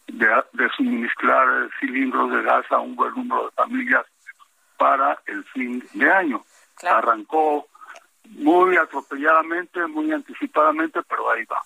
de, 0.09 0.69
suministrar 0.77 1.71
cilindros 1.79 2.31
de 2.33 2.43
gas 2.43 2.67
a 2.71 2.79
un 2.79 2.97
buen 2.97 3.15
número 3.15 3.47
de 3.47 3.51
familias 3.53 4.07
para 4.77 5.19
el 5.27 5.45
fin 5.45 5.83
de 5.95 6.11
año. 6.11 6.43
Arrancó 6.83 7.67
muy 8.31 8.77
atropelladamente, 8.77 9.87
muy 9.87 10.13
anticipadamente, 10.13 11.01
pero 11.09 11.31
ahí 11.31 11.45
va. 11.45 11.61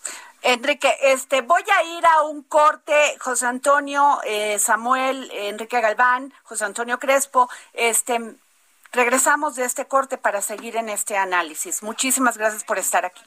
Enrique, 0.44 0.94
este, 1.00 1.40
voy 1.40 1.62
a 1.74 1.83
ir 1.85 2.04
a 2.04 2.22
un 2.24 2.42
corte, 2.42 3.16
José 3.18 3.46
Antonio, 3.46 4.20
eh, 4.24 4.59
Samuel, 4.59 5.30
Enrique 5.33 5.80
Galván, 5.80 6.35
José 6.42 6.66
Antonio 6.66 6.98
Crespo, 6.98 7.48
este, 7.72 8.37
regresamos 8.92 9.57
de 9.57 9.64
este 9.64 9.87
corte 9.87 10.18
para 10.18 10.42
seguir 10.42 10.76
en 10.76 10.90
este 10.90 11.16
análisis. 11.16 11.83
Muchísimas 11.83 12.37
gracias 12.37 12.62
por 12.62 12.78
estar 12.78 13.07
aquí. 13.07 13.22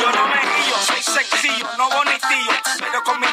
Yo 0.00 0.10
no 0.10 0.26
me 0.26 0.40
guillo, 0.40 0.78
soy 0.78 1.02
sencillo, 1.02 1.68
no 1.78 1.90
bonitillo, 1.90 2.52
pero 2.80 3.04
con 3.04 3.20
mi. 3.20 3.26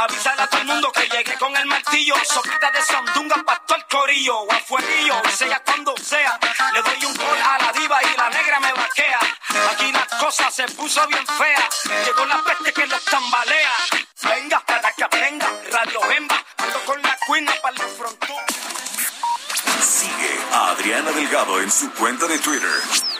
Avisar 0.00 0.40
a 0.40 0.46
todo 0.46 0.62
el 0.62 0.66
mundo 0.66 0.90
que 0.92 1.06
llegué 1.08 1.36
con 1.36 1.54
el 1.54 1.66
martillo, 1.66 2.14
sopita 2.24 2.70
de 2.70 2.80
sandunga 2.80 3.36
pa' 3.44 3.58
todo 3.66 3.76
el 3.76 3.84
corillo, 3.84 4.38
o 4.38 4.50
a 4.50 4.58
fueguillo, 4.60 5.20
sea 5.36 5.62
cuando 5.62 5.94
sea, 5.98 6.40
le 6.72 6.80
doy 6.80 7.04
un 7.04 7.14
gol 7.14 7.38
a 7.38 7.58
la 7.58 7.72
diva 7.72 7.98
y 8.02 8.16
la 8.16 8.30
negra 8.30 8.60
me 8.60 8.72
vaquea. 8.72 9.20
Aquí 9.72 9.92
la 9.92 10.06
cosa 10.18 10.50
se 10.50 10.66
puso 10.68 11.06
bien 11.06 11.26
fea, 11.26 11.68
llegó 12.06 12.24
la 12.24 12.42
peste 12.42 12.72
que 12.72 12.86
los 12.86 13.04
tambalea. 13.04 13.72
Venga, 14.22 14.60
para 14.60 14.90
que 14.92 15.04
aprenda, 15.04 15.46
Radio 15.70 16.00
Bemba, 16.08 16.44
ando 16.56 16.80
con 16.86 17.02
la 17.02 17.18
cuina 17.26 17.52
para 17.60 17.84
el 17.84 17.90
frontón. 17.90 18.44
Sigue 19.82 20.40
a 20.50 20.70
Adriana 20.70 21.10
Delgado 21.10 21.60
en 21.60 21.70
su 21.70 21.92
cuenta 21.92 22.26
de 22.26 22.38
Twitter. 22.38 23.19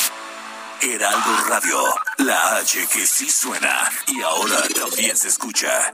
Heraldo 0.93 1.45
Radio, 1.47 1.77
la 2.17 2.57
H 2.57 2.85
que 2.91 3.07
sí 3.07 3.29
suena 3.29 3.89
y 4.07 4.21
ahora 4.21 4.61
también 4.75 5.15
se 5.15 5.29
escucha. 5.29 5.93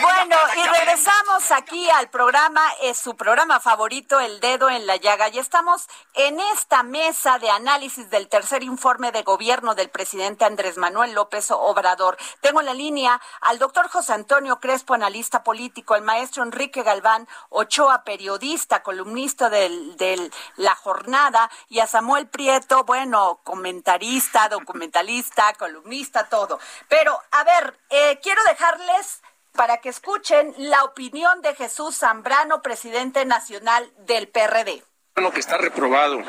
Bueno, 0.00 0.36
y 0.56 0.68
regresamos 0.68 1.50
aquí 1.52 1.88
al 1.90 2.10
programa, 2.10 2.62
es 2.82 2.98
su 2.98 3.14
programa 3.16 3.60
favorito, 3.60 4.18
El 4.18 4.40
Dedo 4.40 4.68
en 4.68 4.86
la 4.86 4.96
Llaga. 4.96 5.28
Y 5.28 5.38
estamos 5.38 5.86
en 6.14 6.40
esta 6.54 6.82
mesa 6.82 7.38
de 7.38 7.50
análisis 7.50 8.10
del 8.10 8.28
tercer 8.28 8.62
informe 8.62 9.12
de 9.12 9.22
gobierno 9.22 9.74
del 9.74 9.88
presidente 9.88 10.44
Andrés 10.44 10.76
Manuel 10.76 11.12
López 11.12 11.50
Obrador. 11.50 12.16
Tengo 12.40 12.60
en 12.60 12.66
la 12.66 12.74
línea 12.74 13.20
al 13.40 13.58
doctor 13.58 13.88
José 13.88 14.12
Antonio 14.14 14.58
Crespo, 14.58 14.94
analista 14.94 15.44
político, 15.44 15.94
el 15.94 16.02
maestro 16.02 16.42
Enrique 16.42 16.82
Galván 16.82 17.28
Ochoa, 17.50 18.02
periodista, 18.02 18.82
columnista 18.82 19.48
del, 19.48 19.96
del 19.96 20.32
La 20.56 20.74
Jornada, 20.74 21.50
y 21.68 21.80
a 21.80 21.86
Samuel 21.86 22.28
Prieto, 22.28 22.84
bueno, 22.84 23.40
comentarista, 23.44 24.48
documentalista, 24.48 25.52
columnista, 25.54 26.28
todo. 26.28 26.58
Pero, 26.88 27.18
a 27.30 27.44
ver, 27.44 27.78
eh, 27.90 28.18
quiero 28.22 28.42
dejarles 28.44 29.22
para 29.56 29.78
que 29.78 29.88
escuchen 29.88 30.54
la 30.58 30.84
opinión 30.84 31.42
de 31.42 31.54
Jesús 31.54 31.98
Zambrano, 31.98 32.62
presidente 32.62 33.24
nacional 33.24 33.90
del 34.06 34.28
PRD. 34.28 34.85
Que 35.16 35.40
está 35.40 35.56
reprobado 35.56 36.20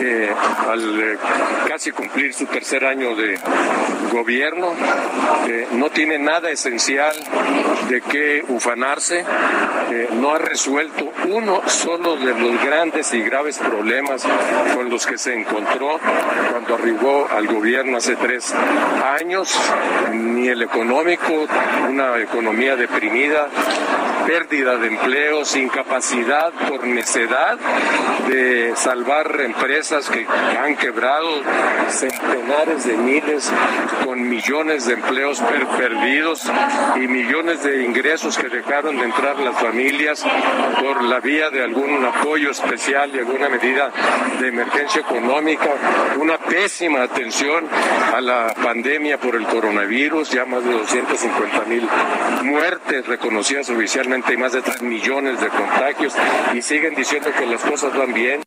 eh, 0.00 0.30
al 0.68 1.00
eh, 1.00 1.18
casi 1.66 1.90
cumplir 1.90 2.32
su 2.32 2.46
tercer 2.46 2.84
año 2.84 3.16
de 3.16 3.36
gobierno. 4.12 4.72
Eh, 5.48 5.66
no 5.72 5.90
tiene 5.90 6.16
nada 6.16 6.48
esencial 6.48 7.16
de 7.88 8.00
qué 8.02 8.44
ufanarse. 8.46 9.24
No 10.12 10.32
ha 10.32 10.38
resuelto 10.38 11.10
uno 11.26 11.60
solo 11.66 12.16
de 12.16 12.38
los 12.38 12.64
grandes 12.64 13.12
y 13.14 13.20
graves 13.20 13.58
problemas 13.58 14.24
con 14.76 14.88
los 14.88 15.04
que 15.04 15.18
se 15.18 15.34
encontró 15.34 15.98
cuando 16.52 16.76
arribó 16.76 17.26
al 17.28 17.48
gobierno 17.48 17.96
hace 17.96 18.14
tres 18.14 18.54
años, 19.18 19.58
ni 20.12 20.46
el 20.46 20.62
económico, 20.62 21.48
una 21.88 22.16
economía 22.20 22.76
deprimida, 22.76 23.48
pérdida 24.32 24.76
de 24.76 24.88
empleos, 24.88 25.56
incapacidad 25.56 26.52
por 26.68 26.86
necedad 26.86 27.56
de 28.28 28.74
salvar 28.76 29.40
empresas 29.40 30.06
que 30.10 30.26
han 30.62 30.76
quebrado, 30.76 31.30
centenares 31.88 32.84
de 32.84 32.92
miles 32.98 33.50
con 34.04 34.28
millones 34.28 34.84
de 34.84 34.92
empleos 34.94 35.40
per- 35.40 35.66
perdidos 35.78 36.42
y 36.96 37.08
millones 37.08 37.62
de 37.62 37.82
ingresos 37.84 38.36
que 38.36 38.50
dejaron 38.50 38.98
de 38.98 39.04
entrar 39.04 39.38
las 39.38 39.58
familias 39.58 40.22
por 40.78 41.02
la 41.04 41.20
vía 41.20 41.48
de 41.48 41.64
algún 41.64 42.04
apoyo 42.04 42.50
especial 42.50 43.10
y 43.14 43.20
alguna 43.20 43.48
medida 43.48 43.90
de 44.38 44.48
emergencia 44.48 45.00
económica, 45.00 45.70
una 46.20 46.36
pésima 46.36 47.04
atención 47.04 47.64
a 48.14 48.20
la 48.20 48.54
pandemia 48.62 49.16
por 49.16 49.34
el 49.36 49.46
coronavirus, 49.46 50.28
ya 50.32 50.44
más 50.44 50.62
de 50.64 50.72
250 50.72 51.62
mil 51.64 51.88
muertes 52.42 53.06
reconocidas 53.06 53.70
oficialmente 53.70 54.17
y 54.26 54.36
más 54.36 54.52
de 54.52 54.62
3 54.62 54.82
millones 54.82 55.40
de 55.40 55.48
contagios 55.48 56.14
y 56.54 56.62
siguen 56.62 56.94
diciendo 56.94 57.30
que 57.32 57.46
las 57.46 57.62
cosas 57.62 57.96
van 57.96 58.12
bien. 58.12 58.42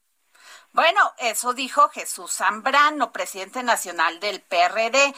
Bueno, 0.73 1.01
eso 1.17 1.53
dijo 1.53 1.89
Jesús 1.89 2.31
Zambrano, 2.31 3.11
presidente 3.11 3.61
nacional 3.61 4.21
del 4.21 4.41
PRD. 4.41 5.13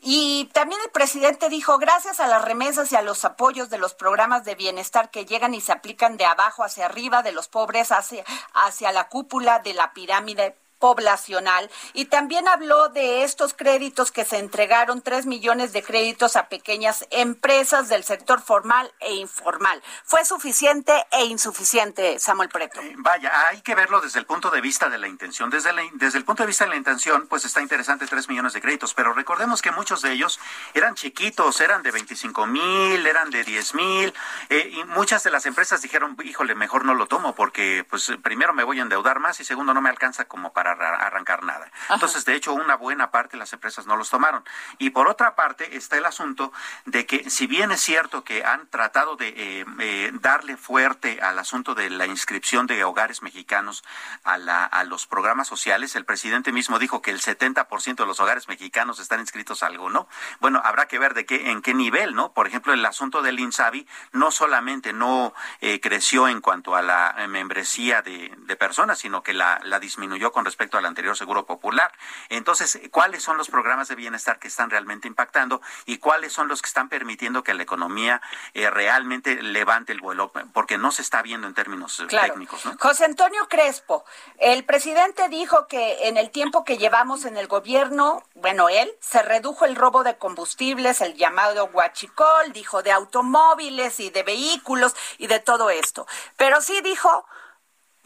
Y 0.00 0.50
también 0.52 0.80
el 0.84 0.90
presidente 0.90 1.48
dijo, 1.48 1.78
gracias 1.78 2.18
a 2.18 2.26
las 2.26 2.44
remesas 2.44 2.90
y 2.90 2.96
a 2.96 3.02
los 3.02 3.24
apoyos 3.24 3.70
de 3.70 3.78
los 3.78 3.94
programas 3.94 4.44
de 4.44 4.56
bienestar 4.56 5.10
que 5.10 5.24
llegan 5.24 5.54
y 5.54 5.60
se 5.60 5.72
aplican 5.72 6.16
de 6.16 6.24
abajo 6.24 6.64
hacia 6.64 6.86
arriba, 6.86 7.22
de 7.22 7.32
los 7.32 7.46
pobres 7.46 7.92
hacia, 7.92 8.24
hacia 8.52 8.90
la 8.90 9.08
cúpula 9.08 9.60
de 9.60 9.74
la 9.74 9.92
pirámide 9.92 10.56
poblacional 10.78 11.70
y 11.94 12.06
también 12.06 12.48
habló 12.48 12.88
de 12.88 13.24
estos 13.24 13.54
créditos 13.54 14.12
que 14.12 14.24
se 14.24 14.38
entregaron, 14.38 15.02
tres 15.02 15.26
millones 15.26 15.72
de 15.72 15.82
créditos 15.82 16.36
a 16.36 16.48
pequeñas 16.48 17.06
empresas 17.10 17.88
del 17.88 18.04
sector 18.04 18.40
formal 18.40 18.92
e 19.00 19.14
informal. 19.14 19.82
¿Fue 20.04 20.24
suficiente 20.24 20.92
e 21.10 21.24
insuficiente, 21.24 22.18
Samuel 22.18 22.48
Preto? 22.48 22.80
Eh, 22.80 22.94
Vaya, 22.98 23.32
hay 23.48 23.62
que 23.62 23.74
verlo 23.74 24.00
desde 24.00 24.18
el 24.18 24.26
punto 24.26 24.50
de 24.50 24.60
vista 24.60 24.88
de 24.88 24.98
la 24.98 25.08
intención. 25.08 25.50
Desde, 25.50 25.70
desde 25.94 26.18
el 26.18 26.24
punto 26.24 26.42
de 26.42 26.48
vista 26.48 26.64
de 26.64 26.70
la 26.70 26.76
intención, 26.76 27.26
pues 27.28 27.44
está 27.44 27.60
interesante 27.60 28.06
3 28.06 28.28
millones 28.28 28.52
de 28.52 28.60
créditos, 28.60 28.94
pero 28.94 29.12
recordemos 29.12 29.62
que 29.62 29.70
muchos 29.70 30.02
de 30.02 30.12
ellos 30.12 30.38
eran 30.74 30.94
chiquitos, 30.94 31.60
eran 31.60 31.82
de 31.82 31.90
25 31.90 32.46
mil, 32.46 33.06
eran 33.06 33.30
de 33.30 33.44
10 33.44 33.74
mil, 33.74 34.14
eh, 34.48 34.70
y 34.72 34.84
muchas 34.84 35.22
de 35.24 35.30
las 35.30 35.46
empresas 35.46 35.82
dijeron, 35.82 36.16
híjole, 36.24 36.54
mejor 36.54 36.84
no 36.84 36.94
lo 36.94 37.06
tomo 37.06 37.34
porque 37.34 37.86
pues 37.88 38.12
primero 38.22 38.52
me 38.52 38.64
voy 38.64 38.78
a 38.78 38.82
endeudar 38.82 39.20
más 39.20 39.40
y 39.40 39.44
segundo 39.44 39.74
no 39.74 39.80
me 39.80 39.90
alcanza 39.90 40.26
como 40.26 40.52
para 40.52 40.65
arra- 40.66 40.96
arrancar 40.96 41.42
nada. 41.42 41.70
Entonces, 41.90 42.24
de 42.24 42.34
hecho, 42.34 42.52
una 42.52 42.76
buena 42.76 43.10
parte 43.10 43.32
de 43.32 43.38
las 43.38 43.52
empresas 43.52 43.86
no 43.86 43.96
los 43.96 44.10
tomaron. 44.10 44.44
Y 44.78 44.90
por 44.90 45.08
otra 45.08 45.34
parte 45.34 45.76
está 45.76 45.96
el 45.96 46.06
asunto 46.06 46.52
de 46.84 47.06
que 47.06 47.28
si 47.30 47.46
bien 47.46 47.70
es 47.72 47.80
cierto 47.80 48.24
que 48.24 48.44
han 48.44 48.66
tratado 48.68 49.16
de 49.16 49.28
eh, 49.28 49.64
eh, 49.80 50.10
darle 50.14 50.56
fuerte 50.56 51.20
al 51.20 51.38
asunto 51.38 51.74
de 51.74 51.90
la 51.90 52.06
inscripción 52.06 52.66
de 52.66 52.82
hogares 52.84 53.22
mexicanos 53.22 53.84
a, 54.24 54.38
la, 54.38 54.64
a 54.64 54.84
los 54.84 55.06
programas 55.06 55.48
sociales, 55.48 55.94
el 55.96 56.04
presidente 56.04 56.52
mismo 56.52 56.78
dijo 56.78 57.02
que 57.02 57.10
el 57.10 57.20
70% 57.20 57.96
de 57.96 58.06
los 58.06 58.20
hogares 58.20 58.48
mexicanos 58.48 58.98
están 58.98 59.20
inscritos 59.20 59.62
a 59.62 59.66
algo, 59.66 59.90
¿no? 59.90 60.08
Bueno, 60.40 60.60
habrá 60.64 60.86
que 60.88 60.98
ver 60.98 61.14
de 61.14 61.26
qué, 61.26 61.50
en 61.50 61.62
qué 61.62 61.74
nivel, 61.74 62.14
¿no? 62.14 62.32
Por 62.32 62.46
ejemplo, 62.46 62.72
el 62.72 62.84
asunto 62.84 63.22
del 63.22 63.38
INSABI 63.38 63.86
no 64.12 64.30
solamente 64.30 64.92
no 64.92 65.34
eh, 65.60 65.80
creció 65.80 66.28
en 66.28 66.40
cuanto 66.40 66.74
a 66.76 66.82
la 66.82 67.14
membresía 67.28 68.02
de, 68.02 68.32
de 68.36 68.56
personas, 68.56 68.98
sino 68.98 69.22
que 69.22 69.32
la, 69.34 69.60
la 69.64 69.78
disminuyó 69.78 70.32
con 70.32 70.44
respecto 70.44 70.55
respecto 70.56 70.78
al 70.78 70.86
anterior 70.86 71.14
Seguro 71.14 71.44
Popular. 71.44 71.92
Entonces, 72.30 72.80
¿cuáles 72.90 73.22
son 73.22 73.36
los 73.36 73.50
programas 73.50 73.88
de 73.88 73.94
bienestar 73.94 74.38
que 74.38 74.48
están 74.48 74.70
realmente 74.70 75.06
impactando 75.06 75.60
y 75.84 75.98
cuáles 75.98 76.32
son 76.32 76.48
los 76.48 76.62
que 76.62 76.68
están 76.68 76.88
permitiendo 76.88 77.42
que 77.42 77.52
la 77.52 77.62
economía 77.62 78.22
eh, 78.54 78.70
realmente 78.70 79.42
levante 79.42 79.92
el 79.92 80.00
vuelo? 80.00 80.32
Porque 80.54 80.78
no 80.78 80.92
se 80.92 81.02
está 81.02 81.20
viendo 81.20 81.46
en 81.46 81.52
términos 81.52 82.00
eh, 82.00 82.06
técnicos. 82.06 82.64
¿no? 82.64 82.74
José 82.78 83.04
Antonio 83.04 83.46
Crespo, 83.50 84.06
el 84.38 84.64
presidente 84.64 85.28
dijo 85.28 85.66
que 85.66 86.08
en 86.08 86.16
el 86.16 86.30
tiempo 86.30 86.64
que 86.64 86.78
llevamos 86.78 87.26
en 87.26 87.36
el 87.36 87.48
gobierno, 87.48 88.22
bueno, 88.34 88.70
él 88.70 88.90
se 89.00 89.22
redujo 89.22 89.66
el 89.66 89.76
robo 89.76 90.04
de 90.04 90.16
combustibles, 90.16 91.02
el 91.02 91.16
llamado 91.16 91.66
huachicol, 91.66 92.54
dijo 92.54 92.82
de 92.82 92.92
automóviles 92.92 94.00
y 94.00 94.08
de 94.08 94.22
vehículos 94.22 94.96
y 95.18 95.26
de 95.26 95.38
todo 95.38 95.68
esto. 95.68 96.06
Pero 96.38 96.62
sí 96.62 96.80
dijo, 96.80 97.26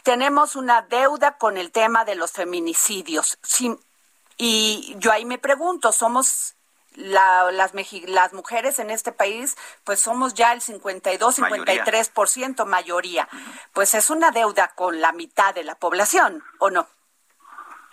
tenemos 0.03 0.57
una 0.57 0.83
deuda 0.83 1.39
con 1.39 1.57
el 1.57 1.73
tema 1.73 2.05
de 2.05 2.15
los 2.15 2.33
feminicidios. 2.33 3.39
y 4.37 4.95
yo 4.99 5.13
ahí 5.13 5.25
me 5.25 5.39
pregunto, 5.39 5.93
somos 5.93 6.57
las, 6.97 7.75
las 8.07 8.33
mujeres 8.33 8.79
en 8.79 8.91
este 8.91 9.13
país, 9.13 9.57
pues 9.85 10.01
somos 10.01 10.35
ya 10.35 10.53
el 10.53 10.61
52, 10.61 11.39
53% 11.39 12.65
mayoría. 12.67 13.29
Pues 13.73 13.95
es 13.95 14.11
una 14.11 14.31
deuda 14.31 14.73
con 14.75 15.01
la 15.01 15.13
mitad 15.13 15.55
de 15.55 15.65
la 15.65 15.75
población, 15.75 16.43
¿o 16.59 16.71
no? 16.71 16.87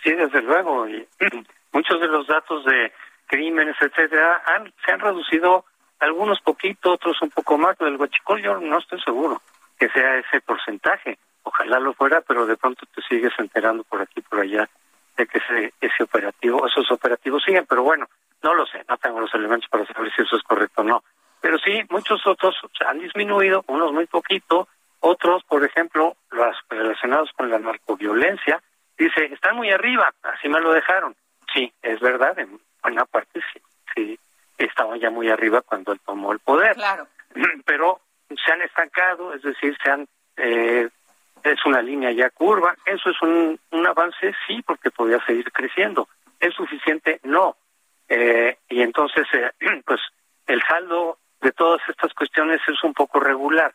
Sí, 0.02 0.12
desde 0.12 0.42
luego. 0.42 0.88
Y 0.88 1.06
muchos 1.72 2.00
de 2.00 2.08
los 2.08 2.26
datos 2.26 2.64
de 2.64 2.92
crímenes, 3.26 3.76
etcétera, 3.80 4.42
han, 4.46 4.72
se 4.84 4.92
han 4.92 5.00
reducido 5.00 5.64
algunos 6.00 6.40
poquito, 6.40 6.92
otros 6.92 7.20
un 7.22 7.30
poco 7.30 7.58
más. 7.58 7.76
Del 7.78 7.96
huachicol 7.96 8.42
yo 8.42 8.58
no 8.58 8.78
estoy 8.78 9.00
seguro 9.02 9.40
que 9.78 9.88
sea 9.90 10.16
ese 10.16 10.40
porcentaje. 10.40 11.18
Ojalá 11.42 11.78
lo 11.80 11.94
fuera, 11.94 12.20
pero 12.20 12.46
de 12.46 12.56
pronto 12.56 12.86
te 12.94 13.02
sigues 13.02 13.32
enterando 13.38 13.84
por 13.84 14.02
aquí 14.02 14.20
por 14.20 14.40
allá 14.40 14.68
de 15.16 15.26
que 15.26 15.38
ese, 15.38 15.74
ese 15.80 16.02
operativo, 16.02 16.66
esos 16.66 16.90
operativos 16.90 17.42
siguen, 17.44 17.66
pero 17.68 17.82
bueno, 17.82 18.08
no 18.42 18.54
lo 18.54 18.66
sé, 18.66 18.84
no 18.88 18.96
tengo 18.98 19.20
los 19.20 19.34
elementos 19.34 19.68
para 19.68 19.84
saber 19.86 20.12
si 20.14 20.22
eso 20.22 20.36
es 20.36 20.42
correcto 20.42 20.82
o 20.82 20.84
no. 20.84 21.02
Pero 21.40 21.58
sí, 21.58 21.82
muchos 21.90 22.24
otros 22.26 22.54
han 22.86 23.00
disminuido, 23.00 23.64
unos 23.68 23.92
muy 23.92 24.06
poquito, 24.06 24.68
otros, 25.00 25.42
por 25.44 25.64
ejemplo, 25.64 26.16
los 26.30 26.56
relacionados 26.68 27.30
con 27.36 27.50
la 27.50 27.58
narcoviolencia, 27.58 28.62
dice, 28.96 29.26
están 29.26 29.56
muy 29.56 29.70
arriba, 29.70 30.12
así 30.22 30.48
me 30.48 30.60
lo 30.60 30.72
dejaron. 30.72 31.14
Sí, 31.52 31.72
es 31.82 32.00
verdad, 32.00 32.38
en 32.38 32.60
buena 32.82 33.04
parte 33.04 33.40
sí, 33.52 33.60
sí, 33.94 34.18
estaban 34.56 34.98
ya 34.98 35.10
muy 35.10 35.30
arriba 35.30 35.62
cuando 35.62 35.92
él 35.92 36.00
tomó 36.04 36.32
el 36.32 36.40
poder. 36.40 36.74
Claro. 36.74 37.06
Pero 37.64 38.00
se 38.28 38.52
han 38.52 38.62
estancado, 38.62 39.32
es 39.34 39.42
decir, 39.42 39.76
se 39.82 39.90
han 39.90 40.08
una 41.78 41.82
línea 41.82 42.12
ya 42.12 42.30
curva. 42.30 42.74
Eso 42.84 43.10
es 43.10 43.22
un, 43.22 43.58
un 43.70 43.86
avance, 43.86 44.34
sí, 44.46 44.62
porque 44.62 44.90
podría 44.90 45.24
seguir 45.24 45.50
creciendo. 45.52 46.08
¿Es 46.40 46.54
suficiente? 46.54 47.20
No. 47.24 47.56
Eh, 48.08 48.58
y 48.68 48.82
entonces, 48.82 49.26
eh, 49.32 49.50
pues 49.86 50.00
el 50.46 50.60
saldo 50.62 51.18
de 51.40 51.52
todas 51.52 51.80
estas 51.88 52.12
cuestiones 52.14 52.60
es 52.66 52.82
un 52.82 52.94
poco 52.94 53.20
regular. 53.20 53.74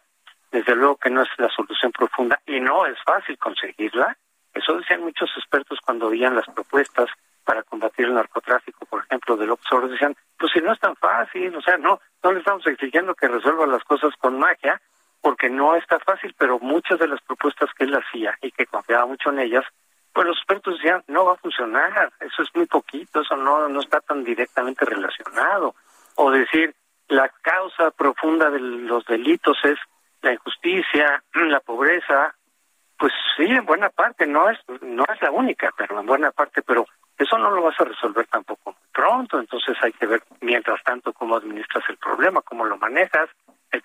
Desde 0.52 0.76
luego 0.76 0.98
que 0.98 1.10
no 1.10 1.24
es 1.24 1.30
la 1.38 1.50
solución 1.50 1.92
profunda 1.92 2.40
y 2.46 2.60
no 2.60 2.86
es 2.86 2.98
fácil 3.04 3.38
conseguirla. 3.38 4.16
Eso 4.54 4.78
decían 4.78 5.02
muchos 5.02 5.32
expertos 5.36 5.80
cuando 5.84 6.10
veían 6.10 6.36
las 6.36 6.46
propuestas 6.46 7.10
para 7.44 7.64
combatir 7.64 8.06
el 8.06 8.14
narcotráfico, 8.14 8.86
por 8.86 9.04
ejemplo, 9.04 9.36
del 9.36 9.50
Observador, 9.50 9.90
decían, 9.90 10.16
pues 10.38 10.52
si 10.54 10.62
no 10.62 10.72
es 10.72 10.80
tan 10.80 10.96
fácil, 10.96 11.54
o 11.56 11.62
sea, 11.62 11.78
no, 11.78 12.00
no 12.24 12.32
le 12.32 12.40
estamos 12.40 12.66
exigiendo 12.68 13.16
que 13.16 13.28
resuelva 13.28 13.66
las 13.66 13.84
cosas 13.84 14.14
con 14.18 14.38
magia, 14.38 14.80
porque 15.24 15.50
no 15.50 15.76
está 15.78 16.00
fácil, 16.00 16.36
pero 16.38 16.60
muchas 16.60 17.00
de 17.00 17.08
las 17.08 17.22
propuestas 17.22 17.70
que 17.78 17.86
él 17.86 17.96
hacía 17.96 18.38
y 18.42 18.52
que 18.52 18.66
confiaba 18.66 19.06
mucho 19.06 19.30
en 19.30 19.40
ellas, 19.40 19.64
pues 20.12 20.28
los 20.28 20.36
expertos 20.36 20.76
decían, 20.76 21.02
no 21.08 21.24
va 21.24 21.34
a 21.34 21.38
funcionar, 21.38 22.12
eso 22.20 22.44
es 22.44 22.50
muy 22.54 22.66
poquito, 22.66 23.22
eso 23.22 23.38
no, 23.38 23.70
no 23.70 23.80
está 23.80 24.02
tan 24.02 24.26
directamente 24.26 24.84
relacionado. 24.84 25.76
O 26.16 26.30
decir, 26.30 26.76
la 27.08 27.30
causa 27.42 27.92
profunda 27.92 28.50
de 28.50 28.60
los 28.60 29.06
delitos 29.06 29.58
es 29.64 29.80
la 30.22 30.34
injusticia, 30.34 31.24
la 31.34 31.62
pobreza, 31.62 32.36
pues 33.00 33.14
sí, 33.38 33.46
en 33.46 33.66
buena 33.66 33.90
parte, 33.92 34.28
no 34.28 34.50
es, 34.50 34.60
no 34.82 35.06
es 35.06 35.22
la 35.22 35.32
única, 35.32 35.74
pero 35.78 36.02
en 36.02 36.06
buena 36.06 36.32
parte, 36.32 36.62
pero 36.64 36.86
eso 37.18 37.38
no 37.38 37.50
lo 37.50 37.64
vas 37.64 37.80
a 37.80 37.86
resolver 37.86 38.28
tampoco 38.28 38.76
pronto, 38.92 39.40
entonces 39.40 39.78
hay 39.82 39.94
que 39.94 40.06
ver 40.06 40.22
mientras 40.42 40.84
tanto 40.84 41.14
cómo 41.14 41.38
administras 41.38 41.86
el 41.88 41.96
problema, 41.96 42.42
cómo 42.42 42.66
lo 42.66 42.78
manejas, 42.78 43.30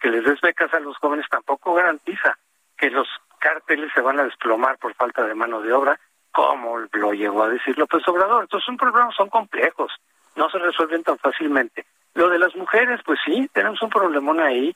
que 0.01 0.11
les 0.11 0.25
des 0.25 0.41
becas 0.41 0.73
a 0.73 0.81
los 0.81 0.97
jóvenes 0.99 1.27
tampoco 1.29 1.75
garantiza 1.75 2.39
que 2.77 2.91
los 2.91 3.09
cárteles 3.39 3.91
se 3.95 4.01
van 4.01 4.21
a 4.21 4.25
desplomar 4.25 4.79
por 4.79 4.95
falta 4.95 5.25
de 5.25 5.35
mano 5.35 5.61
de 5.61 5.73
obra, 5.73 5.99
como 6.33 6.79
lo 6.93 7.13
llegó 7.13 7.43
a 7.43 7.49
decir 7.49 7.77
López 7.79 8.07
Obrador. 8.07 8.43
Entonces, 8.43 8.67
son 8.67 8.77
problemas 8.77 9.15
son 9.15 9.29
complejos, 9.29 9.93
no 10.37 10.49
se 10.51 10.59
resuelven 10.59 11.03
tan 11.03 11.19
fácilmente. 11.19 11.87
Lo 12.15 12.29
de 12.29 12.39
las 12.39 12.55
mujeres, 12.57 13.01
pues 13.05 13.19
sí, 13.25 13.49
tenemos 13.53 13.81
un 13.83 13.91
problemón 13.91 14.41
ahí, 14.41 14.75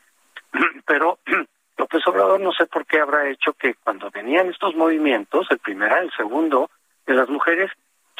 pero 0.87 1.18
López 1.76 2.06
Obrador 2.06 2.40
no 2.40 2.52
sé 2.52 2.66
por 2.66 2.87
qué 2.87 3.00
habrá 3.00 3.28
hecho 3.28 3.52
que 3.54 3.74
cuando 3.74 4.11
venían 4.11 4.48
estos 4.48 4.74
movimientos, 4.74 5.46
el 5.50 5.58
primero, 5.58 5.96
el 5.96 6.12
segundo, 6.12 6.70
de 7.06 7.14
las 7.14 7.28
mujeres, 7.28 7.70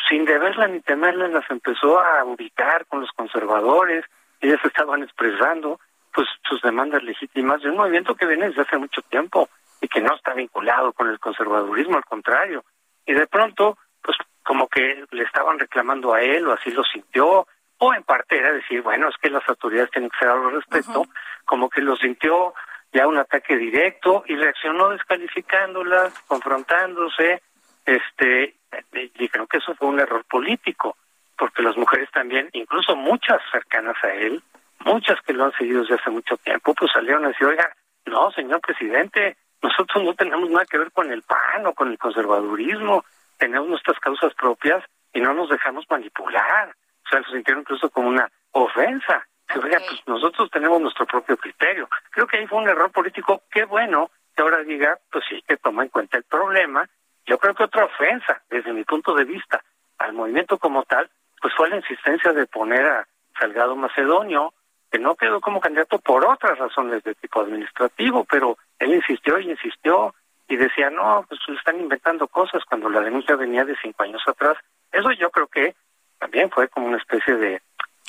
sin 0.09 0.25
deberla 0.25 0.67
ni 0.69 0.81
temerla, 0.81 1.29
las 1.29 1.49
empezó 1.51 2.01
a 2.01 2.25
ubicar 2.25 2.87
con 2.87 3.01
los 3.01 3.11
conservadores, 3.13 4.05
ellas 4.41 4.61
estaban 4.65 5.03
expresando, 5.03 5.79
pues 6.13 6.29
sus 6.49 6.61
demandas 6.63 7.03
legítimas 7.03 7.63
de 7.63 7.71
un 7.71 7.77
movimiento 7.77 8.15
que 8.15 8.27
viene 8.27 8.49
desde 8.49 8.63
hace 8.63 8.79
mucho 8.79 9.03
tiempo 9.03 9.49
y 9.81 9.89
que 9.89 10.01
no 10.01 10.15
está 10.15 10.35
vinculado 10.35 10.93
con 10.93 11.09
el 11.09 11.19
conservadurismo, 11.19 11.97
al 11.97 12.05
contrario. 12.05 12.65
Y 13.07 13.15
de 13.15 13.27
pronto, 13.27 13.79
pues 14.03 14.17
como 14.43 14.69
que 14.69 15.05
le 15.11 15.25
estaban 15.25 15.59
reclamando 15.59 16.15
a 16.15 16.21
él 16.23 16.47
o 16.47 16.53
así 16.53 16.71
lo 16.71 16.85
sintió, 16.85 17.47
o 17.79 17.95
en 17.95 18.03
parte 18.05 18.39
era 18.39 18.53
decir, 18.53 18.81
bueno, 18.83 19.09
es 19.09 19.17
que 19.17 19.31
las 19.31 19.49
autoridades 19.49 19.91
tienen 19.91 20.11
que 20.11 20.19
ser 20.19 20.29
algo 20.29 20.49
al 20.49 20.55
respecto, 20.55 21.05
como 21.45 21.69
que 21.69 21.81
lo 21.81 21.97
sintió 21.97 22.55
ya 22.93 23.07
un 23.07 23.19
ataque 23.19 23.57
directo 23.57 24.23
y 24.27 24.37
reaccionó 24.37 24.91
descalificándola, 24.91 26.13
confrontándose, 26.29 27.43
este, 27.85 28.55
y 28.93 29.29
creo 29.29 29.47
que 29.47 29.59
eso 29.59 29.75
fue 29.75 29.89
un 29.89 29.99
error 29.99 30.25
político, 30.27 30.97
porque 31.37 31.63
las 31.63 31.77
mujeres 31.77 32.09
también, 32.13 32.49
incluso 32.53 32.95
muchas 32.95 33.41
cercanas 33.51 33.97
a 34.05 34.13
él, 34.15 34.43
muchas 34.85 35.21
que 35.23 35.33
lo 35.33 35.45
han 35.45 35.53
seguido 35.53 35.83
desde 35.83 35.95
hace 35.95 36.11
mucho 36.11 36.37
tiempo, 36.39 36.75
pues 36.75 36.93
salieron 36.93 37.25
a 37.25 37.29
decir, 37.29 37.47
oiga, 37.47 37.75
no, 38.07 38.31
señor 38.33 38.61
presidente, 38.61 39.37
nosotros 39.63 40.05
no 40.05 40.15
tenemos 40.15 40.51
nada 40.51 40.67
que 40.67 40.79
ver 40.79 40.91
con 40.93 41.11
el 41.13 41.23
PAN 41.23 41.67
o 41.67 41.75
con 41.75 41.91
el 41.91 41.99
conservadurismo, 41.99 43.05
tenemos 43.39 43.69
nuestras 43.69 43.99
causas 43.99 44.35
propias 44.35 44.85
y 45.13 45.21
no 45.21 45.35
nos 45.35 45.49
dejamos 45.49 45.85
manipular. 45.91 46.75
O 47.05 47.09
sea, 47.09 47.21
lo 47.21 47.27
sintieron 47.27 47.63
incluso 47.63 47.91
como 47.91 48.09
una 48.09 48.31
ofensa. 48.53 49.27
Oiga, 49.63 49.79
pues 49.87 50.01
nosotros 50.07 50.51
tenemos 50.51 50.81
nuestro 50.81 51.07
propio 51.07 51.37
criterio. 51.37 51.89
Creo 52.11 52.27
que 52.27 52.39
ahí 52.39 52.47
fue 52.47 52.59
un 52.59 52.69
error 52.69 52.91
político. 52.91 53.43
Qué 53.51 53.65
bueno 53.65 54.11
que 54.35 54.43
ahora 54.43 54.63
diga, 54.63 54.99
pues 55.11 55.25
sí, 55.29 55.43
que 55.47 55.57
toma 55.57 55.83
en 55.83 55.91
cuenta 55.91 56.17
el 56.17 56.25
problema. 56.25 56.89
Yo 57.27 57.39
creo 57.39 57.55
que 57.55 57.65
otra 57.65 57.85
ofensa, 57.85 58.43
desde 58.49 58.73
mi 58.73 58.85
punto 58.85 59.15
de 59.15 59.25
vista, 59.25 59.63
al 59.99 60.15
movimiento 60.15 60.59
como 60.59 60.85
tal, 60.85 61.11
pues 61.41 61.55
fue 61.55 61.69
la 61.69 61.77
insistencia 61.77 62.33
de 62.33 62.47
poner 62.47 62.87
a 62.87 63.09
Salgado 63.39 63.77
Macedonio, 63.77 64.55
que 64.93 64.99
no 64.99 65.17
quedó 65.17 65.41
como 65.41 65.59
candidato 65.59 65.99
por 65.99 66.27
otras 66.27 66.59
razones 66.59 67.03
de 67.03 67.15
tipo 67.15 67.41
administrativo, 67.41 68.25
pero 68.25 68.59
él 68.79 68.95
insistió 68.95 69.39
y 69.39 69.51
insistió 69.51 70.15
y 70.49 70.57
decía, 70.57 70.91
no, 70.91 71.25
pues 71.27 71.41
están 71.57 71.81
inventando 71.81 72.29
cosas 72.29 72.63
cuando 72.69 72.91
la 72.91 73.01
denuncia 73.01 73.35
venía 73.35 73.65
de 73.65 73.75
cinco 73.81 74.03
años 74.03 74.23
atrás. 74.27 74.59
Eso 74.93 75.11
yo 75.13 75.31
creo 75.31 75.47
que 75.47 75.75
también 76.19 76.51
fue 76.51 76.69
como 76.69 76.89
una 76.89 76.99
especie 76.99 77.37
de, 77.37 77.63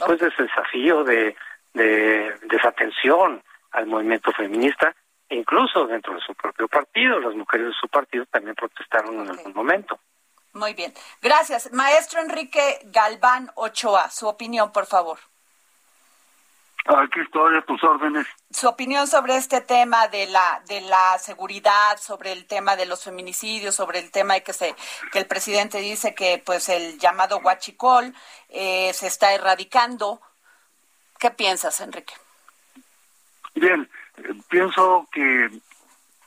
pues, 0.06 0.20
de 0.20 0.30
desafío, 0.38 1.06
de, 1.06 1.38
de 1.74 2.36
desatención 2.50 3.42
al 3.72 3.88
movimiento 3.88 4.34
feminista, 4.34 4.94
incluso 5.30 5.88
dentro 5.88 6.14
de 6.14 6.20
su 6.20 6.36
propio 6.36 6.68
partido. 6.68 7.18
Las 7.22 7.34
mujeres 7.34 7.68
de 7.68 7.74
su 7.80 7.88
partido 7.88 8.26
también 8.26 8.56
protestaron 8.56 9.22
en 9.22 9.30
algún 9.30 9.54
momento. 9.54 9.98
Muy 10.52 10.74
bien. 10.74 10.94
Gracias. 11.22 11.72
Maestro 11.72 12.20
Enrique 12.20 12.80
Galván 12.84 13.52
Ochoa, 13.56 14.10
su 14.10 14.28
opinión, 14.28 14.74
por 14.74 14.86
favor. 14.86 15.18
Aquí 16.86 17.22
estoy 17.22 17.56
a 17.56 17.62
tus 17.62 17.82
órdenes. 17.82 18.28
Su 18.50 18.68
opinión 18.68 19.08
sobre 19.08 19.38
este 19.38 19.62
tema 19.62 20.10
de 20.10 20.28
la 20.28 20.62
de 20.68 20.82
la 20.82 21.18
seguridad, 21.18 21.98
sobre 21.98 22.34
el 22.34 22.46
tema 22.46 22.76
de 22.76 22.86
los 22.86 23.06
feminicidios, 23.06 23.74
sobre 23.74 24.00
el 24.00 24.12
tema 24.12 24.34
de 24.34 24.44
que 24.44 24.52
se 24.52 24.76
que 25.12 25.20
el 25.20 25.26
presidente 25.26 25.78
dice 25.80 26.14
que 26.14 26.44
pues 26.46 26.68
el 26.68 27.00
llamado 27.00 27.38
huachicol 27.38 28.14
eh, 28.50 28.92
se 28.94 29.08
está 29.08 29.34
erradicando. 29.34 30.20
¿Qué 31.20 31.32
piensas, 31.32 31.80
Enrique? 31.80 32.14
Bien, 33.56 33.90
eh, 34.18 34.34
pienso 34.50 35.08
que 35.10 35.46
eh, 35.46 35.52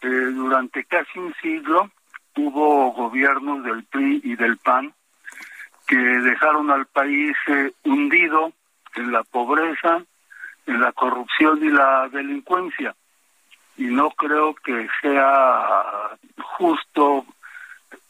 durante 0.00 0.84
casi 0.84 1.18
un 1.18 1.34
siglo 1.42 1.90
hubo 2.34 2.92
gobiernos 2.92 3.62
del 3.62 3.84
PRI 3.84 4.22
y 4.24 4.36
del 4.36 4.56
PAN 4.56 4.94
que 5.86 5.96
dejaron 5.96 6.70
al 6.70 6.86
país 6.86 7.36
hundido 7.84 8.52
en 8.94 9.12
la 9.12 9.22
pobreza, 9.22 10.02
la 10.72 10.92
corrupción 10.92 11.62
y 11.62 11.70
la 11.70 12.08
delincuencia. 12.08 12.94
Y 13.76 13.84
no 13.84 14.10
creo 14.10 14.54
que 14.54 14.88
sea 15.02 16.10
justo 16.58 17.26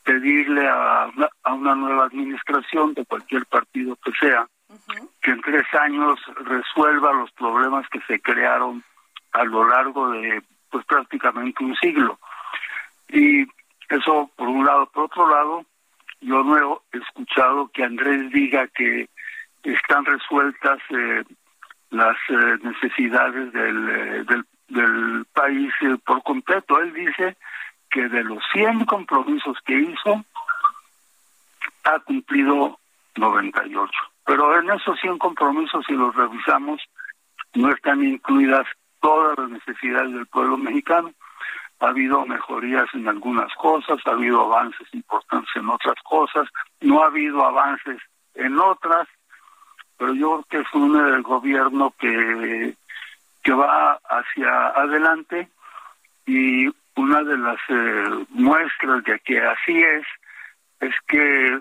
pedirle 0.05 0.69
a 0.69 1.11
una, 1.15 1.29
a 1.43 1.55
una 1.55 1.75
nueva 1.75 2.07
administración 2.07 2.95
de 2.95 3.05
cualquier 3.05 3.45
partido 3.47 3.97
que 3.97 4.13
sea 4.13 4.47
que 5.21 5.31
en 5.31 5.41
tres 5.41 5.67
años 5.75 6.19
resuelva 6.45 7.13
los 7.13 7.31
problemas 7.33 7.89
que 7.89 8.01
se 8.03 8.21
crearon 8.21 8.83
a 9.33 9.45
lo 9.45 9.69
largo 9.69 10.11
de 10.11 10.43
pues 10.71 10.85
prácticamente 10.87 11.65
un 11.65 11.75
siglo. 11.77 12.19
Y 13.09 13.47
eso 13.89 14.31
por 14.37 14.49
un 14.49 14.65
lado. 14.65 14.87
Por 14.87 15.05
otro 15.05 15.29
lado, 15.29 15.65
yo 16.21 16.43
no 16.43 16.83
he 16.93 16.99
escuchado 16.99 17.69
que 17.69 17.85
Andrés 17.85 18.31
diga 18.31 18.67
que 18.69 19.09
están 19.63 20.05
resueltas 20.05 20.79
eh, 20.91 21.25
las 21.91 22.17
eh, 22.29 22.59
necesidades 22.63 23.53
del, 23.53 23.89
eh, 23.89 24.25
del, 24.69 25.25
país 25.33 25.73
eh, 25.83 25.97
por 26.05 26.23
completo. 26.23 26.81
Él 26.81 26.93
dice 26.93 27.37
que 27.91 28.09
de 28.09 28.25
los 28.25 28.43
100 28.53 28.85
compromisos 28.85 29.59
que 29.65 29.79
hizo, 29.79 30.25
ha 31.85 31.99
cumplido 32.01 32.79
98. 33.17 33.93
Pero 34.25 34.59
en 34.59 34.71
esos 34.71 34.99
100 35.01 35.19
compromisos, 35.19 35.85
si 35.87 35.95
los 35.95 36.15
revisamos, 36.15 36.83
no 37.55 37.71
están 37.71 38.03
incluidas 38.03 38.67
todas 39.01 39.39
las 39.39 39.51
necesidades 39.51 40.13
del 40.13 40.27
pueblo 40.27 40.57
mexicano. 40.57 41.13
Ha 41.79 41.89
habido 41.89 42.25
mejorías 42.27 42.87
en 42.95 43.07
algunas 43.07 43.53
cosas, 43.55 43.99
ha 44.07 44.11
habido 44.11 44.41
avances 44.41 44.89
importantes 44.93 45.51
en 45.55 45.69
otras 45.69 45.97
cosas, 46.03 46.49
no 46.81 47.03
ha 47.03 47.07
habido 47.07 47.45
avances 47.45 47.99
en 48.35 48.59
otras, 48.59 49.07
pero 49.99 50.15
yo 50.15 50.45
creo 50.49 50.63
que 50.63 50.69
es 50.69 50.75
un 50.75 51.23
gobierno 51.23 51.95
que, 51.99 52.75
que 53.43 53.53
va 53.53 54.01
hacia 54.09 54.69
adelante 54.69 55.49
y 56.27 56.69
una 56.97 57.23
de 57.23 57.39
las 57.39 57.59
eh, 57.69 58.27
muestras 58.31 59.05
de 59.05 59.19
que 59.21 59.41
así 59.41 59.83
es 59.83 60.07
es 60.81 60.95
que 61.07 61.61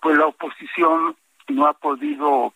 pues 0.00 0.16
la 0.16 0.26
oposición 0.26 1.16
no 1.48 1.66
ha 1.66 1.74
podido 1.74 2.52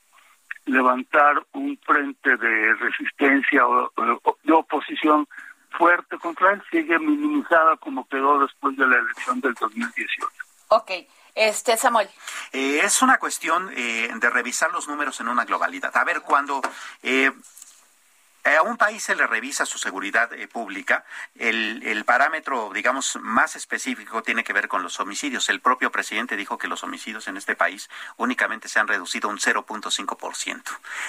levantar 0.67 1.45
un 1.53 1.79
frente 1.79 2.37
de 2.37 2.75
resistencia 2.75 3.67
o, 3.67 3.91
o 3.97 4.37
de 4.43 4.53
oposición 4.53 5.27
fuerte 5.71 6.19
contra 6.19 6.53
él, 6.53 6.63
sigue 6.71 6.99
minimizada 6.99 7.77
como 7.77 8.07
quedó 8.09 8.41
después 8.41 8.77
de 8.77 8.87
la 8.87 8.99
elección 8.99 9.41
del 9.41 9.55
2018. 9.55 10.27
Ok, 10.69 10.91
este 11.35 11.77
Samuel. 11.77 12.09
Eh, 12.53 12.81
es 12.83 13.03
una 13.03 13.19
cuestión 13.19 13.71
eh, 13.75 14.11
de 14.15 14.31
revisar 14.31 14.71
los 14.73 14.89
números 14.89 15.21
en 15.21 15.29
una 15.29 15.45
globalidad. 15.45 15.97
A 15.97 16.05
ver, 16.05 16.23
cuando 16.23 16.61
eh, 17.03 17.33
a 18.57 18.63
un 18.63 18.77
país 18.77 19.03
se 19.03 19.15
le 19.15 19.27
revisa 19.27 19.67
su 19.67 19.79
seguridad 19.79 20.33
eh, 20.33 20.49
pública, 20.49 21.05
el, 21.35 22.05
parámetro, 22.05 22.71
digamos, 22.75 23.19
más 23.21 23.57
específico 23.57 24.23
tiene 24.23 24.43
que 24.43 24.53
ver 24.53 24.69
con 24.69 24.83
los 24.83 24.99
homicidios. 25.01 25.49
El 25.49 25.61
propio 25.61 25.93
presidente 25.93 26.37
dijo 26.37 26.59
que 26.59 26.69
los 26.69 26.83
homicidios 26.83 27.29
en 27.29 27.37
este 27.37 27.55
país 27.55 27.89
únicamente 28.17 28.69
se 28.69 28.81
han 28.81 28.89
reducido 28.89 29.29
un 29.29 29.39
0.5%. 29.39 30.63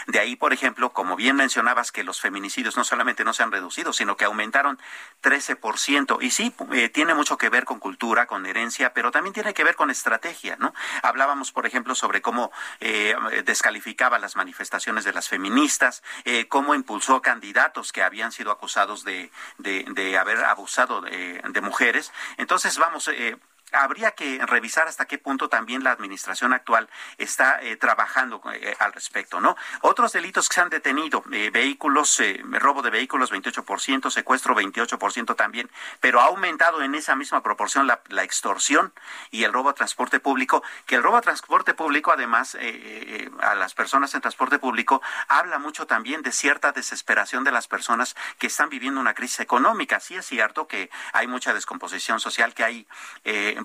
De 0.07 0.19
ahí, 0.19 0.35
por 0.35 0.53
ejemplo, 0.53 0.91
como 0.91 1.15
bien 1.15 1.35
mencionabas, 1.35 1.91
que 1.91 2.03
los 2.03 2.21
feminicidios 2.21 2.77
no 2.77 2.83
solamente 2.83 3.23
no 3.23 3.33
se 3.33 3.43
han 3.43 3.51
reducido, 3.51 3.93
sino 3.93 4.17
que 4.17 4.25
aumentaron 4.25 4.79
13%. 5.23 6.17
Y 6.21 6.31
sí, 6.31 6.53
eh, 6.73 6.89
tiene 6.89 7.13
mucho 7.13 7.37
que 7.37 7.49
ver 7.49 7.65
con 7.65 7.79
cultura, 7.79 8.27
con 8.27 8.45
herencia, 8.45 8.93
pero 8.93 9.11
también 9.11 9.33
tiene 9.33 9.53
que 9.53 9.63
ver 9.63 9.75
con 9.75 9.89
estrategia, 9.89 10.57
¿no? 10.59 10.73
Hablábamos, 11.01 11.51
por 11.51 11.65
ejemplo, 11.65 11.95
sobre 11.95 12.21
cómo 12.21 12.51
eh, 12.79 13.15
descalificaba 13.45 14.19
las 14.19 14.35
manifestaciones 14.35 15.03
de 15.03 15.13
las 15.13 15.29
feministas, 15.29 16.03
eh, 16.25 16.47
cómo 16.47 16.75
impulsó 16.75 17.21
candidatos 17.31 17.93
que 17.93 18.03
habían 18.03 18.33
sido 18.33 18.51
acusados 18.51 19.05
de, 19.05 19.31
de, 19.57 20.17
haber 20.17 20.43
abusado 20.43 20.99
de, 20.99 21.41
de, 21.47 21.61
mujeres. 21.61 22.11
Entonces, 22.35 22.77
vamos, 22.77 23.07
eh, 23.07 23.37
habría 23.71 24.11
que 24.11 24.39
revisar 24.45 24.87
hasta 24.87 25.05
qué 25.05 25.17
punto 25.17 25.49
también 25.49 25.83
la 25.83 25.91
administración 25.91 26.53
actual 26.53 26.89
está 27.17 27.61
eh, 27.61 27.75
trabajando 27.77 28.41
eh, 28.53 28.75
al 28.79 28.93
respecto, 28.93 29.39
¿no? 29.39 29.55
Otros 29.81 30.13
delitos 30.13 30.49
que 30.49 30.55
se 30.55 30.61
han 30.61 30.69
detenido, 30.69 31.23
eh, 31.31 31.49
vehículos, 31.51 32.19
eh, 32.19 32.41
robo 32.43 32.81
de 32.81 32.89
vehículos 32.89 33.31
28%, 33.31 34.09
secuestro 34.09 34.55
28% 34.55 35.35
también, 35.35 35.69
pero 35.99 36.19
ha 36.21 36.25
aumentado 36.25 36.81
en 36.81 36.95
esa 36.95 37.15
misma 37.15 37.41
proporción 37.43 37.87
la, 37.87 38.01
la, 38.09 38.23
extorsión 38.23 38.93
y 39.31 39.43
el 39.43 39.53
robo 39.53 39.69
a 39.69 39.73
transporte 39.73 40.19
público, 40.19 40.63
que 40.85 40.95
el 40.95 41.03
robo 41.03 41.17
a 41.17 41.21
transporte 41.21 41.73
público 41.73 42.11
además 42.11 42.57
eh, 42.59 43.29
a 43.41 43.55
las 43.55 43.73
personas 43.73 44.13
en 44.13 44.21
transporte 44.21 44.59
público 44.59 45.01
habla 45.27 45.59
mucho 45.59 45.87
también 45.87 46.21
de 46.21 46.31
cierta 46.31 46.71
desesperación 46.71 47.43
de 47.43 47.51
las 47.51 47.67
personas 47.67 48.15
que 48.37 48.47
están 48.47 48.69
viviendo 48.69 48.99
una 48.99 49.13
crisis 49.13 49.39
económica. 49.39 49.99
Sí 49.99 50.15
es 50.15 50.25
cierto 50.25 50.67
que 50.67 50.89
hay 51.13 51.27
mucha 51.27 51.53
descomposición 51.53 52.19
social, 52.19 52.53
que 52.53 52.63
hay 52.63 52.87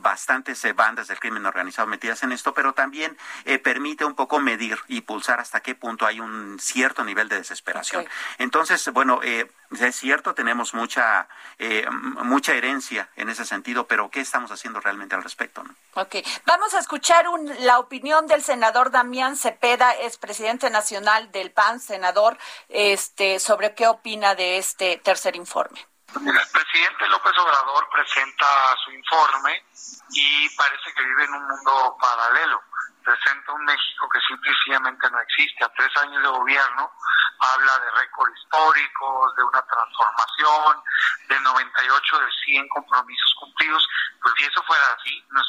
bastantes 0.00 0.64
eh, 0.64 0.72
bandas 0.72 1.08
del 1.08 1.18
crimen 1.18 1.46
organizado 1.46 1.88
metidas 1.88 2.22
en 2.22 2.32
esto, 2.32 2.54
pero 2.54 2.72
también 2.72 3.16
eh, 3.44 3.58
permite 3.58 4.04
un 4.04 4.14
poco 4.14 4.40
medir 4.40 4.78
y 4.88 5.02
pulsar 5.02 5.40
hasta 5.40 5.60
qué 5.60 5.74
punto 5.74 6.06
hay 6.06 6.20
un 6.20 6.58
cierto 6.60 7.04
nivel 7.04 7.28
de 7.28 7.36
desesperación. 7.36 8.02
Okay. 8.02 8.14
Entonces, 8.38 8.88
bueno, 8.92 9.20
eh, 9.22 9.50
es 9.80 9.96
cierto, 9.96 10.34
tenemos 10.34 10.74
mucha 10.74 11.28
eh, 11.58 11.86
mucha 11.90 12.54
herencia 12.54 13.08
en 13.16 13.28
ese 13.28 13.44
sentido, 13.44 13.86
pero 13.86 14.10
¿qué 14.10 14.20
estamos 14.20 14.50
haciendo 14.50 14.80
realmente 14.80 15.14
al 15.14 15.22
respecto? 15.22 15.62
No? 15.62 15.74
Ok, 15.94 16.16
vamos 16.44 16.74
a 16.74 16.78
escuchar 16.78 17.28
un, 17.28 17.50
la 17.64 17.78
opinión 17.78 18.26
del 18.26 18.42
senador 18.42 18.90
Damián 18.90 19.36
Cepeda, 19.36 19.92
es 19.92 20.18
presidente 20.18 20.70
nacional 20.70 21.32
del 21.32 21.50
PAN, 21.50 21.80
senador, 21.80 22.38
este, 22.68 23.40
sobre 23.40 23.74
qué 23.74 23.86
opina 23.88 24.34
de 24.34 24.58
este 24.58 24.98
tercer 24.98 25.36
informe. 25.36 25.86
El 26.14 26.50
presidente 26.52 27.08
López 27.08 27.32
Obrador 27.36 27.88
presenta 27.90 28.46
su 28.84 28.92
informe 28.92 29.64
y 30.10 30.48
parece 30.56 30.94
que 30.94 31.02
vive 31.02 31.24
en 31.24 31.34
un 31.34 31.46
mundo 31.46 31.96
paralelo. 32.00 32.62
Presenta 33.04 33.52
un 33.52 33.64
México 33.64 34.08
que 34.08 34.20
simplemente 34.20 35.10
no 35.10 35.20
existe. 35.20 35.64
A 35.64 35.72
tres 35.74 35.90
años 35.98 36.22
de 36.22 36.28
gobierno 36.28 36.90
habla 37.38 37.78
de 37.78 37.90
récords 37.90 38.32
históricos, 38.40 39.36
de 39.36 39.42
una 39.44 39.62
transformación, 39.62 40.82
de 41.28 41.40
98 41.40 42.18
de 42.18 42.30
100 42.46 42.68
compromisos 42.68 43.34
cumplidos. 43.40 43.88
Pues 44.22 44.34
si 44.38 44.44
eso 44.44 44.62
fuera 44.62 44.84
así, 44.98 45.24
no 45.30 45.42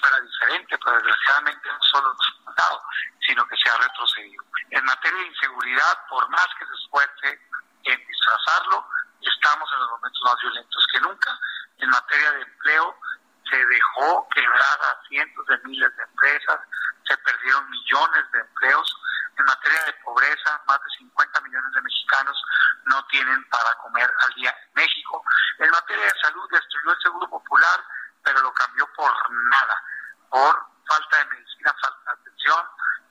fuera 0.00 0.20
diferente, 0.20 0.78
pero 0.78 0.96
desgraciadamente 0.96 1.68
no 1.68 1.82
solo 1.82 2.12
no 2.12 2.52
se 2.52 2.62
ha 2.62 3.26
sino 3.26 3.46
que 3.46 3.56
se 3.56 3.70
ha 3.70 3.76
retrocedido. 3.76 4.42
En 4.70 4.84
materia 4.84 5.20
de 5.20 5.26
inseguridad, 5.26 5.98
por 6.08 6.28
más 6.30 6.48
que 6.58 6.66
se 6.66 6.74
esfuerce 6.74 7.40
en 7.84 8.06
disfrazarlo, 8.06 8.86
estamos 9.20 9.68
en 9.72 9.80
los 9.80 9.90
momentos 9.90 10.22
más 10.24 10.36
violentos 10.40 10.86
que 10.92 11.00
nunca. 11.00 11.38
En 11.78 11.90
materia 11.90 12.32
de 12.32 12.42
empleo, 12.42 12.96
se 13.50 13.66
dejó 13.66 14.28
quebrar 14.34 14.78
a 14.82 15.08
cientos 15.08 15.46
de 15.46 15.58
miles 15.64 15.96
de 15.96 16.02
empresas, 16.02 16.60
se 17.06 17.16
perdieron 17.18 17.68
millones 17.70 18.30
de 18.32 18.40
empleos. 18.40 18.96
En 19.38 19.44
materia 19.44 19.82
de 19.84 19.92
pobreza, 20.04 20.60
más 20.66 20.78
de 20.78 20.90
50 20.98 21.40
millones 21.40 21.72
de 21.72 21.80
mexicanos 21.82 22.42
no 22.84 23.04
tienen 23.06 23.42
para 23.48 23.74
comer 23.78 24.10
al 24.26 24.34
día 24.34 24.50
en 24.50 24.72
México. 24.74 25.24
En 25.58 25.70
materia 25.70 26.04
de 26.04 26.20
salud, 26.20 26.48
destruyó 26.50 26.92
el 26.92 27.02
Seguro 27.02 27.28
Popular, 27.28 27.84
pero 28.22 28.40
lo 28.40 28.52
cambió 28.52 28.86
por 28.94 29.12
nada, 29.30 29.82
por 30.28 30.66
falta 30.86 31.16
de 31.18 31.24
medicina, 31.36 31.74
falta 31.80 32.14
de 32.14 32.20
atención. 32.20 32.66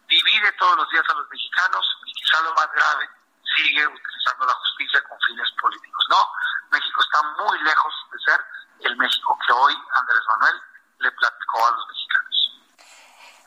Divide 0.07 0.51
todos 0.53 0.77
los 0.77 0.89
días 0.89 1.05
a 1.09 1.13
los 1.13 1.29
mexicanos 1.29 1.97
y 2.05 2.13
quizá 2.13 2.41
lo 2.41 2.53
más 2.53 2.71
grave, 2.71 3.09
sigue 3.55 3.87
utilizando 3.87 4.45
la 4.45 4.53
justicia 4.53 5.01
con 5.07 5.17
fines 5.27 5.49
políticos. 5.61 6.05
No, 6.09 6.31
México 6.71 7.01
está 7.01 7.21
muy 7.43 7.59
lejos 7.63 7.93
de 8.11 8.19
ser 8.19 8.39
el 8.81 8.97
México 8.97 9.37
que 9.45 9.53
hoy 9.53 9.73
Andrés 9.73 10.21
Manuel 10.27 10.61
le 10.99 11.11
platicó 11.11 11.67
a 11.67 11.71
los 11.71 11.87
mexicanos. 11.87 12.29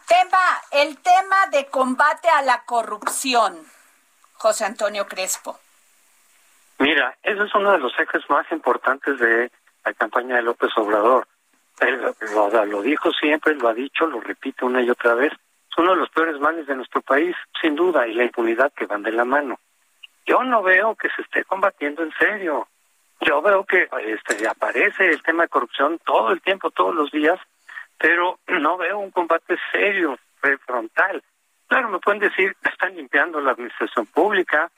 Tema, 0.06 0.60
el 0.70 0.98
tema 1.02 1.46
de 1.46 1.70
combate 1.70 2.28
a 2.28 2.42
la 2.42 2.64
corrupción, 2.64 3.64
José 4.34 4.64
Antonio 4.64 5.06
Crespo. 5.06 5.58
Mira, 6.78 7.16
ese 7.22 7.44
es 7.44 7.54
uno 7.54 7.72
de 7.72 7.78
los 7.78 7.92
ejes 7.98 8.28
más 8.28 8.50
importantes 8.50 9.18
de 9.18 9.52
la 9.84 9.94
campaña 9.94 10.36
de 10.36 10.42
López 10.42 10.70
Obrador. 10.76 11.28
Él 11.80 12.14
lo, 12.34 12.64
lo 12.64 12.82
dijo 12.82 13.10
siempre, 13.12 13.54
lo 13.54 13.68
ha 13.68 13.74
dicho, 13.74 14.06
lo 14.06 14.20
repite 14.20 14.64
una 14.64 14.82
y 14.82 14.90
otra 14.90 15.14
vez. 15.14 15.32
Es 15.32 15.78
uno 15.78 15.92
de 15.92 15.96
los 15.96 16.10
peores 16.10 16.38
males 16.40 16.66
de 16.66 16.76
nuestro 16.76 17.00
país, 17.00 17.34
sin 17.60 17.74
duda, 17.74 18.06
y 18.06 18.14
la 18.14 18.24
impunidad 18.24 18.72
que 18.72 18.86
van 18.86 19.02
de 19.02 19.12
la 19.12 19.24
mano. 19.24 19.58
Yo 20.32 20.42
no 20.44 20.62
veo 20.62 20.94
que 20.94 21.10
se 21.10 21.20
esté 21.20 21.44
combatiendo 21.44 22.02
en 22.02 22.10
serio. 22.18 22.66
Yo 23.20 23.42
veo 23.42 23.64
que 23.64 23.86
este, 24.06 24.48
aparece 24.48 25.10
el 25.10 25.22
tema 25.22 25.42
de 25.42 25.50
corrupción 25.50 26.00
todo 26.06 26.32
el 26.32 26.40
tiempo, 26.40 26.70
todos 26.70 26.94
los 26.94 27.10
días, 27.10 27.38
pero 27.98 28.38
no 28.46 28.78
veo 28.78 28.98
un 28.98 29.10
combate 29.10 29.58
serio, 29.70 30.18
frontal. 30.64 31.22
Claro, 31.66 31.90
me 31.90 31.98
pueden 31.98 32.20
decir, 32.20 32.56
están 32.64 32.96
limpiando 32.96 33.42
la 33.42 33.52
administración 33.52 34.06
pública, 34.06 34.70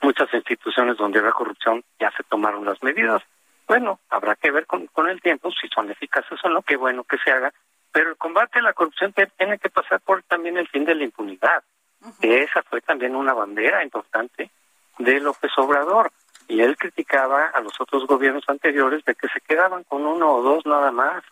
muchas 0.00 0.32
instituciones 0.32 0.96
donde 0.96 1.18
había 1.18 1.32
corrupción 1.32 1.84
ya 2.00 2.10
se 2.12 2.22
tomaron 2.22 2.64
las 2.64 2.82
medidas. 2.82 3.22
Bueno, 3.68 4.00
habrá 4.08 4.36
que 4.36 4.50
ver 4.50 4.64
con, 4.64 4.86
con 4.86 5.06
el 5.06 5.20
tiempo 5.20 5.50
si 5.50 5.68
son 5.68 5.90
eficaces 5.90 6.42
o 6.44 6.48
no, 6.48 6.62
qué 6.62 6.76
bueno 6.76 7.04
que 7.04 7.18
se 7.18 7.30
haga, 7.30 7.52
pero 7.92 8.08
el 8.08 8.16
combate 8.16 8.60
a 8.60 8.62
la 8.62 8.72
corrupción 8.72 9.12
tiene 9.12 9.58
que 9.58 9.68
pasar 9.68 10.00
por 10.00 10.22
también 10.22 10.56
el 10.56 10.68
fin 10.68 10.86
de 10.86 10.94
la 10.94 11.04
impunidad. 11.04 11.62
Uh 12.00 12.06
-huh. 12.06 12.16
Esa 12.22 12.62
fue 12.62 12.80
también 12.80 13.14
una 13.14 13.34
bandera 13.34 13.84
importante 13.84 14.50
de 15.04 15.20
López 15.20 15.50
Obrador. 15.56 16.10
Y 16.48 16.60
él 16.60 16.76
criticaba 16.76 17.46
a 17.46 17.60
los 17.60 17.80
otros 17.80 18.06
gobiernos 18.06 18.44
anteriores 18.48 19.04
de 19.04 19.14
que 19.14 19.28
se 19.28 19.40
quedaban 19.40 19.84
con 19.84 20.04
uno 20.04 20.34
o 20.34 20.42
dos 20.42 20.66
nada 20.66 20.90
más. 20.90 21.22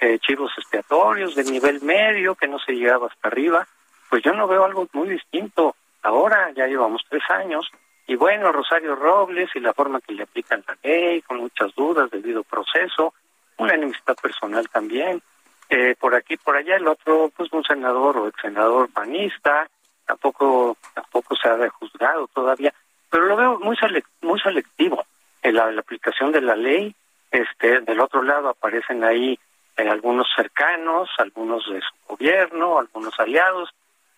eh, 0.00 0.18
chivos 0.20 0.52
expiatorios 0.56 1.34
de 1.34 1.44
nivel 1.44 1.82
medio 1.82 2.34
que 2.36 2.46
no 2.46 2.58
se 2.60 2.72
llegaba 2.72 3.08
hasta 3.08 3.28
arriba. 3.28 3.66
Pues 4.08 4.22
yo 4.22 4.32
no 4.32 4.46
veo 4.46 4.64
algo 4.64 4.86
muy 4.92 5.08
distinto. 5.08 5.74
Ahora 6.02 6.50
ya 6.52 6.66
llevamos 6.66 7.02
tres 7.08 7.22
años 7.30 7.68
y 8.06 8.14
bueno, 8.16 8.52
Rosario 8.52 8.94
Robles 8.94 9.50
y 9.54 9.60
la 9.60 9.74
forma 9.74 10.00
que 10.00 10.14
le 10.14 10.22
aplican 10.22 10.64
la 10.66 10.76
ley, 10.82 11.20
con 11.22 11.38
muchas 11.38 11.74
dudas, 11.74 12.10
debido 12.10 12.42
proceso, 12.42 13.12
una 13.58 13.74
enemistad 13.74 14.16
personal 14.16 14.66
también. 14.68 15.20
Eh, 15.68 15.94
por 16.00 16.14
aquí, 16.14 16.38
por 16.38 16.56
allá, 16.56 16.76
el 16.76 16.88
otro, 16.88 17.30
pues 17.36 17.52
un 17.52 17.62
senador 17.64 18.16
o 18.16 18.28
ex 18.28 18.40
senador 18.40 18.88
panista, 18.90 19.68
tampoco, 20.06 20.78
tampoco 20.94 21.36
se 21.36 21.48
ha 21.48 21.68
juzgado 21.68 22.28
todavía, 22.28 22.72
pero 23.10 23.24
lo 23.24 23.36
veo 23.36 23.58
muy, 23.58 23.76
muy 24.22 24.40
selectivo 24.40 25.04
en 25.42 25.54
la, 25.54 25.68
aplicación 25.78 26.32
de 26.32 26.40
la 26.40 26.56
ley. 26.56 26.94
Este, 27.30 27.80
del 27.80 28.00
otro 28.00 28.22
lado 28.22 28.48
aparecen 28.48 29.04
ahí 29.04 29.38
eh, 29.76 29.88
algunos 29.88 30.26
cercanos, 30.34 31.10
algunos 31.18 31.68
de 31.68 31.80
su 31.80 31.94
gobierno, 32.06 32.78
algunos 32.78 33.18
aliados, 33.20 33.70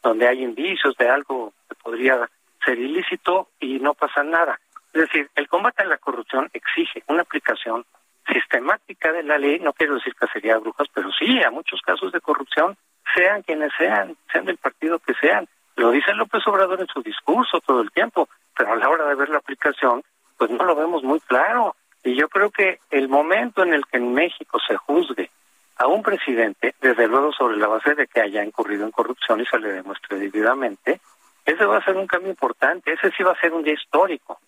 donde 0.02 0.28
hay 0.28 0.42
indicios 0.42 0.96
de 0.96 1.08
algo 1.08 1.52
que 1.68 1.74
podría 1.74 2.28
ser 2.64 2.78
ilícito 2.78 3.48
y 3.58 3.78
no 3.80 3.94
pasa 3.94 4.22
nada. 4.22 4.60
Es 4.92 5.02
decir, 5.02 5.30
el 5.34 5.48
combate 5.48 5.82
a 5.82 5.86
la 5.86 5.98
corrupción 5.98 6.50
exige 6.52 7.02
una 7.06 7.22
aplicación 7.22 7.84
sistemática 8.32 9.12
de 9.12 9.22
la 9.22 9.38
ley, 9.38 9.58
no 9.60 9.72
quiero 9.72 9.94
decir 9.94 10.14
que 10.14 10.26
sería 10.28 10.58
brujas, 10.58 10.88
pero 10.92 11.10
sí, 11.12 11.42
a 11.42 11.50
muchos 11.50 11.80
casos 11.82 12.12
de 12.12 12.20
corrupción, 12.20 12.76
sean 13.14 13.42
quienes 13.42 13.72
sean, 13.76 14.16
sean 14.32 14.44
del 14.44 14.56
partido 14.56 14.98
que 14.98 15.14
sean. 15.14 15.48
Lo 15.76 15.90
dice 15.90 16.12
López 16.14 16.46
Obrador 16.46 16.80
en 16.80 16.86
su 16.88 17.02
discurso 17.02 17.60
todo 17.60 17.80
el 17.80 17.90
tiempo, 17.90 18.28
pero 18.56 18.72
a 18.72 18.76
la 18.76 18.88
hora 18.88 19.06
de 19.06 19.14
ver 19.14 19.28
la 19.28 19.38
aplicación, 19.38 20.02
pues 20.36 20.50
no 20.50 20.64
lo 20.64 20.74
vemos 20.74 21.02
muy 21.02 21.20
claro. 21.20 21.76
Y 22.02 22.14
yo 22.14 22.28
creo 22.28 22.50
que 22.50 22.78
el 22.90 23.08
momento 23.08 23.62
en 23.62 23.74
el 23.74 23.84
que 23.86 23.98
en 23.98 24.12
México 24.12 24.58
se 24.66 24.76
juzgue 24.76 25.30
a 25.76 25.86
un 25.86 26.02
presidente, 26.02 26.74
desde 26.80 27.08
luego 27.08 27.32
sobre 27.32 27.56
la 27.56 27.66
base 27.66 27.94
de 27.94 28.06
que 28.06 28.20
haya 28.20 28.44
incurrido 28.44 28.84
en 28.84 28.90
corrupción 28.90 29.40
y 29.40 29.46
se 29.46 29.58
le 29.58 29.72
demuestre 29.72 30.18
debidamente, 30.18 31.00
ese 31.44 31.64
va 31.64 31.78
a 31.78 31.84
ser 31.84 31.96
un 31.96 32.06
cambio 32.06 32.30
importante, 32.30 32.92
ese 32.92 33.10
sí 33.16 33.22
va 33.22 33.32
a 33.32 33.40
ser 33.40 33.52
un 33.52 33.62
día 33.62 33.74
histórico, 33.74 34.40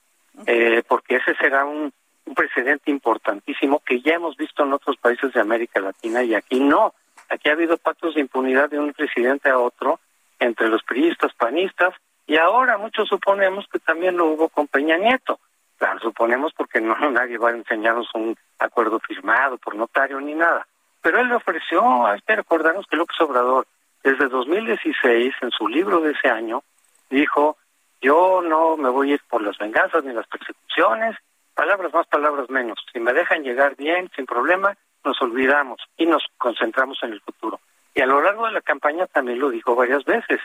eh, 0.46 0.82
porque 0.86 1.16
ese 1.16 1.34
será 1.36 1.64
un, 1.64 1.92
un 2.26 2.34
precedente 2.34 2.90
importantísimo 2.90 3.80
que 3.80 4.00
ya 4.00 4.14
hemos 4.14 4.36
visto 4.36 4.62
en 4.62 4.72
otros 4.72 4.96
países 4.96 5.32
de 5.32 5.40
América 5.40 5.80
Latina 5.80 6.22
y 6.22 6.34
aquí 6.34 6.60
no. 6.60 6.94
Aquí 7.28 7.48
ha 7.48 7.52
habido 7.52 7.78
pactos 7.78 8.14
de 8.14 8.20
impunidad 8.20 8.70
de 8.70 8.78
un 8.78 8.92
presidente 8.92 9.48
a 9.48 9.58
otro 9.58 10.00
entre 10.38 10.68
los 10.68 10.82
priistas, 10.82 11.32
panistas, 11.34 11.94
y 12.26 12.36
ahora 12.36 12.78
muchos 12.78 13.08
suponemos 13.08 13.66
que 13.70 13.78
también 13.78 14.16
lo 14.16 14.26
hubo 14.26 14.48
con 14.48 14.66
Peña 14.68 14.96
Nieto. 14.96 15.38
Claro, 15.78 16.00
suponemos 16.00 16.52
porque 16.56 16.80
no 16.80 16.94
nadie 17.10 17.38
va 17.38 17.50
a 17.50 17.56
enseñarnos 17.56 18.08
un 18.14 18.36
acuerdo 18.58 19.00
firmado 19.00 19.58
por 19.58 19.74
notario 19.74 20.20
ni 20.20 20.34
nada. 20.34 20.66
Pero 21.00 21.18
él 21.20 21.28
le 21.28 21.34
ofreció, 21.34 22.06
hay 22.06 22.20
que 22.20 22.36
recordarnos 22.36 22.86
que 22.86 22.96
López 22.96 23.20
Obrador, 23.20 23.66
desde 24.04 24.28
2016, 24.28 25.34
en 25.40 25.50
su 25.50 25.66
libro 25.66 26.00
de 26.00 26.12
ese 26.12 26.28
año, 26.28 26.62
dijo, 27.10 27.56
yo 28.00 28.40
no 28.42 28.76
me 28.76 28.88
voy 28.88 29.10
a 29.10 29.14
ir 29.14 29.20
por 29.28 29.42
las 29.42 29.58
venganzas 29.58 30.04
ni 30.04 30.12
las 30.12 30.26
persecuciones, 30.28 31.16
palabras 31.54 31.92
más, 31.92 32.06
palabras 32.06 32.48
menos. 32.50 32.78
Si 32.92 33.00
me 33.00 33.12
dejan 33.12 33.42
llegar 33.42 33.76
bien, 33.76 34.10
sin 34.14 34.26
problema, 34.26 34.76
nos 35.04 35.20
olvidamos 35.20 35.80
y 35.96 36.06
nos 36.06 36.24
concentramos 36.38 36.98
en 37.02 37.12
el 37.12 37.20
futuro. 37.20 37.60
Y 37.94 38.00
a 38.00 38.06
lo 38.06 38.22
largo 38.22 38.46
de 38.46 38.52
la 38.52 38.60
campaña 38.60 39.06
también 39.06 39.38
lo 39.38 39.50
dijo 39.50 39.74
varias 39.74 40.04
veces. 40.04 40.40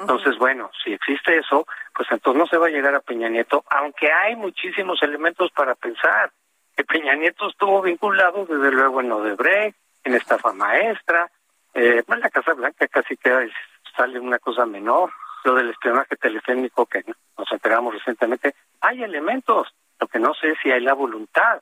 Entonces, 0.00 0.38
bueno, 0.38 0.70
si 0.82 0.94
existe 0.94 1.36
eso, 1.36 1.66
pues 1.94 2.10
entonces 2.10 2.40
no 2.40 2.46
se 2.46 2.56
va 2.56 2.68
a 2.68 2.70
llegar 2.70 2.94
a 2.94 3.00
Peña 3.00 3.28
Nieto, 3.28 3.64
aunque 3.68 4.10
hay 4.10 4.34
muchísimos 4.34 5.02
elementos 5.02 5.50
para 5.52 5.74
pensar. 5.74 6.30
Que 6.74 6.84
Peña 6.84 7.14
Nieto 7.14 7.48
estuvo 7.48 7.82
vinculado 7.82 8.46
desde 8.46 8.70
luego 8.70 9.02
en 9.02 9.12
Odebrecht, 9.12 9.76
en 10.04 10.14
estafa 10.14 10.52
maestra, 10.54 11.30
eh, 11.74 12.02
en 12.06 12.20
la 12.20 12.30
Casa 12.30 12.54
Blanca 12.54 12.88
casi 12.88 13.16
que 13.18 13.50
sale 13.94 14.18
una 14.18 14.38
cosa 14.38 14.64
menor, 14.64 15.12
lo 15.44 15.54
del 15.54 15.70
espionaje 15.70 16.16
telefónico 16.16 16.86
que 16.86 17.04
nos 17.36 17.52
enteramos 17.52 17.92
recientemente, 17.92 18.54
hay 18.80 19.02
elementos, 19.02 19.68
lo 20.00 20.06
que 20.08 20.18
no 20.18 20.32
sé 20.32 20.52
es 20.52 20.58
si 20.62 20.70
hay 20.70 20.80
la 20.80 20.94
voluntad 20.94 21.60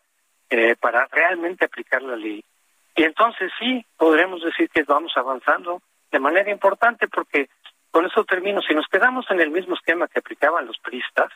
eh, 0.49 0.76
para 0.78 1.07
realmente 1.07 1.64
aplicar 1.64 2.03
la 2.03 2.14
ley. 2.14 2.45
Y 2.95 3.03
entonces 3.03 3.51
sí, 3.59 3.84
podremos 3.97 4.43
decir 4.43 4.70
que 4.70 4.84
vamos 4.84 5.12
avanzando 5.16 5.82
de 6.11 6.20
manera 6.20 6.51
importante 6.51 7.09
porque 7.09 7.49
con 7.91 8.05
eso 8.07 8.24
termino, 8.24 8.61
si 8.62 8.74
nos 8.74 8.86
quedamos 8.86 9.30
en 9.30 9.41
el 9.41 9.51
mismo 9.51 9.74
esquema 9.74 10.09
que 10.09 10.18
aplicaban 10.18 10.66
los 10.66 10.78
pristas, 10.78 11.32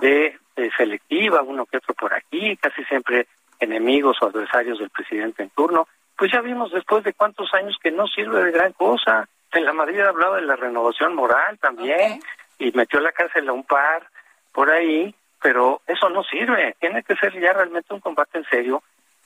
de, 0.00 0.38
selectiva, 0.76 1.42
uno 1.42 1.66
que 1.66 1.78
otro 1.78 1.94
por 1.94 2.14
aquí, 2.14 2.56
casi 2.56 2.84
siempre 2.84 3.26
enemigos 3.58 4.16
o 4.20 4.26
adversarios 4.26 4.78
del 4.78 4.90
presidente 4.90 5.42
en 5.42 5.50
turno, 5.50 5.88
pues 6.16 6.30
ya 6.32 6.40
vimos 6.40 6.70
después 6.72 7.02
de 7.04 7.14
cuántos 7.14 7.52
años 7.54 7.76
que 7.82 7.90
no 7.90 8.06
sirve 8.06 8.44
de 8.44 8.52
gran 8.52 8.72
cosa. 8.72 9.28
En 9.52 9.64
la 9.64 9.72
Madrid 9.72 10.00
hablaba 10.00 10.36
de 10.36 10.42
la 10.42 10.56
renovación 10.56 11.14
moral 11.14 11.58
también 11.58 12.20
y 12.58 12.70
metió 12.72 13.00
la 13.00 13.12
cárcel 13.12 13.48
a 13.48 13.52
un 13.52 13.64
par 13.64 14.08
por 14.52 14.70
ahí, 14.70 15.14
pero 15.42 15.80
eso 15.86 16.08
no 16.10 16.22
sirve. 16.22 16.76
Tiene 16.78 17.02
que 17.02 17.16
ser 17.16 17.38
ya 17.40 17.52
realmente 17.52 17.92
un 17.92 18.00
combate 18.00 18.38
en 18.38 18.44
serio 18.44 18.82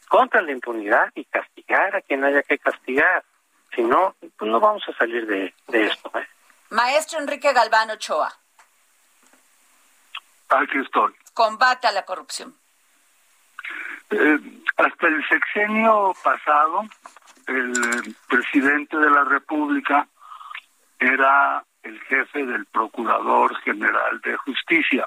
contra 0.08 0.40
la 0.40 0.52
impunidad 0.52 1.10
y 1.14 1.24
castigar 1.24 1.96
a 1.96 2.00
quien 2.00 2.24
haya 2.24 2.42
que 2.42 2.58
castigar. 2.58 3.22
Si 3.74 3.82
no, 3.82 4.14
pues 4.38 4.50
no 4.50 4.58
vamos 4.58 4.82
a 4.88 4.92
salir 4.96 5.26
de, 5.26 5.52
esto. 5.68 6.10
¿eh? 6.18 6.26
Maestro 6.70 7.18
Enrique 7.18 7.52
Galván 7.52 7.90
Ochoa. 7.90 8.32
Aquí 10.48 10.78
estoy. 10.78 11.14
Combate 11.34 11.86
a 11.86 11.92
la 11.92 12.04
corrupción. 12.04 12.54
Eh, 14.10 14.38
hasta 14.76 15.06
el 15.06 15.26
sexenio 15.28 16.14
pasado, 16.22 16.84
el 17.46 18.16
presidente 18.28 18.96
de 18.96 19.10
la 19.10 19.24
República 19.24 20.08
era 20.98 21.64
el 21.82 22.00
jefe 22.02 22.44
del 22.44 22.66
Procurador 22.66 23.54
General 23.60 24.20
de 24.22 24.36
Justicia. 24.38 25.06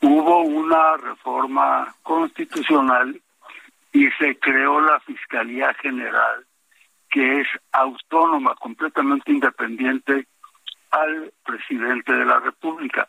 Hubo 0.00 0.42
una 0.42 0.96
reforma 0.96 1.94
constitucional 2.02 3.20
y 3.92 4.10
se 4.12 4.38
creó 4.38 4.80
la 4.80 4.98
Fiscalía 5.00 5.74
General, 5.74 6.46
que 7.10 7.40
es 7.40 7.48
autónoma, 7.72 8.54
completamente 8.56 9.32
independiente 9.32 10.26
al 10.90 11.32
presidente 11.44 12.12
de 12.12 12.24
la 12.24 12.40
República. 12.40 13.08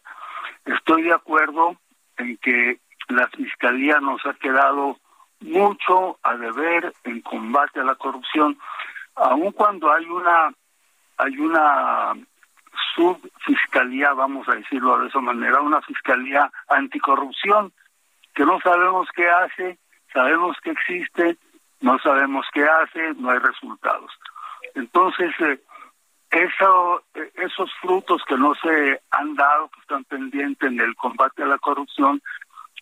Estoy 0.66 1.04
de 1.04 1.14
acuerdo 1.14 1.76
en 2.18 2.38
que 2.38 2.80
la 3.10 3.28
Fiscalía 3.28 4.00
nos 4.00 4.26
ha 4.26 4.34
quedado 4.36 4.98
mucho 5.40 6.20
a 6.24 6.36
deber 6.36 6.94
en 7.04 7.22
combate 7.22 7.80
a 7.80 7.84
la 7.84 7.96
corrupción, 7.96 8.58
aun 9.16 9.52
cuando 9.52 9.92
hay 9.92 10.06
una 10.06 10.54
hay 11.18 11.38
una 11.38 12.14
subfiscalía, 12.96 14.14
vamos 14.14 14.48
a 14.50 14.56
decirlo 14.56 14.98
de 15.00 15.08
esa 15.08 15.20
manera, 15.20 15.62
una 15.62 15.82
fiscalía 15.82 16.52
anticorrupción 16.68 17.72
que 18.34 18.44
no 18.46 18.60
sabemos 18.62 19.08
qué 19.16 19.30
hace, 19.30 19.78
sabemos 20.14 20.58
que 20.64 20.72
existe, 20.72 21.38
no 21.82 22.00
sabemos 22.00 22.48
qué 22.54 22.64
hace, 22.64 23.14
no 23.18 23.30
hay 23.30 23.40
resultados. 23.40 24.12
Entonces, 24.74 25.32
eh, 25.42 25.60
eso, 26.32 27.04
eh, 27.14 27.32
esos 27.36 27.72
frutos 27.82 28.24
que 28.28 28.38
no 28.38 28.56
se 28.56 29.02
han 29.12 29.36
dado, 29.36 29.70
que 29.70 29.82
están 29.82 30.04
pendientes 30.06 30.70
en 30.70 30.80
el 30.80 30.96
combate 30.96 31.44
a 31.44 31.48
la 31.48 31.58
corrupción, 31.58 32.22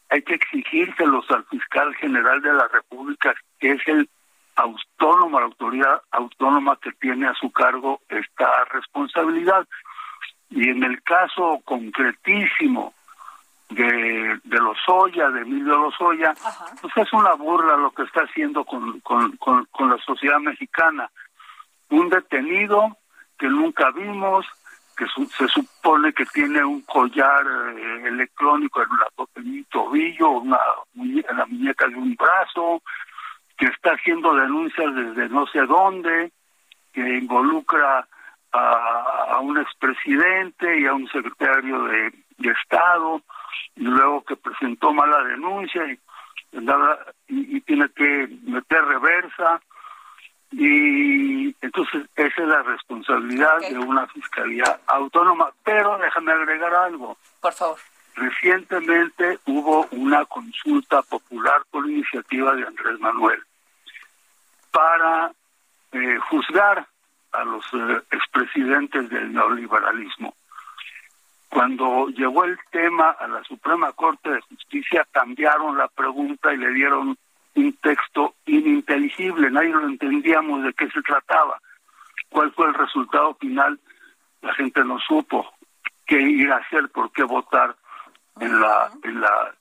hay 0.10 0.22
que 0.24 0.36
exigírselos 0.36 1.30
al 1.32 1.46
fiscal 1.46 1.94
general 1.96 2.42
de 2.42 2.54
la 2.54 2.68
República, 2.68 3.34
que 3.60 3.72
es 3.72 3.88
el 3.88 4.10
autónomo, 4.56 5.40
la 5.40 5.46
autoridad 5.46 6.02
autónoma 6.12 6.78
que 6.82 6.92
tiene 6.94 7.28
a 7.28 7.34
su 7.34 7.52
cargo 7.52 8.02
esta 8.10 8.66
responsabilidad. 8.72 9.68
Y 10.50 10.70
en 10.70 10.84
el 10.84 11.02
caso 11.04 11.62
concretísimo 11.64 12.94
de, 13.70 14.40
de 14.44 14.58
Lozoya, 14.58 15.30
de 15.30 15.42
Emilio 15.42 15.78
Lozoya, 15.78 16.34
pues 16.82 16.98
es 16.98 17.14
una 17.14 17.34
burla 17.34 17.78
lo 17.78 17.92
que 17.92 18.04
está 18.04 18.22
haciendo 18.22 18.66
con, 18.66 19.00
con, 19.02 19.38
con, 19.38 19.90
la 19.90 19.98
sociedad 20.00 20.40
mexicana. 20.40 21.10
Un 21.90 22.10
detenido 22.10 22.98
que 23.40 23.48
nunca 23.48 23.90
vimos, 23.92 24.46
que 24.98 25.06
se 25.08 25.48
supone 25.48 26.12
que 26.12 26.26
tiene 26.26 26.64
un 26.64 26.82
collar 26.82 27.46
eh, 27.74 28.08
electrónico 28.08 28.84
en, 28.84 28.90
la, 28.90 29.08
un 29.18 29.66
tobillo, 29.72 30.30
una 30.30 30.60
en 30.96 31.38
la 31.38 31.46
muñeca 31.46 31.88
de 31.88 31.96
un 31.96 32.16
brazo, 32.16 32.84
que 33.58 33.68
está 33.68 33.92
haciendo 33.92 34.36
denuncias 34.36 34.94
desde 34.94 35.30
no 35.30 35.48
sé 35.48 35.66
dónde, 35.66 36.32
que 36.92 37.18
involucra 37.18 38.08
a, 38.52 39.34
a 39.34 39.40
un 39.40 39.58
expresidente 39.58 40.80
y 40.80 40.86
a 40.86 40.94
un 40.94 41.08
secretario 41.08 41.84
de, 41.84 42.14
Estado, 42.40 43.22
y 43.76 43.84
luego 43.84 44.24
que 44.24 44.36
presentó 44.38 44.94
mala 44.94 45.22
denuncia 45.24 45.84
y, 45.86 46.00
y, 47.28 47.62
tiene 47.62 47.90
que 47.90 48.30
meter 48.44 48.84
reversa 48.86 49.62
y 50.52 51.56
entonces 51.62 52.08
esa 52.16 52.42
es 52.42 52.48
la 52.48 52.64
responsabilidad 52.64 53.60
de 53.60 53.78
una 53.78 54.08
fiscalía 54.08 54.80
autónoma. 54.88 55.52
Pero 55.64 55.98
déjame 55.98 56.32
agregar 56.32 56.74
algo. 56.74 57.18
Por 57.40 57.54
favor. 57.54 57.78
Recientemente 58.16 59.40
hubo 59.46 59.88
una 59.92 60.26
consulta 60.26 61.02
popular 61.04 61.62
por 61.72 61.90
iniciativa 61.90 62.54
de 62.56 62.66
Andrés 62.66 63.00
Manuel 63.00 63.42
para 64.72 65.32
eh, 65.92 66.18
juzgar 66.30 66.86
a 67.32 67.44
los 67.44 67.64
eh, 67.74 68.02
expresidentes 68.12 69.10
del 69.10 69.34
neoliberalismo. 69.34 70.36
Cuando 71.50 72.10
llegó 72.10 72.44
el 72.44 72.60
tema 72.72 73.12
a 73.12 73.28
la 73.28 73.44
Suprema 73.44 73.92
Corte 73.94 74.30
de 74.30 74.42
Justicia, 74.42 75.08
cambiaron 75.12 75.78
la 75.78 75.88
pregunta 75.88 76.54
y 76.54 76.58
le 76.58 76.72
dieron 76.74 77.18
un 77.60 77.74
texto 77.82 78.36
ininteligible, 78.46 79.52
nadie 79.52 79.70
lo 79.70 79.88
entendíamos 79.88 80.64
de 80.64 80.74
qué 80.74 80.90
se 80.90 81.02
trataba. 81.02 81.60
¿Cuál 82.30 82.52
fue 82.54 82.68
el 82.68 82.74
resultado 82.74 83.34
final? 83.36 83.80
La 84.42 84.54
gente 84.54 84.84
no 84.84 85.00
supo 85.00 85.46
qué 86.06 86.20
ir 86.20 86.52
a 86.52 86.58
hacer, 86.58 86.90
por 86.90 87.12
qué 87.12 87.24
votar 87.24 87.76
en 88.40 88.60
la 88.60 88.92
en 89.04 89.22
la 89.22 89.56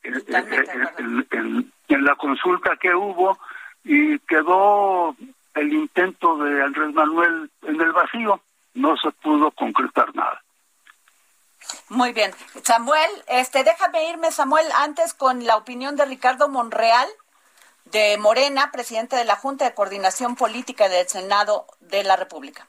en, 1.88 2.04
la 2.04 2.14
consulta 2.16 2.76
que 2.76 2.94
hubo 2.94 3.38
y 3.84 4.18
quedó 4.20 5.16
el 5.54 5.72
intento 5.72 6.36
de 6.38 6.62
Andrés 6.62 6.94
Manuel 6.94 7.50
en 7.62 7.80
el 7.80 7.92
vacío, 7.92 8.40
no 8.74 8.96
se 8.96 9.10
pudo 9.10 9.50
concretar 9.50 10.14
nada. 10.14 10.40
Muy 11.88 12.12
bien. 12.12 12.32
Samuel, 12.62 13.10
este, 13.26 13.64
déjame 13.64 14.08
irme, 14.10 14.30
Samuel, 14.30 14.66
antes 14.76 15.14
con 15.14 15.44
la 15.44 15.56
opinión 15.56 15.96
de 15.96 16.04
Ricardo 16.04 16.48
Monreal, 16.48 17.08
de 17.90 18.16
Morena, 18.18 18.70
presidente 18.70 19.16
de 19.16 19.24
la 19.24 19.36
Junta 19.36 19.64
de 19.64 19.74
Coordinación 19.74 20.36
Política 20.36 20.88
del 20.88 21.08
Senado 21.08 21.66
de 21.80 22.04
la 22.04 22.16
República. 22.16 22.66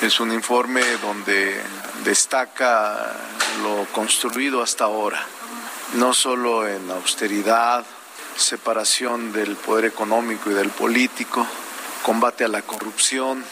Es 0.00 0.20
un 0.20 0.32
informe 0.32 0.82
donde 1.00 1.60
destaca 2.04 3.12
lo 3.62 3.86
construido 3.92 4.62
hasta 4.62 4.84
ahora, 4.84 5.24
no 5.94 6.12
solo 6.12 6.66
en 6.66 6.90
austeridad, 6.90 7.84
separación 8.36 9.32
del 9.32 9.56
poder 9.56 9.84
económico 9.84 10.50
y 10.50 10.54
del 10.54 10.70
político, 10.70 11.46
combate 12.02 12.44
a 12.44 12.48
la 12.48 12.62
corrupción, 12.62 13.44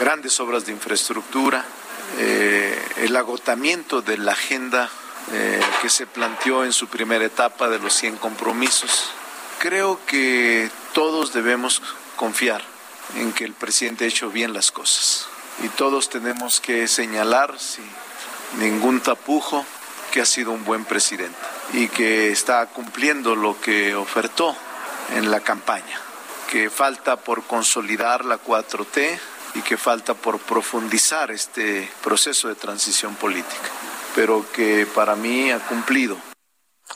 grandes 0.00 0.40
obras 0.40 0.66
de 0.66 0.72
infraestructura, 0.72 1.64
eh, 2.18 2.76
el 2.96 3.14
agotamiento 3.16 4.02
de 4.02 4.18
la 4.18 4.32
agenda 4.32 4.90
eh, 5.32 5.60
que 5.82 5.88
se 5.88 6.06
planteó 6.06 6.64
en 6.64 6.72
su 6.72 6.88
primera 6.88 7.24
etapa 7.24 7.68
de 7.68 7.78
los 7.78 7.94
100 7.94 8.16
compromisos. 8.16 9.10
Creo 9.58 10.00
que 10.06 10.70
todos 10.92 11.32
debemos 11.32 11.82
confiar 12.16 12.62
en 13.16 13.32
que 13.32 13.44
el 13.44 13.52
presidente 13.52 14.04
ha 14.04 14.08
hecho 14.08 14.30
bien 14.30 14.52
las 14.52 14.70
cosas 14.70 15.28
y 15.62 15.68
todos 15.70 16.10
tenemos 16.10 16.60
que 16.60 16.88
señalar 16.88 17.58
sin 17.58 17.86
ningún 18.58 19.00
tapujo 19.00 19.64
que 20.12 20.20
ha 20.20 20.26
sido 20.26 20.52
un 20.52 20.64
buen 20.64 20.84
presidente 20.84 21.38
y 21.72 21.88
que 21.88 22.30
está 22.30 22.66
cumpliendo 22.66 23.34
lo 23.34 23.60
que 23.60 23.94
ofertó 23.94 24.56
en 25.14 25.30
la 25.30 25.40
campaña, 25.40 26.00
que 26.50 26.70
falta 26.70 27.16
por 27.16 27.44
consolidar 27.44 28.24
la 28.24 28.42
4T 28.42 29.18
y 29.54 29.62
que 29.62 29.76
falta 29.76 30.14
por 30.14 30.38
profundizar 30.38 31.30
este 31.30 31.90
proceso 32.02 32.48
de 32.48 32.54
transición 32.54 33.14
política, 33.14 33.70
pero 34.14 34.44
que 34.52 34.86
para 34.86 35.16
mí 35.16 35.50
ha 35.50 35.58
cumplido. 35.60 36.18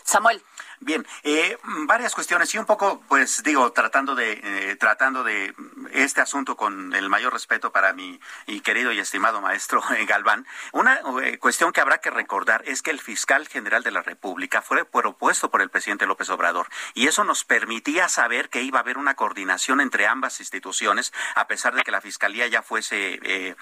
Samuel. 0.05 0.43
Bien, 0.83 1.07
eh, 1.25 1.59
varias 1.87 2.15
cuestiones 2.15 2.55
y 2.55 2.59
un 2.59 2.65
poco, 2.65 3.03
pues 3.07 3.43
digo, 3.43 3.71
tratando 3.71 4.15
de 4.15 4.41
eh, 4.43 4.77
tratando 4.77 5.23
de 5.23 5.55
este 5.93 6.23
asunto 6.23 6.57
con 6.57 6.95
el 6.95 7.11
mayor 7.11 7.35
respeto 7.35 7.71
para 7.71 7.93
mi, 7.93 8.19
querido 8.65 8.91
y 8.91 8.99
estimado 8.99 9.43
maestro 9.43 9.83
eh, 9.95 10.05
Galván. 10.09 10.47
Una 10.73 10.99
eh, 11.23 11.37
cuestión 11.37 11.73
que 11.73 11.83
habrá 11.83 11.99
que 11.99 12.09
recordar 12.09 12.63
es 12.65 12.81
que 12.81 12.91
el 12.91 12.99
fiscal 12.99 13.47
general 13.47 13.83
de 13.83 13.91
la 13.91 14.01
República 14.01 14.63
fue 14.63 14.87
propuesto 14.87 15.51
por 15.51 15.61
el 15.61 15.69
presidente 15.69 16.07
López 16.07 16.31
Obrador 16.31 16.69
y 16.95 17.09
eso 17.09 17.25
nos 17.25 17.45
permitía 17.45 18.09
saber 18.09 18.49
que 18.49 18.63
iba 18.63 18.79
a 18.79 18.83
haber 18.83 18.97
una 18.97 19.17
coordinación 19.17 19.83
entre 19.83 20.07
ambas 20.07 20.41
instituciones 20.41 21.13
a 21.35 21.47
pesar 21.47 21.75
de 21.75 21.83
que 21.83 21.91
la 21.91 22.01
fiscalía 22.01 22.47
ya 22.47 22.63
fuese 22.63 23.55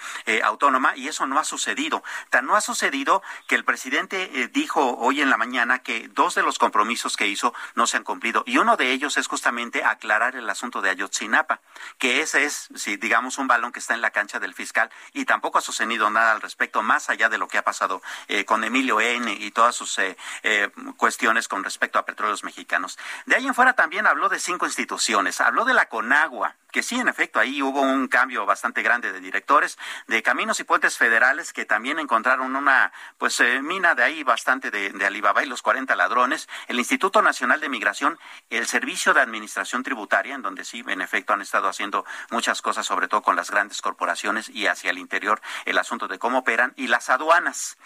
autónoma 0.43 0.95
y 0.95 1.09
eso 1.09 1.27
no 1.27 1.37
ha 1.37 1.43
sucedido. 1.43 2.01
Tan 2.29 2.45
no 2.45 2.55
ha 2.55 2.61
sucedido 2.61 3.21
que 3.47 3.55
el 3.55 3.65
presidente 3.65 4.49
dijo 4.53 4.95
hoy 4.97 5.21
en 5.21 5.29
la 5.29 5.37
mañana 5.37 5.79
que 5.79 6.07
dos 6.09 6.35
de 6.35 6.43
los 6.43 6.57
compromisos 6.57 7.08
que 7.17 7.27
hizo 7.27 7.53
no 7.75 7.87
se 7.87 7.97
han 7.97 8.03
cumplido. 8.03 8.43
Y 8.45 8.57
uno 8.57 8.77
de 8.77 8.91
ellos 8.91 9.17
es 9.17 9.27
justamente 9.27 9.83
aclarar 9.83 10.35
el 10.35 10.49
asunto 10.49 10.81
de 10.81 10.89
Ayotzinapa, 10.89 11.61
que 11.97 12.21
ese 12.21 12.45
es, 12.45 12.69
si 12.75 12.97
digamos, 12.97 13.37
un 13.37 13.47
balón 13.47 13.71
que 13.71 13.79
está 13.79 13.93
en 13.93 14.01
la 14.01 14.11
cancha 14.11 14.39
del 14.39 14.53
fiscal 14.53 14.89
y 15.13 15.25
tampoco 15.25 15.57
ha 15.57 15.61
sucedido 15.61 16.09
nada 16.09 16.31
al 16.31 16.41
respecto, 16.41 16.81
más 16.81 17.09
allá 17.09 17.29
de 17.29 17.37
lo 17.37 17.47
que 17.47 17.57
ha 17.57 17.63
pasado 17.63 18.01
eh, 18.27 18.45
con 18.45 18.63
Emilio 18.63 19.01
N. 19.01 19.31
y 19.31 19.51
todas 19.51 19.75
sus 19.75 19.97
eh, 19.99 20.17
eh, 20.43 20.69
cuestiones 20.97 21.47
con 21.47 21.63
respecto 21.63 21.99
a 21.99 22.05
petróleos 22.05 22.43
mexicanos. 22.43 22.97
De 23.25 23.35
ahí 23.35 23.47
en 23.47 23.55
fuera 23.55 23.73
también 23.73 24.07
habló 24.07 24.29
de 24.29 24.39
cinco 24.39 24.65
instituciones, 24.65 25.41
habló 25.41 25.65
de 25.65 25.73
la 25.73 25.87
Conagua, 25.87 26.55
que 26.71 26.83
sí, 26.83 26.99
en 26.99 27.07
efecto, 27.07 27.39
ahí 27.39 27.61
hubo 27.61 27.81
un 27.81 28.07
cambio 28.07 28.45
bastante 28.45 28.81
grande 28.81 29.11
de 29.11 29.19
directores, 29.19 29.77
de 30.07 30.21
caminos 30.23 30.59
y 30.59 30.63
puentes 30.63 30.97
federales 30.97 31.53
que 31.53 31.65
también 31.65 31.99
encontraron 31.99 32.55
una 32.55 32.91
pues 33.17 33.41
mina 33.61 33.95
de 33.95 34.03
ahí 34.03 34.23
bastante 34.23 34.71
de, 34.71 34.91
de 34.91 35.05
Alibaba 35.05 35.43
y 35.43 35.47
los 35.47 35.61
40 35.61 35.95
ladrones, 35.95 36.47
el 36.67 36.79
Instituto 36.79 37.21
Nacional 37.21 37.59
de 37.59 37.69
Migración, 37.69 38.19
el 38.49 38.67
Servicio 38.67 39.13
de 39.13 39.21
Administración 39.21 39.83
Tributaria, 39.83 40.35
en 40.35 40.41
donde 40.41 40.65
sí, 40.65 40.83
en 40.87 41.01
efecto, 41.01 41.33
han 41.33 41.41
estado 41.41 41.67
haciendo 41.67 42.05
muchas 42.29 42.61
cosas, 42.61 42.85
sobre 42.85 43.07
todo 43.07 43.21
con 43.21 43.35
las 43.35 43.51
grandes 43.51 43.81
corporaciones 43.81 44.49
y 44.49 44.67
hacia 44.67 44.91
el 44.91 44.97
interior 44.97 45.41
el 45.65 45.77
asunto 45.77 46.07
de 46.07 46.19
cómo 46.19 46.39
operan, 46.39 46.73
y 46.75 46.87
las 46.87 47.09
aduanas. 47.09 47.77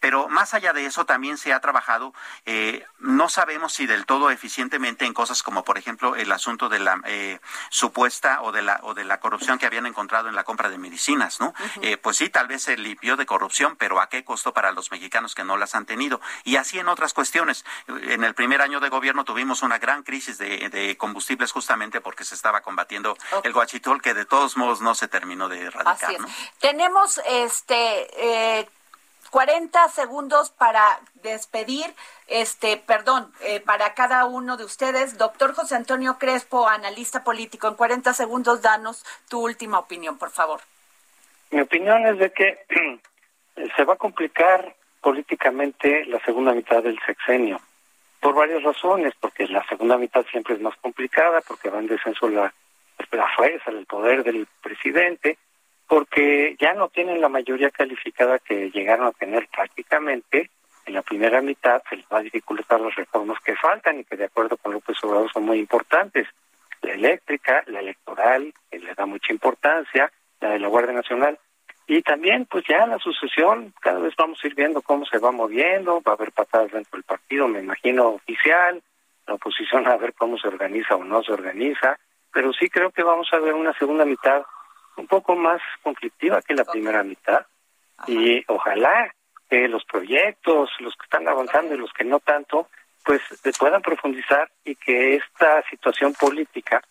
Pero 0.00 0.28
más 0.28 0.54
allá 0.54 0.72
de 0.72 0.86
eso, 0.86 1.06
también 1.06 1.38
se 1.38 1.52
ha 1.52 1.60
trabajado, 1.60 2.14
eh, 2.46 2.84
no 2.98 3.28
sabemos 3.28 3.72
si 3.72 3.86
del 3.86 4.06
todo 4.06 4.30
eficientemente 4.30 5.04
en 5.04 5.14
cosas 5.14 5.42
como, 5.42 5.64
por 5.64 5.78
ejemplo, 5.78 6.16
el 6.16 6.32
asunto 6.32 6.68
de 6.68 6.78
la 6.78 7.00
eh, 7.04 7.40
supuesta 7.70 8.31
o 8.40 8.52
de 8.52 8.62
la, 8.62 8.80
o 8.82 8.94
de 8.94 9.04
la 9.04 9.20
corrupción 9.20 9.58
que 9.58 9.66
habían 9.66 9.86
encontrado 9.86 10.28
en 10.28 10.34
la 10.34 10.44
compra 10.44 10.70
de 10.70 10.78
medicinas, 10.78 11.40
¿no? 11.40 11.54
Eh, 11.80 11.96
pues 11.96 12.16
sí, 12.16 12.30
tal 12.30 12.48
vez 12.48 12.62
se 12.62 12.76
limpió 12.76 13.16
de 13.16 13.26
corrupción, 13.26 13.76
pero 13.76 14.00
¿a 14.00 14.08
qué 14.08 14.24
costo 14.24 14.52
para 14.52 14.72
los 14.72 14.90
mexicanos 14.90 15.34
que 15.34 15.44
no 15.44 15.56
las 15.56 15.74
han 15.74 15.86
tenido? 15.86 16.20
Y 16.44 16.56
así 16.56 16.78
en 16.78 16.88
otras 16.88 17.12
cuestiones. 17.12 17.64
En 17.88 18.24
el 18.24 18.34
primer 18.34 18.62
año 18.62 18.80
de 18.80 18.88
gobierno 18.88 19.24
tuvimos 19.24 19.62
una 19.62 19.78
gran 19.78 20.02
crisis 20.02 20.38
de, 20.38 20.96
combustibles 20.98 21.52
justamente 21.52 22.00
porque 22.00 22.24
se 22.24 22.34
estaba 22.34 22.60
combatiendo 22.60 23.16
el 23.42 23.52
guachitol 23.52 24.00
que 24.00 24.14
de 24.14 24.24
todos 24.24 24.56
modos 24.56 24.80
no 24.80 24.94
se 24.94 25.08
terminó 25.08 25.48
de 25.48 25.62
erradicar. 25.62 26.16
Tenemos 26.60 27.20
este 27.26 28.60
eh, 28.60 28.68
40 29.32 29.88
segundos 29.88 30.50
para 30.50 31.00
despedir, 31.22 31.86
este, 32.28 32.76
perdón, 32.76 33.32
eh, 33.40 33.60
para 33.60 33.94
cada 33.94 34.26
uno 34.26 34.58
de 34.58 34.64
ustedes. 34.64 35.16
Doctor 35.16 35.54
José 35.54 35.74
Antonio 35.74 36.18
Crespo, 36.18 36.68
analista 36.68 37.24
político, 37.24 37.66
en 37.66 37.74
40 37.74 38.12
segundos 38.12 38.60
danos 38.60 39.06
tu 39.30 39.42
última 39.42 39.78
opinión, 39.78 40.18
por 40.18 40.30
favor. 40.30 40.60
Mi 41.50 41.62
opinión 41.62 42.06
es 42.06 42.18
de 42.18 42.30
que 42.30 42.58
se 43.74 43.84
va 43.84 43.94
a 43.94 43.96
complicar 43.96 44.76
políticamente 45.00 46.04
la 46.04 46.22
segunda 46.26 46.52
mitad 46.52 46.82
del 46.82 47.00
sexenio 47.06 47.58
por 48.20 48.34
varias 48.34 48.62
razones, 48.62 49.14
porque 49.18 49.46
la 49.46 49.66
segunda 49.66 49.96
mitad 49.96 50.26
siempre 50.30 50.56
es 50.56 50.60
más 50.60 50.76
complicada, 50.76 51.40
porque 51.40 51.70
va 51.70 51.78
en 51.78 51.86
descenso 51.86 52.28
la, 52.28 52.52
la 53.10 53.28
fuerza, 53.34 53.70
el 53.70 53.86
poder 53.86 54.24
del 54.24 54.46
presidente, 54.62 55.38
porque 55.92 56.56
ya 56.58 56.72
no 56.72 56.88
tienen 56.88 57.20
la 57.20 57.28
mayoría 57.28 57.68
calificada 57.68 58.38
que 58.38 58.70
llegaron 58.70 59.08
a 59.08 59.12
tener 59.12 59.46
prácticamente 59.54 60.48
en 60.86 60.94
la 60.94 61.02
primera 61.02 61.42
mitad, 61.42 61.82
se 61.86 61.96
les 61.96 62.06
va 62.06 62.20
a 62.20 62.22
dificultar 62.22 62.80
las 62.80 62.94
reformas 62.94 63.38
que 63.44 63.54
faltan 63.56 64.00
y 64.00 64.04
que 64.04 64.16
de 64.16 64.24
acuerdo 64.24 64.56
con 64.56 64.72
López 64.72 64.96
Obrador 65.02 65.30
son 65.30 65.44
muy 65.44 65.58
importantes. 65.58 66.26
La 66.80 66.94
eléctrica, 66.94 67.62
la 67.66 67.80
electoral, 67.80 68.54
que 68.70 68.78
le 68.78 68.94
da 68.94 69.04
mucha 69.04 69.34
importancia, 69.34 70.10
la 70.40 70.52
de 70.52 70.60
la 70.60 70.68
Guardia 70.68 70.94
Nacional, 70.94 71.38
y 71.86 72.00
también, 72.00 72.46
pues 72.46 72.64
ya 72.66 72.86
la 72.86 72.98
sucesión, 72.98 73.74
cada 73.78 73.98
vez 73.98 74.14
vamos 74.16 74.38
a 74.42 74.46
ir 74.46 74.54
viendo 74.54 74.80
cómo 74.80 75.04
se 75.04 75.18
va 75.18 75.30
moviendo, 75.30 76.00
va 76.00 76.12
a 76.12 76.14
haber 76.14 76.32
patadas 76.32 76.72
dentro 76.72 76.92
del 76.92 77.04
partido, 77.04 77.48
me 77.48 77.60
imagino, 77.60 78.12
oficial, 78.12 78.82
la 79.26 79.34
oposición 79.34 79.86
a 79.86 79.98
ver 79.98 80.14
cómo 80.14 80.38
se 80.38 80.48
organiza 80.48 80.96
o 80.96 81.04
no 81.04 81.22
se 81.22 81.34
organiza, 81.34 81.98
pero 82.32 82.50
sí 82.54 82.70
creo 82.70 82.92
que 82.92 83.02
vamos 83.02 83.28
a 83.32 83.38
ver 83.40 83.52
una 83.52 83.74
segunda 83.74 84.06
mitad 84.06 84.42
un 84.96 85.06
poco 85.06 85.36
más 85.36 85.60
conflictiva 85.82 86.42
que 86.42 86.54
la 86.54 86.64
primera 86.64 87.02
mitad, 87.02 87.46
y 88.06 88.44
ojalá 88.48 89.14
que 89.48 89.68
los 89.68 89.84
proyectos, 89.84 90.70
los 90.80 90.94
que 90.96 91.04
están 91.04 91.28
avanzando 91.28 91.74
y 91.74 91.78
los 91.78 91.92
que 91.92 92.04
no 92.04 92.20
tanto, 92.20 92.68
pues 93.04 93.20
se 93.42 93.52
puedan 93.52 93.82
profundizar 93.82 94.50
y 94.64 94.74
que 94.76 95.16
esta 95.16 95.62
situación 95.68 96.14
política 96.14 96.82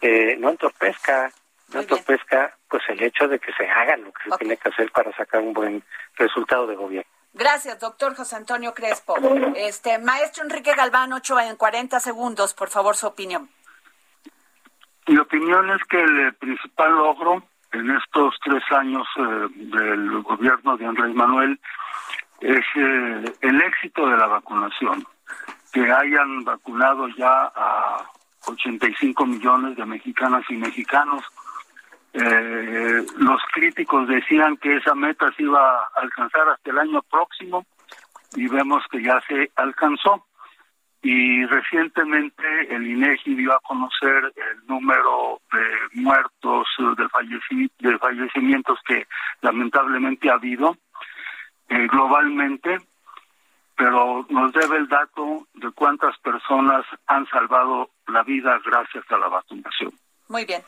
eh, 0.00 0.36
no 0.38 0.50
entorpezca 0.50 1.30
no 1.72 1.82
pesca 2.04 2.56
pues 2.68 2.82
el 2.88 3.02
hecho 3.02 3.28
de 3.28 3.38
que 3.38 3.52
se 3.52 3.68
haga 3.68 3.96
lo 3.96 4.12
que 4.12 4.30
se 4.30 4.36
tiene 4.38 4.56
que 4.56 4.68
hacer 4.68 4.90
para 4.92 5.14
sacar 5.16 5.40
un 5.40 5.52
buen 5.52 5.82
resultado 6.16 6.66
de 6.66 6.76
gobierno. 6.76 7.10
Gracias, 7.34 7.78
doctor 7.78 8.14
José 8.14 8.36
Antonio 8.36 8.74
Crespo. 8.74 9.16
Este 9.56 9.98
maestro 9.98 10.44
Enrique 10.44 10.74
Galván, 10.74 11.12
8 11.12 11.40
en 11.40 11.56
40 11.56 11.98
segundos, 12.00 12.52
por 12.52 12.68
favor, 12.68 12.94
su 12.94 13.06
opinión. 13.06 13.48
Mi 15.08 15.18
opinión 15.18 15.70
es 15.70 15.82
que 15.84 16.00
el 16.00 16.34
principal 16.34 16.92
logro 16.92 17.42
en 17.72 17.90
estos 17.90 18.34
tres 18.44 18.62
años 18.70 19.06
eh, 19.16 19.46
del 19.56 20.22
gobierno 20.22 20.76
de 20.76 20.86
Andrés 20.86 21.14
Manuel 21.14 21.58
es 22.40 22.64
eh, 22.76 23.24
el 23.40 23.62
éxito 23.62 24.08
de 24.08 24.16
la 24.16 24.26
vacunación, 24.26 25.04
que 25.72 25.90
hayan 25.90 26.44
vacunado 26.44 27.08
ya 27.08 27.52
a 27.54 28.04
85 28.46 29.26
millones 29.26 29.76
de 29.76 29.86
mexicanas 29.86 30.44
y 30.48 30.56
mexicanos, 30.56 31.24
Eh, 32.14 33.06
los 33.16 33.40
críticos 33.52 34.06
decían 34.06 34.58
que 34.58 34.76
esa 34.76 34.94
meta 34.94 35.32
se 35.34 35.44
iba 35.44 35.58
a 35.58 35.88
alcanzar 35.94 36.46
hasta 36.50 36.70
el 36.70 36.78
año 36.78 37.00
próximo 37.10 37.64
y 38.34 38.48
vemos 38.48 38.84
que 38.90 39.02
ya 39.02 39.18
se 39.26 39.50
alcanzó. 39.56 40.26
Y 41.02 41.44
recientemente 41.46 42.44
el 42.70 42.86
INEGI 42.86 43.34
dio 43.34 43.52
a 43.52 43.60
conocer 43.60 44.32
el 44.36 44.66
número 44.68 45.40
de 45.52 46.00
muertos, 46.00 46.68
de, 46.78 47.08
de 47.80 47.98
fallecimientos 47.98 48.78
que 48.86 49.06
lamentablemente 49.40 50.30
ha 50.30 50.34
habido 50.34 50.76
eh, 51.68 51.86
globalmente, 51.88 52.78
pero 53.76 54.24
nos 54.28 54.52
debe 54.52 54.76
el 54.76 54.88
dato 54.88 55.48
de 55.54 55.70
cuántas 55.72 56.16
personas 56.18 56.84
han 57.06 57.26
salvado 57.26 57.90
la 58.06 58.22
vida 58.22 58.60
gracias 58.64 59.04
a 59.10 59.18
la 59.18 59.28
vacunación. 59.28 59.92
Muy 60.32 60.46
bien. 60.46 60.64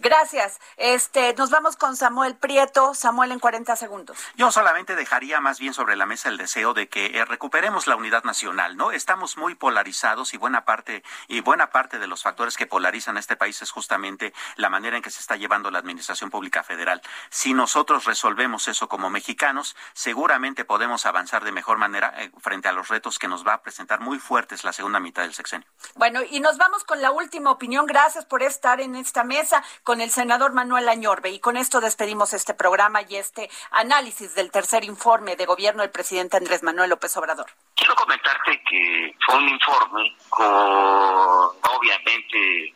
Gracias. 0.00 0.60
Este, 0.76 1.34
nos 1.34 1.48
vamos 1.48 1.76
con 1.76 1.96
Samuel 1.96 2.36
Prieto. 2.36 2.94
Samuel 2.94 3.32
en 3.32 3.38
40 3.38 3.74
segundos. 3.74 4.18
Yo 4.34 4.52
solamente 4.52 4.94
dejaría 4.94 5.40
más 5.40 5.58
bien 5.58 5.72
sobre 5.72 5.96
la 5.96 6.04
mesa 6.04 6.28
el 6.28 6.36
deseo 6.36 6.74
de 6.74 6.88
que 6.88 7.06
eh, 7.18 7.24
recuperemos 7.24 7.86
la 7.86 7.96
unidad 7.96 8.24
nacional, 8.24 8.76
¿no? 8.76 8.92
Estamos 8.92 9.38
muy 9.38 9.54
polarizados 9.54 10.34
y 10.34 10.36
buena 10.36 10.66
parte 10.66 11.02
y 11.28 11.40
buena 11.40 11.70
parte 11.70 11.98
de 11.98 12.06
los 12.06 12.22
factores 12.22 12.58
que 12.58 12.66
polarizan 12.66 13.16
a 13.16 13.20
este 13.20 13.36
país 13.36 13.62
es 13.62 13.70
justamente 13.70 14.34
la 14.56 14.68
manera 14.68 14.96
en 14.96 15.02
que 15.02 15.10
se 15.10 15.20
está 15.20 15.36
llevando 15.36 15.70
la 15.70 15.78
administración 15.78 16.28
pública 16.28 16.62
federal. 16.62 17.00
Si 17.30 17.54
nosotros 17.54 18.04
resolvemos 18.04 18.68
eso 18.68 18.86
como 18.88 19.08
mexicanos, 19.08 19.76
seguramente 19.94 20.66
podemos 20.66 21.06
avanzar 21.06 21.42
de 21.42 21.52
mejor 21.52 21.78
manera 21.78 22.12
eh, 22.18 22.30
frente 22.42 22.68
a 22.68 22.72
los 22.72 22.88
retos 22.88 23.18
que 23.18 23.28
nos 23.28 23.46
va 23.46 23.54
a 23.54 23.62
presentar 23.62 24.00
muy 24.00 24.18
fuertes 24.18 24.62
la 24.62 24.74
segunda 24.74 25.00
mitad 25.00 25.22
del 25.22 25.32
sexenio. 25.32 25.66
Bueno, 25.94 26.20
y 26.28 26.40
nos 26.40 26.58
vamos 26.58 26.84
con 26.84 27.00
la 27.00 27.12
última 27.12 27.50
opinión. 27.50 27.86
Gracias 27.86 28.26
por 28.26 28.42
estar 28.42 28.80
en 28.80 28.94
esta 29.06 29.24
mesa 29.24 29.62
con 29.82 30.00
el 30.00 30.10
senador 30.10 30.52
Manuel 30.52 30.88
Añorbe. 30.88 31.30
Y 31.30 31.40
con 31.40 31.56
esto 31.56 31.80
despedimos 31.80 32.32
este 32.32 32.54
programa 32.54 33.00
y 33.08 33.16
este 33.16 33.48
análisis 33.70 34.34
del 34.34 34.50
tercer 34.50 34.84
informe 34.84 35.36
de 35.36 35.46
gobierno 35.46 35.82
del 35.82 35.90
presidente 35.90 36.36
Andrés 36.36 36.62
Manuel 36.62 36.90
López 36.90 37.16
Obrador. 37.16 37.46
Quiero 37.74 37.94
comentarte 37.94 38.62
que 38.68 39.14
fue 39.24 39.36
un 39.36 39.48
informe 39.48 40.16
con, 40.28 40.44
obviamente, 40.44 42.74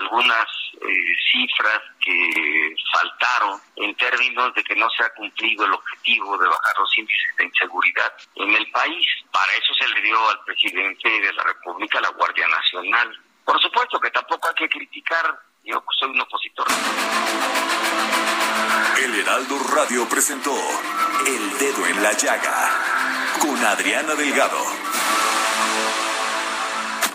algunas 0.00 0.46
eh, 0.80 1.14
cifras 1.30 1.80
que 2.00 2.74
faltaron 2.92 3.60
en 3.76 3.94
términos 3.96 4.54
de 4.54 4.64
que 4.64 4.74
no 4.74 4.88
se 4.90 5.04
ha 5.04 5.14
cumplido 5.14 5.66
el 5.66 5.74
objetivo 5.74 6.38
de 6.38 6.48
bajar 6.48 6.78
los 6.78 6.98
índices 6.98 7.36
de 7.36 7.44
inseguridad 7.44 8.12
en 8.36 8.54
el 8.54 8.70
país. 8.70 9.06
Para 9.30 9.52
eso 9.52 9.74
se 9.74 9.88
le 9.88 10.00
dio 10.00 10.30
al 10.30 10.42
presidente 10.44 11.08
de 11.08 11.32
la 11.32 11.44
República 11.44 12.00
la 12.00 12.10
Guardia 12.10 12.48
Nacional. 12.48 13.16
Por 13.44 13.60
supuesto 13.60 14.00
que 14.00 14.10
tampoco 14.10 14.48
hay 14.48 14.54
que 14.54 14.68
criticar 14.68 15.38
yo 15.68 15.82
soy 16.00 16.10
un 16.10 16.20
opositor. 16.20 16.66
El 19.04 19.14
Heraldo 19.20 19.58
Radio 19.74 20.08
presentó 20.08 20.54
El 21.26 21.58
Dedo 21.58 21.86
en 21.86 22.02
la 22.02 22.12
Llaga 22.16 22.70
con 23.40 23.56
Adriana 23.64 24.14
Delgado. 24.14 24.58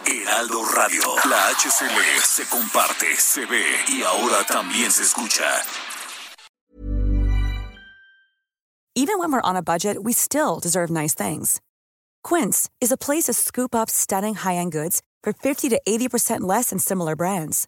Heraldo 0.06 0.66
Radio, 0.76 1.02
la 1.30 1.50
HCL 1.50 2.22
se 2.22 2.48
comparte, 2.48 3.16
se 3.16 3.46
ve 3.46 3.66
y 3.88 4.04
ahora 4.04 4.44
también 4.46 4.92
se 4.92 5.04
escucha. 5.04 5.44
Even 8.96 9.18
when 9.18 9.32
we're 9.32 9.42
on 9.42 9.56
a 9.56 9.64
budget, 9.64 10.04
we 10.04 10.14
still 10.14 10.60
deserve 10.60 10.92
nice 10.92 11.16
things. 11.16 11.60
Quince 12.24 12.70
is 12.80 12.92
a 12.92 12.98
place 12.98 13.24
to 13.24 13.34
scoop 13.34 13.74
up 13.74 13.90
stunning 13.90 14.36
high-end 14.36 14.72
goods 14.72 15.02
for 15.24 15.34
50 15.34 15.70
to 15.70 15.82
80% 15.88 16.42
less 16.42 16.70
than 16.70 16.78
similar 16.78 17.16
brands. 17.16 17.68